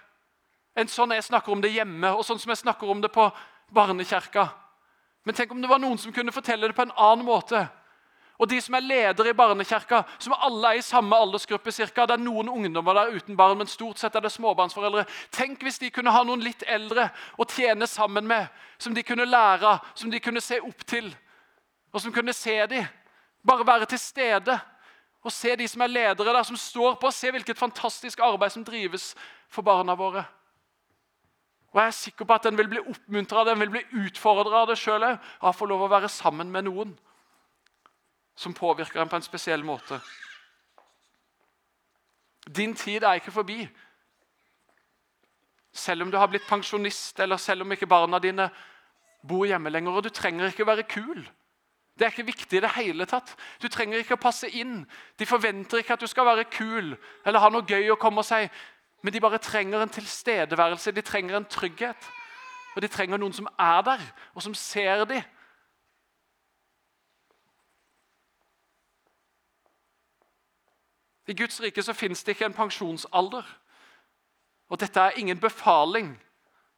En 0.76 0.88
sånn 0.88 1.12
jeg 1.12 1.26
snakker 1.26 1.52
om 1.52 1.60
det 1.60 1.74
hjemme, 1.74 2.14
og 2.16 2.24
sånn 2.24 2.40
som 2.40 2.50
jeg 2.50 2.62
snakker 2.62 2.88
om 2.88 3.02
det 3.02 3.12
på 3.12 3.28
barnekirka. 3.74 4.48
Men 5.24 5.36
tenk 5.36 5.52
om 5.52 5.60
det 5.62 5.70
var 5.70 5.80
noen 5.82 6.00
som 6.00 6.12
kunne 6.14 6.32
fortelle 6.32 6.66
det 6.66 6.76
på 6.76 6.86
en 6.86 6.96
annen 6.96 7.26
måte. 7.26 7.66
Og 8.42 8.48
de 8.50 8.58
som 8.58 8.74
er 8.74 8.82
ledere 8.82 9.30
i 9.30 9.36
barnekirka, 9.38 10.00
som 10.18 10.34
alle 10.34 10.72
er 10.72 10.80
i 10.80 10.82
samme 10.82 11.14
aldersgruppe 11.14 11.70
cirka. 11.70 12.08
Det 12.10 12.16
er 12.16 12.22
noen 12.24 12.48
ungdommer 12.50 12.96
der 12.98 13.12
uten 13.14 13.36
barn, 13.38 13.54
men 13.60 13.70
stort 13.70 14.00
sett 14.02 14.16
er 14.18 14.24
det 14.24 14.32
småbarnsforeldre. 14.34 15.04
Tenk 15.30 15.62
hvis 15.62 15.78
de 15.78 15.92
kunne 15.94 16.10
ha 16.10 16.24
noen 16.26 16.42
litt 16.42 16.64
eldre 16.66 17.06
å 17.38 17.46
tjene 17.46 17.86
sammen 17.86 18.26
med, 18.26 18.48
som 18.82 18.96
de 18.96 19.04
kunne 19.06 19.28
lære 19.28 19.68
av, 19.76 19.86
som 19.94 20.10
de 20.10 20.18
kunne 20.18 20.42
se 20.42 20.58
opp 20.58 20.82
til, 20.90 21.12
og 21.94 22.02
som 22.02 22.14
kunne 22.14 22.34
se 22.34 22.56
dem. 22.72 22.88
Bare 23.46 23.66
være 23.66 23.86
til 23.94 24.02
stede 24.02 24.58
og 25.22 25.30
se 25.30 25.54
de 25.54 25.68
som 25.70 25.86
er 25.86 25.92
ledere 25.92 26.34
der, 26.34 26.42
som 26.42 26.58
står 26.58 26.98
på, 26.98 27.06
og 27.06 27.14
se 27.14 27.30
hvilket 27.30 27.58
fantastisk 27.58 28.24
arbeid 28.26 28.56
som 28.56 28.66
drives 28.66 29.12
for 29.46 29.62
barna 29.62 29.94
våre. 29.94 30.24
Og 31.70 31.78
Jeg 31.78 31.86
er 31.86 31.96
sikker 32.00 32.26
på 32.26 32.34
at 32.34 32.50
den 32.50 32.58
vil 32.58 32.68
bli 32.68 32.82
oppmuntra 32.82 33.46
den 33.46 33.62
vil 33.62 33.70
bli 33.70 33.86
utfordra 34.02 34.64
av 34.64 34.74
det 34.74 34.80
sjøl 34.82 35.06
òg. 35.06 35.30
Av 35.40 35.54
å 35.54 35.56
få 35.56 35.70
lov 35.70 35.86
å 35.86 35.92
være 35.94 36.10
sammen 36.10 36.50
med 36.50 36.66
noen 36.66 36.98
som 38.36 38.54
påvirker 38.54 39.02
en 39.02 39.08
på 39.08 39.16
en 39.16 39.22
spesiell 39.26 39.64
måte. 39.64 40.00
Din 42.56 42.74
tid 42.74 43.02
er 43.02 43.20
ikke 43.20 43.34
forbi. 43.34 43.68
Selv 45.72 46.02
om 46.02 46.10
du 46.10 46.18
har 46.18 46.26
blitt 46.26 46.48
pensjonist, 46.48 47.20
eller 47.20 47.36
selv 47.36 47.62
om 47.62 47.72
ikke 47.72 47.86
barna 47.86 48.18
dine 48.18 48.50
bor 49.28 49.46
hjemme 49.46 49.70
lenger. 49.70 49.92
Og 49.92 50.04
du 50.04 50.08
trenger 50.08 50.46
ikke 50.46 50.66
være 50.66 50.82
kul. 50.82 51.22
Det 51.98 52.06
er 52.06 52.10
ikke 52.10 52.26
viktig 52.26 52.58
i 52.58 52.60
det 52.64 52.72
hele 52.76 53.06
tatt. 53.06 53.34
Du 53.62 53.68
trenger 53.68 54.00
ikke 54.00 54.16
å 54.16 54.22
passe 54.22 54.48
inn. 54.48 54.82
De 55.18 55.28
forventer 55.28 55.82
ikke 55.82 55.94
at 55.94 56.00
du 56.00 56.08
skal 56.08 56.26
være 56.26 56.48
kul 56.50 56.94
eller 57.24 57.40
ha 57.40 57.50
noe 57.52 57.66
gøy 57.68 57.92
å 57.92 58.00
komme 58.00 58.24
og 58.24 58.26
si. 58.26 58.48
Men 59.02 59.12
de 59.12 59.20
bare 59.20 59.38
trenger 59.42 59.82
en 59.82 59.92
tilstedeværelse, 59.92 60.92
de 60.92 61.02
trenger 61.02 61.36
en 61.36 61.44
trygghet. 61.44 62.08
Og 62.76 62.82
de 62.82 62.88
trenger 62.88 63.20
noen 63.20 63.34
som 63.36 63.48
er 63.60 63.82
der, 63.84 64.02
og 64.34 64.42
som 64.44 64.54
ser 64.56 65.04
dem. 65.04 65.22
I 71.26 71.34
Guds 71.34 71.60
rike 71.60 71.82
så 71.82 71.94
fins 71.94 72.24
det 72.24 72.34
ikke 72.34 72.48
en 72.50 72.56
pensjonsalder. 72.56 73.46
Og 74.72 74.80
dette 74.80 75.00
er 75.00 75.18
ingen 75.20 75.40
befaling 75.40 76.14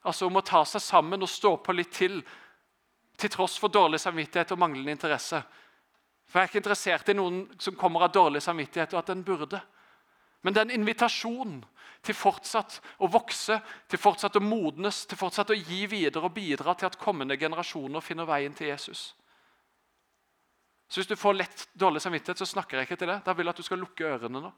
altså 0.04 0.28
om 0.28 0.36
å 0.36 0.44
ta 0.44 0.64
seg 0.68 0.82
sammen 0.84 1.22
og 1.24 1.30
stå 1.30 1.54
på 1.64 1.72
litt 1.72 1.92
til, 1.96 2.18
til 3.16 3.32
tross 3.32 3.56
for 3.60 3.72
dårlig 3.72 4.02
samvittighet 4.02 4.52
og 4.52 4.60
manglende 4.60 4.92
interesse. 4.92 5.40
For 6.28 6.38
Jeg 6.38 6.44
er 6.44 6.50
ikke 6.50 6.60
interessert 6.60 7.08
i 7.08 7.16
noen 7.16 7.44
som 7.62 7.76
kommer 7.78 8.04
av 8.04 8.12
dårlig 8.12 8.42
samvittighet, 8.44 8.92
og 8.92 9.00
at 9.00 9.12
den 9.12 9.24
burde. 9.24 9.60
Men 10.42 10.52
det 10.52 10.60
er 10.60 10.68
en 10.68 10.80
invitasjon 10.80 11.58
til 12.04 12.16
fortsatt 12.16 12.80
å 13.00 13.08
vokse, 13.08 13.56
til 13.88 14.00
fortsatt 14.00 14.36
å 14.36 14.44
modnes, 14.44 15.04
til 15.08 15.20
fortsatt 15.20 15.54
å 15.54 15.56
gi 15.56 15.86
videre 15.88 16.28
og 16.28 16.34
bidra 16.36 16.74
til 16.76 16.90
at 16.90 16.98
kommende 17.00 17.38
generasjoner 17.40 18.04
finner 18.04 18.28
veien 18.28 18.52
til 18.56 18.68
Jesus. 18.68 19.14
Så 20.88 21.00
Hvis 21.00 21.10
du 21.10 21.16
får 21.16 21.34
lett 21.34 21.68
dårlig 21.74 22.02
samvittighet, 22.02 22.38
så 22.38 22.46
snakker 22.46 22.78
jeg 22.78 22.88
ikke 22.88 23.00
til 23.00 23.08
det. 23.08 23.22
Da 23.24 23.32
vil 23.32 23.46
jeg 23.46 23.54
at 23.54 23.56
du 23.56 23.66
skal 23.66 23.80
lukke 23.82 24.04
ørene 24.04 24.40
nå. 24.40 24.52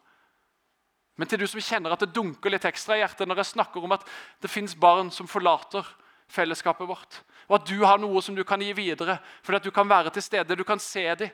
Men 1.16 1.28
til 1.28 1.40
du 1.40 1.46
som 1.48 1.62
kjenner 1.62 1.94
at 1.94 2.02
det 2.04 2.12
dunker 2.12 2.52
litt 2.52 2.66
ekstra 2.68 2.96
i 2.96 3.00
hjertet 3.00 3.28
når 3.28 3.40
jeg 3.40 3.54
snakker 3.54 3.84
om 3.84 3.94
at 3.96 4.04
det 4.44 4.52
fins 4.52 4.74
barn 4.76 5.08
som 5.14 5.28
forlater 5.30 5.86
fellesskapet 6.28 6.88
vårt, 6.88 7.20
og 7.46 7.60
at 7.60 7.70
du 7.70 7.78
har 7.86 8.00
noe 8.02 8.20
som 8.20 8.34
du 8.36 8.42
kan 8.44 8.60
gi 8.60 8.72
videre, 8.76 9.16
fordi 9.46 9.60
at 9.60 9.68
du 9.68 9.72
kan 9.72 9.88
være 9.88 10.10
til 10.12 10.24
stede, 10.26 10.58
du 10.58 10.64
kan 10.66 10.82
se 10.82 11.06
dem, 11.14 11.30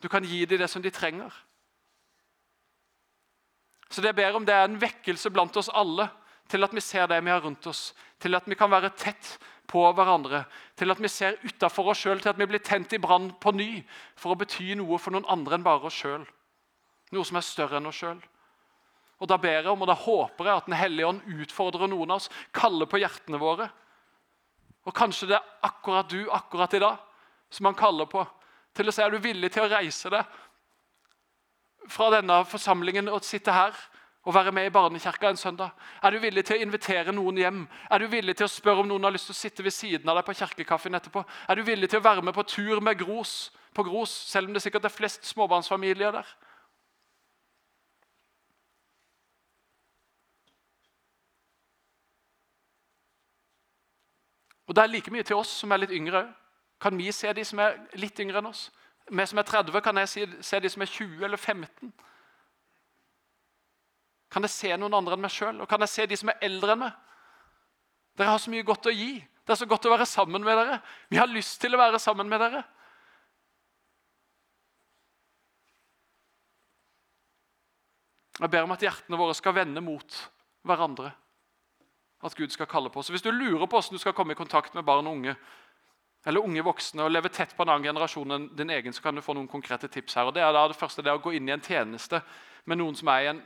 du 0.00 0.08
kan 0.08 0.24
gi 0.24 0.46
dem 0.48 0.58
det 0.62 0.70
som 0.72 0.82
de 0.82 0.90
trenger. 0.90 1.30
Så 3.90 4.00
det 4.00 4.12
jeg 4.12 4.18
ber 4.22 4.38
om, 4.38 4.46
det 4.46 4.54
er 4.54 4.64
en 4.64 4.80
vekkelse 4.80 5.30
blant 5.34 5.56
oss 5.60 5.70
alle 5.74 6.08
til 6.50 6.64
at 6.64 6.74
vi 6.74 6.82
ser 6.82 7.06
det 7.10 7.20
vi 7.22 7.30
har 7.30 7.42
rundt 7.44 7.66
oss, 7.70 7.90
til 8.18 8.34
at 8.34 8.46
vi 8.48 8.58
kan 8.58 8.70
være 8.70 8.92
tett 8.98 9.36
på 9.70 9.84
hverandre, 9.94 10.42
til 10.76 10.90
at 10.90 11.00
vi 11.00 11.08
ser 11.10 11.38
utafor 11.44 11.92
oss 11.92 12.02
sjøl, 12.02 12.18
til 12.20 12.32
at 12.32 12.38
vi 12.40 12.48
blir 12.50 12.62
tent 12.64 12.92
i 12.96 13.00
brann 13.02 13.30
på 13.40 13.52
ny 13.54 13.68
for 14.18 14.34
å 14.34 14.38
bety 14.40 14.74
noe 14.78 14.98
for 14.98 15.14
noen 15.14 15.28
andre 15.30 15.56
enn 15.56 15.66
bare 15.66 15.86
oss 15.86 16.00
sjøl. 16.02 16.24
Noe 17.14 17.26
som 17.26 17.38
er 17.38 17.46
større 17.46 17.78
enn 17.78 17.86
oss 17.90 18.00
sjøl. 18.02 18.18
Og 19.20 19.28
Da 19.28 19.36
ber 19.36 19.60
jeg 19.60 19.68
om, 19.68 19.82
og 19.82 19.88
da 19.90 19.94
håper 19.94 20.48
jeg 20.48 20.56
at 20.56 20.66
Den 20.66 20.78
hellige 20.80 21.06
ånd 21.06 21.20
utfordrer 21.44 21.90
noen 21.92 22.10
av 22.10 22.22
oss, 22.22 22.30
kaller 22.52 22.88
på 22.88 22.98
hjertene 23.02 23.38
våre. 23.38 23.68
Og 24.88 24.96
Kanskje 24.96 25.28
det 25.30 25.36
er 25.38 25.66
akkurat 25.68 26.08
du 26.08 26.30
akkurat 26.32 26.74
i 26.74 26.82
dag 26.82 26.96
som 27.50 27.66
han 27.68 27.78
kaller 27.78 28.08
på. 28.08 28.24
Til 28.74 28.88
å 28.88 28.94
si 28.94 29.02
er 29.02 29.10
du 29.10 29.18
villig 29.20 29.52
til 29.52 29.66
å 29.66 29.70
reise 29.70 30.10
deg 30.10 30.38
fra 31.90 32.10
denne 32.14 32.44
forsamlingen 32.46 33.10
og 33.10 33.24
sitte 33.26 33.52
her 33.52 33.74
og 34.22 34.34
være 34.34 34.52
med 34.52 34.66
i 34.66 34.70
barnekirka 34.70 35.30
en 35.30 35.36
søndag? 35.36 35.70
Er 36.02 36.10
du 36.10 36.18
villig 36.18 36.44
til 36.44 36.58
å 36.58 36.64
invitere 36.66 37.12
noen 37.12 37.38
hjem? 37.40 37.62
Er 37.90 37.98
du 37.98 38.06
villig 38.12 38.36
til 38.36 38.44
å 38.44 38.52
spørre 38.52 38.84
om 38.84 38.88
noen 38.90 39.04
har 39.08 39.14
lyst 39.14 39.30
til 39.30 39.36
å 39.36 39.40
sitte 39.40 39.64
ved 39.64 39.72
siden 39.72 40.08
av 40.08 40.18
deg 40.18 40.26
på 40.26 40.36
kirkekaffen 40.42 40.94
etterpå? 40.98 41.24
Er 41.48 41.56
du 41.56 41.64
villig 41.64 41.88
til 41.90 42.02
å 42.02 42.04
være 42.04 42.22
med 42.22 42.36
på 42.36 42.44
tur 42.44 42.80
med 42.84 42.98
Gros, 43.00 43.50
på 43.74 43.84
Gros, 43.86 44.12
selv 44.28 44.48
om 44.48 44.54
det 44.54 44.62
sikkert 44.62 44.84
er 44.84 44.92
flest 44.92 45.24
småbarnsfamilier 45.30 46.12
der? 46.12 46.34
Og 54.68 54.76
Det 54.76 54.82
er 54.82 54.86
like 54.86 55.10
mye 55.10 55.22
til 55.26 55.36
oss 55.36 55.48
som 55.48 55.72
er 55.72 55.80
litt 55.82 55.90
yngre 55.90 56.20
òg. 56.22 56.28
Kan 56.80 56.96
vi 56.96 57.10
se 57.12 57.32
de 57.32 57.42
som 57.44 57.58
er 57.58 57.74
litt 57.98 58.20
yngre 58.20 58.38
enn 58.38 58.46
oss? 58.46 58.70
Vi 59.10 59.26
som 59.26 59.38
er 59.38 59.42
30, 59.42 59.80
kan 59.82 59.98
jeg 59.98 60.28
se 60.40 60.60
de 60.60 60.68
som 60.70 60.82
er 60.82 60.86
20 60.86 61.24
eller 61.24 61.36
15? 61.36 61.92
Kan 64.30 64.46
jeg 64.46 64.54
se 64.54 64.74
noen 64.78 64.94
andre 64.94 65.16
enn 65.16 65.24
meg 65.24 65.32
sjøl? 65.34 65.58
Og 65.62 65.68
kan 65.68 65.82
jeg 65.82 65.92
se 65.92 66.06
de 66.06 66.18
som 66.18 66.30
er 66.30 66.44
eldre 66.46 66.76
enn 66.76 66.84
meg? 66.84 66.98
Dere 68.18 68.34
har 68.34 68.42
så 68.42 68.52
mye 68.52 68.66
godt 68.66 68.90
å 68.90 68.94
gi. 68.94 69.16
Det 69.18 69.54
er 69.54 69.58
så 69.58 69.66
godt 69.66 69.88
å 69.88 69.94
være 69.94 70.06
sammen 70.06 70.44
med 70.46 70.58
dere. 70.58 70.76
Vi 71.10 71.18
har 71.18 71.30
lyst 71.30 71.58
til 71.62 71.74
å 71.74 71.80
være 71.80 71.98
sammen 72.02 72.28
med 72.30 72.42
dere. 72.42 72.62
Jeg 78.40 78.52
ber 78.52 78.64
om 78.64 78.72
at 78.72 78.84
hjertene 78.84 79.18
våre 79.20 79.34
skal 79.36 79.56
vende 79.56 79.82
mot 79.84 80.20
hverandre. 80.64 81.10
At 82.24 82.36
Gud 82.36 82.52
skal 82.52 82.68
kalle 82.68 82.92
på 82.92 83.00
oss. 83.00 83.10
Hvis 83.12 83.24
du 83.24 83.32
lurer 83.32 83.66
på 83.66 83.76
hvordan 83.76 83.98
du 83.98 84.00
skal 84.00 84.14
komme 84.16 84.36
i 84.36 84.38
kontakt 84.38 84.76
med 84.76 84.86
barn 84.86 85.08
og 85.08 85.18
unge, 85.18 85.34
eller 86.28 86.44
unge 86.44 86.64
voksne 86.64 87.04
og 87.04 87.12
leve 87.12 87.32
tett 87.32 87.52
på 87.56 87.64
en 87.64 87.72
annen 87.72 87.88
generasjon 87.88 88.36
enn 88.36 88.48
din 88.56 88.72
egen, 88.72 88.92
så 88.92 89.04
kan 89.04 89.16
du 89.16 89.24
få 89.24 89.34
noen 89.36 89.48
konkrete 89.48 89.88
tips 89.88 90.16
her. 90.16 90.28
Og 90.28 90.34
Det 90.36 90.44
er 90.44 90.52
det 90.52 90.76
første 90.76 91.02
det 91.02 91.12
er 91.12 91.20
å 91.20 91.24
gå 91.24 91.32
inn 91.36 91.48
i 91.48 91.54
en 91.56 91.64
tjeneste 91.64 92.20
med 92.68 92.80
noen 92.80 92.96
som 92.96 93.08
er 93.08 93.24
i 93.24 93.30
en, 93.32 93.40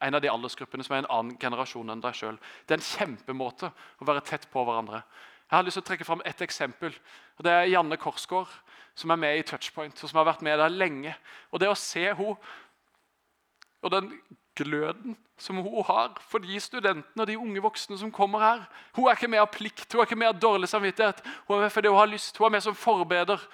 en 0.00 0.14
av 0.14 0.22
de 0.22 0.30
aldersgruppene 0.30 0.84
som 0.86 0.94
er 0.94 1.02
en 1.02 1.10
annen 1.10 1.38
generasjon 1.40 1.90
enn 1.90 2.02
deg 2.02 2.14
sjøl. 2.14 2.38
Det 2.66 2.76
er 2.76 2.80
en 2.80 2.88
kjempemåte 2.90 3.70
å 3.72 4.08
være 4.08 4.24
tett 4.26 4.46
på 4.52 4.62
hverandre. 4.64 5.02
Jeg 5.48 5.56
har 5.56 5.64
lyst 5.64 5.78
til 5.80 5.84
å 5.86 5.88
trekke 5.88 6.06
fram 6.06 6.22
et 6.28 6.42
eksempel. 6.44 6.94
og 7.38 7.44
Det 7.44 7.52
er 7.52 7.70
Janne 7.72 7.96
Korsgaard, 7.96 8.50
som 8.94 9.10
er 9.10 9.20
med 9.20 9.38
i 9.38 9.46
Touchpoint, 9.46 10.02
og 10.02 10.10
som 10.10 10.20
har 10.20 10.28
vært 10.28 10.42
med 10.42 10.58
der 10.58 10.68
lenge. 10.68 11.14
Og 11.52 11.60
Det 11.60 11.70
å 11.70 11.78
se 11.78 12.04
henne 12.12 12.36
og 13.78 13.92
den 13.94 14.12
gløden 14.58 15.16
som 15.38 15.60
hun 15.62 15.84
har 15.86 16.16
for 16.26 16.42
de 16.42 16.58
studentene 16.60 17.22
og 17.22 17.28
de 17.30 17.36
unge 17.38 17.62
voksne 17.62 17.98
som 17.98 18.10
kommer 18.12 18.42
her. 18.42 18.64
Hun 18.96 19.06
er 19.06 19.14
ikke 19.14 19.30
med 19.30 19.40
av 19.40 19.52
plikt, 19.54 19.86
hun 19.92 20.02
er 20.02 20.08
ikke 20.08 20.18
med 20.18 20.32
av 20.32 20.40
dårlig 20.42 20.68
samvittighet. 20.68 21.22
Hun 21.46 21.56
er 21.56 21.60
med 21.66 21.72
fordi 21.72 21.92
hun 21.92 22.00
har 22.00 22.10
lyst. 22.10 22.38
Hun 22.38 22.48
er 22.48 22.56
med 22.56 22.66
som 22.66 22.74
forbeder 22.74 23.44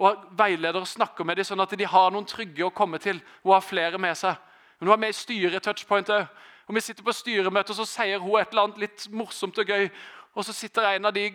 og 0.00 0.24
veileder 0.38 0.80
og 0.80 0.88
snakker 0.88 1.24
med 1.24 1.36
dem 1.38 1.46
sånn 1.46 1.62
at 1.62 1.76
de 1.78 1.86
har 1.86 2.10
noen 2.10 2.26
trygge 2.26 2.64
å 2.66 2.72
komme 2.74 2.98
til. 2.98 3.20
Hun 3.44 3.52
har 3.52 3.62
flere 3.66 4.00
med 4.00 4.16
seg. 4.18 4.40
Hun 4.80 4.88
var 4.88 5.00
med 5.00 5.14
i 5.14 5.16
styret 5.16 5.58
i 5.58 5.64
Touchpoint 5.64 6.10
òg. 6.10 6.26
Og 6.66 6.74
Vi 6.74 6.80
sitter 6.80 7.04
på 7.04 7.12
styremøte, 7.12 7.70
og 7.70 7.76
så 7.76 7.84
sier 7.84 8.18
hun 8.18 8.40
et 8.40 8.48
eller 8.50 8.62
annet 8.62 8.78
litt 8.78 9.08
morsomt 9.12 9.58
og 9.58 9.66
gøy. 9.68 9.90
Og 10.34 10.44
så 10.44 10.52
sitter 10.52 10.94
en 10.94 11.04
av 11.04 11.12
de 11.12 11.28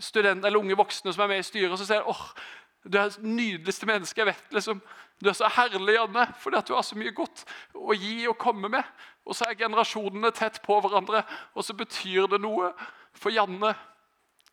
studenter, 0.00 0.46
eller 0.46 0.58
unge 0.58 0.76
voksne 0.76 1.12
som 1.12 1.22
er 1.22 1.28
med 1.28 1.42
i 1.42 1.46
styret, 1.46 1.72
og 1.72 1.78
så 1.78 1.86
sier 1.86 2.08
åh, 2.08 2.22
du 2.84 2.96
er 2.96 3.10
det 3.12 3.22
nydeligste 3.22 3.86
mennesket 3.86 4.22
jeg 4.22 4.26
vet. 4.26 4.44
liksom. 4.50 4.80
Du 5.20 5.28
er 5.28 5.36
så 5.36 5.50
herlig, 5.52 5.94
Janne, 5.94 6.26
fordi 6.40 6.56
at 6.56 6.68
du 6.68 6.74
har 6.74 6.82
så 6.82 6.96
mye 6.96 7.12
godt 7.12 7.44
å 7.76 7.92
gi 7.92 8.24
og 8.28 8.38
komme 8.40 8.70
med. 8.72 8.84
Og 9.26 9.36
så 9.36 9.44
er 9.44 9.58
generasjonene 9.60 10.30
tett 10.32 10.62
på 10.64 10.78
hverandre, 10.80 11.22
og 11.54 11.64
så 11.64 11.76
betyr 11.76 12.26
det 12.32 12.40
noe 12.40 12.72
for 13.12 13.30
Janne, 13.30 13.74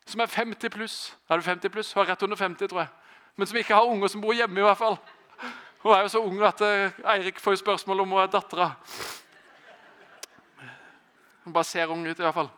som 0.04 0.20
er 0.20 0.26
50 0.28 0.70
pluss. 0.72 0.98
Er 1.30 1.40
du 1.40 1.42
50 1.42 1.72
pluss? 1.72 1.92
Hun 1.94 2.02
er 2.02 2.10
rett 2.12 2.22
under 2.22 2.36
50, 2.36 2.68
tror 2.68 2.84
jeg. 2.84 2.92
Men 3.36 3.46
som 3.46 3.56
ikke 3.56 3.74
har 3.74 3.88
unger 3.88 4.12
som 4.12 4.20
bor 4.20 4.36
hjemme, 4.36 4.60
i 4.60 4.66
hvert 4.66 4.78
fall. 4.80 4.98
Hun 5.82 5.94
er 5.94 6.02
jo 6.02 6.08
så 6.10 6.22
ung 6.22 6.40
at 6.42 6.60
eh, 6.66 6.96
Eirik 7.14 7.38
får 7.38 7.60
spørsmål 7.60 8.00
om 8.02 8.14
hun 8.16 8.22
er 8.22 8.30
dattera. 8.32 8.72
Hun 11.44 11.54
bare 11.54 11.64
ser 11.64 11.90
ung 11.92 12.02
ut, 12.06 12.18
i 12.18 12.22
hvert 12.22 12.34
fall. 12.34 12.50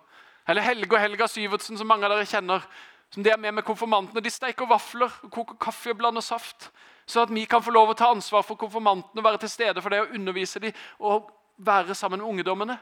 Eller 0.48 0.64
Helge 0.64 0.96
og 0.96 1.02
Helga 1.02 1.28
Syvertsen, 1.28 1.76
som 1.78 1.86
mange 1.86 2.08
av 2.08 2.14
dere 2.14 2.26
kjenner. 2.26 2.64
som 3.10 3.22
De 3.22 3.30
er 3.30 3.36
med 3.36 3.54
med 3.54 3.64
konfirmantene. 3.64 4.22
De 4.24 4.30
steiker 4.30 4.66
vafler, 4.66 5.10
koker 5.30 5.58
kaffe 5.60 5.92
og 5.92 5.98
blander 5.98 6.24
saft. 6.24 6.70
Så 7.06 7.20
at 7.22 7.30
vi 7.34 7.44
kan 7.44 7.62
få 7.62 7.70
lov 7.70 7.90
å 7.90 7.98
ta 7.98 8.08
ansvar 8.10 8.42
for 8.42 8.56
konfirmantene 8.56 9.24
være 9.24 9.42
til 9.44 9.50
stede 9.50 9.82
for 9.82 9.90
det 9.90 10.00
og 10.00 10.14
undervise 10.14 10.60
dem 10.60 10.72
og 10.98 11.30
være 11.58 11.94
sammen 11.94 12.20
med 12.20 12.28
ungdommene. 12.28 12.78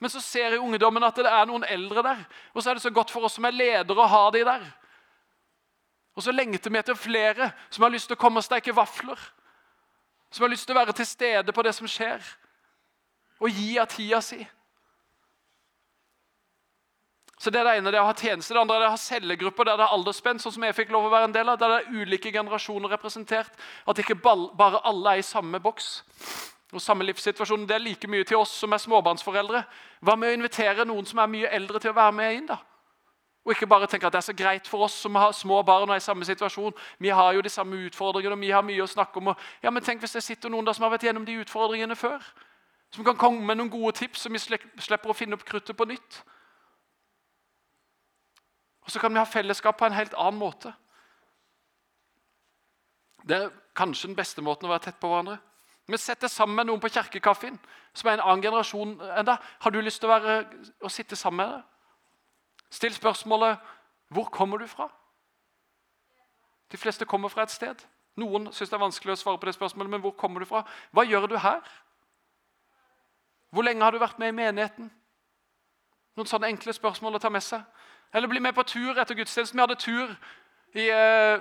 Men 0.00 0.10
så 0.10 0.20
ser 0.20 0.50
jeg 0.50 0.60
ungdommen 0.60 1.04
at 1.04 1.16
det 1.16 1.30
er 1.30 1.46
noen 1.46 1.64
eldre 1.64 2.02
der. 2.02 2.24
Og 2.54 2.62
så 2.62 2.70
er 2.70 2.74
det 2.74 2.82
så 2.82 2.90
godt 2.90 3.10
for 3.10 3.24
oss 3.24 3.38
som 3.38 3.44
er 3.44 3.56
ledere 3.56 4.02
å 4.02 4.10
ha 4.10 4.30
de 4.30 4.42
der. 4.44 4.66
Og 6.16 6.24
så 6.24 6.32
lengter 6.32 6.72
vi 6.72 6.80
etter 6.80 6.96
flere 6.96 7.52
som 7.70 7.84
har 7.84 7.92
lyst 7.92 8.10
til 8.10 8.16
å 8.16 8.20
komme 8.20 8.40
og 8.40 8.44
steike 8.44 8.74
vafler. 8.76 9.20
Som 10.30 10.44
har 10.44 10.52
lyst 10.52 10.66
til 10.66 10.76
å 10.76 10.80
være 10.80 10.94
til 10.96 11.06
stede 11.06 11.52
på 11.54 11.62
det 11.62 11.74
som 11.74 11.88
skjer, 11.88 12.22
og 13.40 13.52
gi 13.52 13.76
av 13.78 13.88
tida 13.92 14.20
si. 14.24 14.40
Så 17.38 17.50
Det 17.50 17.60
er 17.60 17.64
det 17.64 17.76
ene, 17.78 17.90
det 17.92 17.98
er 17.98 18.02
å 18.02 18.08
ha 18.08 18.14
tjeneste. 18.16 18.54
Det 18.54 18.60
andre 18.60 18.76
er 18.80 18.86
å 18.88 18.94
ha 18.94 18.98
cellegrupper 19.00 19.68
der 19.68 19.76
det 19.76 19.84
er 19.84 19.92
aldersspenn, 19.94 20.38
sånn 20.40 20.54
som 20.54 20.64
jeg 20.64 20.74
fikk 20.74 20.92
lov 20.94 21.04
å 21.06 21.10
være 21.12 21.28
en 21.28 21.34
del 21.34 21.50
av. 21.52 21.58
Der 21.60 21.68
det 21.68 21.80
er 21.82 21.98
ulike 22.00 22.32
generasjoner 22.32 22.88
representert. 22.96 23.52
At 23.86 24.00
ikke 24.00 24.16
bare 24.16 24.80
alle 24.88 25.12
er 25.12 25.20
i 25.20 25.26
samme 25.26 25.60
boks 25.60 25.90
og 26.72 26.82
samme 26.82 27.04
livssituasjon. 27.04 27.66
Det 27.68 27.76
er 27.76 27.84
like 27.84 28.08
mye 28.08 28.24
til 28.24 28.40
oss 28.40 28.54
som 28.62 28.72
er 28.72 28.80
småbarnsforeldre. 28.80 29.62
Hva 30.00 30.16
med 30.16 30.32
å 30.32 30.38
invitere 30.38 30.88
noen 30.88 31.06
som 31.06 31.20
er 31.20 31.30
mye 31.30 31.52
eldre, 31.52 31.78
til 31.78 31.92
å 31.92 31.98
være 32.00 32.16
med 32.16 32.38
inn? 32.38 32.48
da? 32.48 32.58
Og 33.46 33.52
ikke 33.54 33.68
bare 33.70 33.86
tenke 33.86 34.08
at 34.08 34.12
det 34.12 34.18
er 34.18 34.26
så 34.26 34.34
greit 34.34 34.66
for 34.66 34.82
oss 34.88 34.94
som 35.04 35.14
har 35.14 35.30
små 35.32 35.60
barn 35.62 35.86
og 35.86 35.94
er 35.94 36.00
i 36.00 36.04
samme 36.04 36.26
situasjon. 36.26 36.74
Vi 36.98 37.08
har 37.14 37.32
jo 37.32 37.44
de 37.46 37.50
samme 37.52 37.76
utfordringene, 37.86 38.34
og 38.34 38.40
vi 38.42 38.50
har 38.50 38.64
mye 38.66 38.82
å 38.82 38.88
snakke 38.90 39.20
om. 39.20 39.30
Og, 39.30 39.44
ja, 39.62 39.70
men 39.70 39.84
tenk 39.86 40.02
hvis 40.02 40.16
det 40.18 40.24
sitter 40.26 40.50
noen 40.50 40.66
der 40.66 40.74
som 40.74 40.82
har 40.82 40.90
vært 40.90 41.06
gjennom 41.06 41.26
de 41.28 41.36
utfordringene 41.44 41.94
før. 41.96 42.24
Som 42.90 43.06
kan 43.06 43.18
komme 43.20 43.46
med 43.46 43.60
noen 43.60 43.70
gode 43.70 43.92
tips, 44.00 44.24
så 44.24 44.32
vi 44.34 44.40
slipper 44.42 45.12
å 45.12 45.14
finne 45.14 45.38
opp 45.38 45.44
kruttet 45.46 45.78
på 45.78 45.86
nytt. 45.86 46.18
Og 48.82 48.90
så 48.90 48.98
kan 48.98 49.14
vi 49.14 49.22
ha 49.22 49.30
fellesskap 49.30 49.78
på 49.78 49.86
en 49.86 49.94
helt 49.94 50.18
annen 50.18 50.42
måte. 50.42 50.74
Det 53.22 53.38
er 53.38 53.54
kanskje 53.78 54.10
den 54.10 54.18
beste 54.18 54.42
måten 54.42 54.66
å 54.66 54.74
være 54.74 54.88
tett 54.88 54.98
på 54.98 55.12
hverandre. 55.12 55.38
Vi 55.86 56.02
setter 56.02 56.30
sammen 56.30 56.58
med 56.58 56.66
noen 56.66 56.82
på 56.82 56.90
kirkekaffen 56.90 57.62
som 57.94 58.10
er 58.10 58.18
en 58.18 58.26
annen 58.26 58.42
generasjon 58.42 58.98
enn 59.06 59.30
deg. 59.30 59.48
Har 59.62 59.70
du 59.70 59.78
lyst 59.80 60.02
til 60.02 60.10
å, 60.10 60.18
være, 60.18 60.36
å 60.82 60.90
sitte 60.90 61.18
sammen 61.18 61.44
med 61.44 61.54
dem? 61.54 61.64
Still 62.76 62.94
spørsmålet 62.94 63.58
'Hvor 64.08 64.24
kommer 64.24 64.56
du 64.58 64.66
fra?' 64.66 64.88
De 66.72 66.76
fleste 66.76 67.04
kommer 67.04 67.28
fra 67.28 67.42
et 67.42 67.50
sted. 67.50 67.74
Noen 68.16 68.52
syns 68.52 68.70
det 68.70 68.76
er 68.76 68.84
vanskelig 68.84 69.12
å 69.12 69.16
svare 69.16 69.38
på 69.38 69.46
det 69.46 69.54
spørsmålet, 69.54 69.90
men 69.90 70.00
hvor 70.00 70.10
kommer 70.10 70.40
du 70.40 70.46
fra? 70.46 70.62
Hva 70.92 71.04
gjør 71.04 71.26
du 71.26 71.36
her? 71.38 71.60
Hvor 73.50 73.62
lenge 73.62 73.82
har 73.82 73.90
du 73.90 73.98
vært 73.98 74.18
med 74.18 74.28
i 74.28 74.36
menigheten? 74.36 74.90
Noen 76.16 76.26
sånne 76.26 76.46
enkle 76.46 76.72
spørsmål 76.72 77.14
å 77.14 77.18
ta 77.18 77.28
med 77.28 77.42
seg. 77.42 77.62
Eller 78.12 78.28
bli 78.28 78.40
med 78.40 78.54
på 78.54 78.62
tur 78.62 78.98
etter 78.98 79.14
gudstjenesten. 79.14 79.56
Vi 79.56 79.62
hadde 79.62 79.80
tur 79.80 80.16
i, 80.74 80.90
uh, 80.90 81.40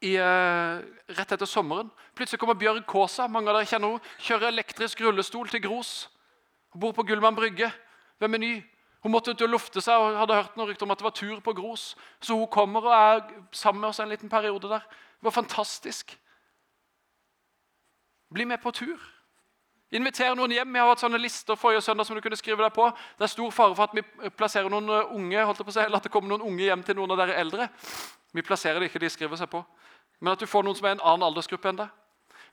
i, 0.00 0.16
uh, 0.16 0.80
rett 1.18 1.32
etter 1.32 1.46
sommeren. 1.46 1.90
Plutselig 2.14 2.40
kommer 2.40 2.54
Bjørg 2.54 2.86
Kaasa. 2.86 3.28
Mange 3.28 3.50
av 3.50 3.56
dere 3.56 3.66
kjenner 3.66 3.88
henne. 3.88 4.14
Kjører 4.18 4.48
elektrisk 4.48 5.00
rullestol 5.00 5.48
til 5.48 5.60
Gros. 5.60 6.08
Bor 6.80 6.92
på 6.92 7.02
Gullmann 7.02 7.36
brygge 7.36 7.72
ved 8.20 8.28
Meny. 8.28 8.73
Hun 9.04 9.12
måtte 9.12 9.34
ut 9.34 9.42
og 9.44 9.50
lufte 9.52 9.82
seg 9.84 10.00
og 10.00 10.16
hadde 10.16 10.36
hørt 10.38 10.54
noe 10.56 10.70
rykte 10.70 10.86
om 10.86 10.92
at 10.94 11.00
det 11.00 11.04
var 11.04 11.12
tur 11.12 11.40
på 11.44 11.52
Gros. 11.52 11.90
Så 12.24 12.38
hun 12.38 12.48
kommer 12.48 12.86
og 12.88 12.94
er 12.96 13.18
sammen 13.52 13.82
med 13.82 13.90
oss 13.90 14.00
en 14.00 14.08
liten 14.08 14.32
periode 14.32 14.70
der. 14.70 14.86
Det 14.88 15.28
var 15.28 15.34
fantastisk. 15.36 16.14
Bli 18.32 18.46
med 18.48 18.62
på 18.62 18.72
tur. 18.72 19.02
Inviter 19.92 20.32
noen 20.34 20.54
hjem. 20.56 20.72
Vi 20.72 20.80
har 20.80 20.88
hatt 20.88 21.04
sånne 21.04 21.20
lister 21.20 21.58
forrige 21.60 21.84
søndag 21.84 22.08
som 22.08 22.16
du 22.16 22.22
kunne 22.24 22.38
skrive 22.40 22.64
deg 22.64 22.72
på. 22.74 22.86
Det 23.18 23.26
er 23.28 23.30
stor 23.34 23.52
fare 23.52 23.76
for 23.76 23.84
at 23.84 23.92
vi 23.94 24.30
plasserer 24.32 24.72
noen 24.72 24.88
eh, 24.88 25.12
unge, 25.14 25.44
holdt 25.44 25.60
jeg 25.60 25.68
på 25.68 25.74
å 25.74 25.82
eller 25.84 26.00
at 26.00 26.08
det 26.08 26.12
kommer 26.14 26.32
noen 26.32 26.48
unge 26.48 26.64
hjem 26.64 26.82
til 26.88 26.96
noen 26.98 27.12
av 27.12 27.20
dere 27.20 27.36
eldre. 27.44 27.68
Vi 28.34 28.42
plasserer 28.42 28.80
det 28.80 28.88
ikke, 28.88 29.04
de 29.04 29.12
skriver 29.12 29.38
seg 29.38 29.52
på. 29.52 29.60
Men 30.24 30.32
at 30.32 30.40
du 30.40 30.48
får 30.48 30.64
noen 30.64 30.80
som 30.80 30.88
er 30.88 30.96
en 30.96 31.04
annen 31.12 31.28
aldersgruppe 31.28 31.68
enn 31.70 31.84
deg. 31.84 31.92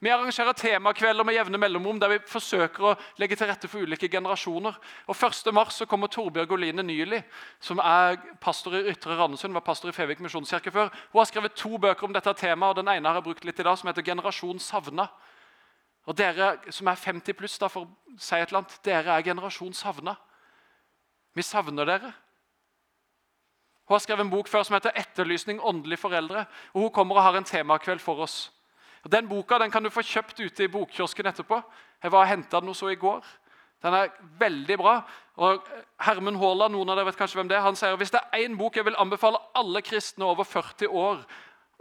Vi 0.01 0.09
arrangerer 0.09 0.53
temakvelder 0.57 1.23
med 1.23 1.35
jevne 1.35 1.59
mellomrom 1.61 1.99
der 2.01 2.09
vi 2.09 2.23
forsøker 2.25 2.85
å 2.89 2.93
legge 3.21 3.35
til 3.37 3.45
rette 3.51 3.69
for 3.69 3.85
ulike 3.85 4.07
generasjoner. 4.09 4.79
Og 5.05 5.13
1. 5.13 5.51
mars 5.53 5.75
så 5.77 5.85
kommer 5.85 6.09
Torbjørg 6.09 6.55
Oline 6.55 6.81
Nyli, 6.81 7.19
som 7.61 7.77
er 7.77 8.17
pastor 8.41 8.79
i 8.79 8.81
Ytre 8.89 9.13
Randesund, 9.19 9.53
var 9.53 9.61
pastor 9.61 9.91
i 9.91 9.93
Fevik 9.93 10.23
misjonskirke 10.25 10.73
før. 10.73 10.89
Hun 11.11 11.19
har 11.21 11.27
skrevet 11.29 11.53
to 11.53 11.77
bøker 11.77 12.07
om 12.07 12.15
dette 12.15 12.33
temaet, 12.33 12.73
og 12.73 12.79
den 12.81 12.89
ene 12.95 13.11
har 13.11 13.19
jeg 13.19 13.27
brukt 13.27 13.45
litt 13.45 13.61
i 13.61 13.65
dag, 13.67 13.77
som 13.77 13.91
heter 13.91 14.01
'Generasjon 14.01 14.57
savna'. 14.57 15.07
Og 16.09 16.17
dere 16.17 16.57
som 16.73 16.87
er 16.87 16.95
50 16.95 17.33
pluss, 17.37 17.59
da, 17.59 17.67
for 17.67 17.85
å 17.85 18.17
si 18.17 18.35
et 18.35 18.49
eller 18.49 18.63
annet, 18.63 18.79
dere 18.83 19.19
er 19.19 19.21
generasjon 19.21 19.73
savna. 19.73 20.15
Vi 21.35 21.41
savner 21.41 21.85
dere. 21.85 22.13
Hun 23.85 23.93
har 23.95 23.99
skrevet 23.99 24.25
en 24.25 24.33
bok 24.33 24.47
før 24.47 24.63
som 24.63 24.73
heter 24.73 24.91
'Etterlysning 24.95 25.59
åndelige 25.61 26.01
foreldre'. 26.01 26.45
og 26.73 26.81
Hun 26.81 26.89
kommer 26.89 27.15
og 27.15 27.23
har 27.23 27.37
en 27.37 27.43
temakveld 27.43 27.99
for 27.99 28.15
oss. 28.15 28.51
Den 29.09 29.29
boka 29.29 29.57
den 29.57 29.71
kan 29.71 29.83
du 29.83 29.89
få 29.89 30.03
kjøpt 30.05 30.39
ute 30.39 30.65
i 30.65 30.69
bokkiosken 30.69 31.25
etterpå. 31.25 31.61
Jeg 32.03 32.11
var 32.11 32.25
og 32.25 32.29
henta 32.29 32.59
den 32.61 32.69
også 32.69 32.91
i 32.91 32.99
går. 32.99 33.25
Den 33.81 33.93
er 33.97 34.11
veldig 34.39 34.77
bra. 34.77 34.95
Og 35.41 35.65
Hermen 36.05 36.37
Haaland 36.37 36.75
noen 36.75 36.91
av 36.91 36.99
dere 36.99 37.09
vet 37.09 37.17
kanskje 37.17 37.39
hvem 37.39 37.49
det 37.49 37.57
er, 37.57 37.65
han 37.65 37.77
sier 37.77 37.97
hvis 37.97 38.13
det 38.13 38.21
er 38.21 38.43
én 38.45 38.57
bok 38.57 38.77
jeg 38.77 38.85
vil 38.85 38.99
anbefale 39.01 39.41
alle 39.57 39.81
kristne 39.81 40.27
over 40.27 40.45
40 40.45 40.91
år 40.91 41.23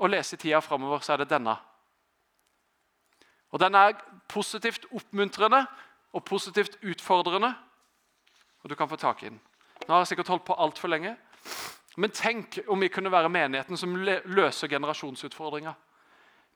å 0.01 0.09
lese 0.09 0.39
i 0.39 0.41
tida 0.41 0.63
framover, 0.65 1.03
så 1.05 1.13
er 1.13 1.25
det 1.25 1.33
denne. 1.35 1.59
Og 3.53 3.61
Den 3.61 3.75
er 3.75 3.99
positivt 4.31 4.87
oppmuntrende 4.95 5.65
og 6.13 6.25
positivt 6.25 6.79
utfordrende. 6.81 7.53
Og 8.63 8.71
du 8.71 8.75
kan 8.75 8.89
få 8.89 8.97
tak 8.97 9.23
i 9.23 9.29
den. 9.29 9.41
Nå 9.87 9.93
har 9.93 10.01
jeg 10.01 10.15
sikkert 10.15 10.29
holdt 10.29 10.47
på 10.47 10.57
altfor 10.57 10.89
lenge. 10.89 11.17
Men 11.97 12.13
tenk 12.15 12.61
om 12.69 12.81
vi 12.81 12.89
kunne 12.89 13.13
være 13.13 13.29
menigheten 13.29 13.77
som 13.77 13.97
løser 13.97 14.71
generasjonsutfordringer. 14.71 15.75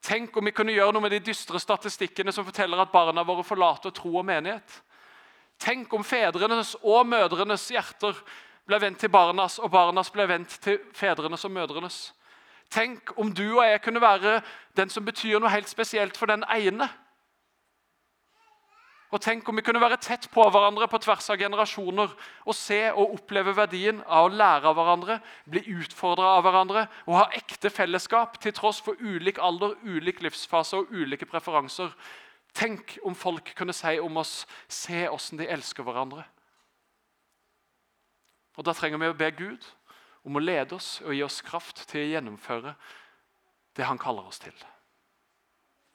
Tenk 0.05 0.37
om 0.37 0.45
vi 0.45 0.53
kunne 0.53 0.75
gjøre 0.75 0.93
noe 0.93 1.05
med 1.07 1.15
de 1.15 1.23
dystre 1.25 1.61
statistikkene 1.63 2.33
som 2.35 2.45
forteller 2.45 2.83
at 2.83 2.93
barna 2.93 3.23
våre 3.25 3.45
forlater 3.47 3.95
tro 3.95 4.11
og 4.19 4.27
menighet. 4.29 4.83
Tenk 5.59 5.93
om 5.97 6.05
fedrenes 6.05 6.75
og 6.83 7.07
mødrenes 7.09 7.65
hjerter 7.73 8.19
ble 8.69 8.81
vendt 8.83 9.01
til 9.01 9.13
barnas, 9.13 9.57
og 9.59 9.71
barnas 9.73 10.11
ble 10.13 10.27
vendt 10.29 10.59
til 10.65 10.77
fedrenes 10.97 11.45
og 11.49 11.55
mødrenes. 11.57 11.99
Tenk 12.73 13.15
om 13.21 13.33
du 13.33 13.47
og 13.59 13.65
jeg 13.65 13.81
kunne 13.85 14.03
være 14.03 14.41
den 14.77 14.93
som 14.93 15.05
betyr 15.05 15.39
noe 15.39 15.53
helt 15.53 15.69
spesielt 15.73 16.17
for 16.21 16.29
den 16.29 16.45
ene. 16.53 16.89
Og 19.15 19.21
Tenk 19.23 19.47
om 19.47 19.55
vi 19.55 19.63
kunne 19.63 19.79
være 19.79 20.01
tett 20.03 20.27
på 20.33 20.43
hverandre 20.51 20.89
på 20.91 20.99
tvers 20.99 21.29
av 21.31 21.39
generasjoner 21.39 22.11
og 22.43 22.57
se 22.59 22.81
og 22.91 23.13
oppleve 23.15 23.53
verdien 23.55 24.01
av 24.03 24.27
å 24.27 24.33
lære 24.35 24.67
av 24.67 24.75
hverandre, 24.75 25.21
bli 25.47 25.63
utfordra 25.77 26.33
av 26.35 26.43
hverandre 26.43 26.83
og 27.05 27.21
ha 27.21 27.29
ekte 27.39 27.71
fellesskap 27.71 28.41
til 28.43 28.57
tross 28.57 28.83
for 28.83 28.99
ulik 28.99 29.39
alder, 29.39 29.77
ulik 29.87 30.19
livsfase 30.25 30.83
og 30.83 30.91
ulike 30.91 31.31
preferanser. 31.31 31.95
Tenk 32.59 32.99
om 33.07 33.15
folk 33.15 33.55
kunne 33.55 33.77
si 33.77 33.95
om 34.03 34.19
oss 34.19 34.49
se 34.67 35.07
åssen 35.07 35.39
de 35.39 35.47
elsker 35.47 35.87
hverandre. 35.87 36.27
Og 38.59 38.67
Da 38.67 38.75
trenger 38.75 38.99
vi 38.99 39.15
å 39.15 39.19
be 39.19 39.31
Gud 39.31 39.63
om 40.27 40.39
å 40.39 40.43
lede 40.43 40.75
oss 40.75 40.99
og 41.05 41.15
gi 41.15 41.23
oss 41.23 41.43
kraft 41.43 41.87
til 41.87 42.03
å 42.03 42.13
gjennomføre 42.17 42.75
det 43.79 43.87
han 43.87 43.99
kaller 43.99 44.27
oss 44.27 44.43
til. 44.43 44.55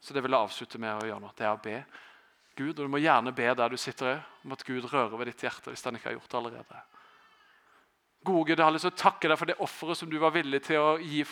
Så 0.00 0.16
det 0.16 0.24
vil 0.24 0.32
jeg 0.32 0.48
avslutte 0.48 0.80
med 0.80 1.02
å 1.02 1.08
gjøre 1.08 1.20
nå. 1.20 1.36
Det 1.36 1.44
er 1.44 1.52
å 1.52 1.60
be 1.60 1.82
Gud. 2.60 2.76
Og 2.76 2.84
du 2.84 2.92
må 2.92 3.00
gjerne 3.02 3.34
be 3.34 3.48
der 3.56 3.72
du 3.72 3.80
sitter 3.80 4.20
om 4.44 4.54
at 4.54 4.64
Gud 4.68 4.86
rører 4.92 5.16
ved 5.16 5.32
ditt 5.32 5.44
hjerte 5.46 5.72
hvis 5.72 5.84
han 5.88 5.96
ikke 5.98 6.12
har 6.12 6.18
gjort 6.18 6.30
det 6.30 6.40
allerede. 6.42 6.82
Gode 8.24 8.50
Gud, 8.50 8.58
jeg 8.58 8.66
har 8.66 8.74
lyst 8.74 8.84
til 8.84 8.92
å 8.92 9.00
takke 9.00 9.32
deg 9.32 9.40
for 9.40 9.48
det 9.48 9.58
offeret 9.64 9.96
som 9.96 10.10
du 10.12 10.18
var 10.20 10.34
villig 10.34 10.60
til 10.66 10.82
å 10.84 10.94
gi 11.00 11.24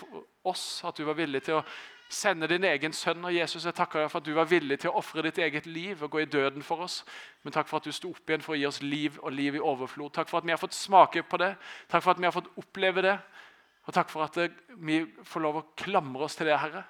oss. 0.49 0.67
At 0.89 0.97
du 0.97 1.05
var 1.05 1.19
villig 1.19 1.43
til 1.45 1.61
å 1.61 1.65
sende 2.09 2.49
din 2.49 2.65
egen 2.65 2.95
sønn. 2.97 3.21
Og 3.29 3.35
Jesus, 3.35 3.67
jeg 3.69 3.77
takker 3.77 4.03
deg 4.03 4.13
for 4.13 4.23
at 4.23 4.29
du 4.29 4.33
var 4.37 4.49
villig 4.49 4.81
til 4.81 4.91
å 4.93 5.03
ofre 5.03 5.25
ditt 5.27 5.41
eget 5.45 5.69
liv 5.69 6.01
og 6.03 6.15
gå 6.15 6.23
i 6.25 6.31
døden 6.33 6.65
for 6.65 6.87
oss. 6.87 7.03
Men 7.45 7.53
takk 7.53 7.69
for 7.69 7.83
at 7.83 7.89
du 7.89 7.93
sto 7.93 8.15
opp 8.15 8.31
igjen 8.33 8.45
for 8.45 8.57
å 8.57 8.61
gi 8.61 8.65
oss 8.71 8.81
liv 8.81 9.19
og 9.21 9.35
liv 9.37 9.59
i 9.59 9.63
overflod. 9.63 10.15
Takk 10.17 10.33
for 10.33 10.41
at 10.41 10.49
vi 10.49 10.55
har 10.55 10.63
fått 10.63 10.77
smake 10.77 11.27
på 11.29 11.41
det. 11.45 11.53
Takk 11.93 12.07
for 12.07 12.15
at 12.15 12.23
vi 12.23 12.29
har 12.29 12.37
fått 12.37 12.49
oppleve 12.57 13.05
det. 13.05 13.19
Og 13.89 13.97
takk 13.97 14.09
for 14.13 14.25
at 14.25 14.41
vi 14.85 15.03
får 15.25 15.45
lov 15.45 15.61
å 15.61 15.67
klamre 15.77 16.25
oss 16.25 16.37
til 16.41 16.49
det, 16.49 16.57
Herre. 16.61 16.87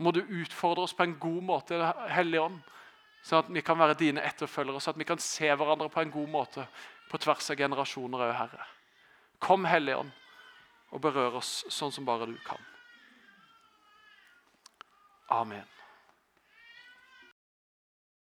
Må 0.00 0.14
du 0.16 0.22
utfordre 0.22 0.86
oss 0.86 0.94
på 0.96 1.04
en 1.04 1.18
god 1.20 1.42
måte, 1.44 1.78
Hellige 2.08 2.46
Ånd, 2.46 2.60
sånn 3.22 3.44
at 3.44 3.50
vi 3.52 3.62
kan 3.64 3.78
være 3.78 3.98
dine 4.00 4.24
etterfølgere, 4.24 4.80
sånn 4.80 4.96
at 4.96 5.02
vi 5.02 5.08
kan 5.08 5.22
se 5.22 5.50
hverandre 5.50 5.90
på 5.92 6.02
en 6.02 6.14
god 6.14 6.30
måte 6.32 6.66
på 7.10 7.20
tvers 7.20 7.50
av 7.52 7.58
generasjoner 7.60 8.24
òg, 8.28 8.34
Herre. 8.38 8.68
Kom, 9.40 9.64
Hellige 9.68 10.02
Ånd, 10.04 10.14
og 10.90 11.02
berør 11.04 11.40
oss 11.40 11.64
sånn 11.72 11.92
som 11.94 12.06
bare 12.08 12.28
du 12.30 12.36
kan. 12.46 12.60
Amen. 15.30 15.79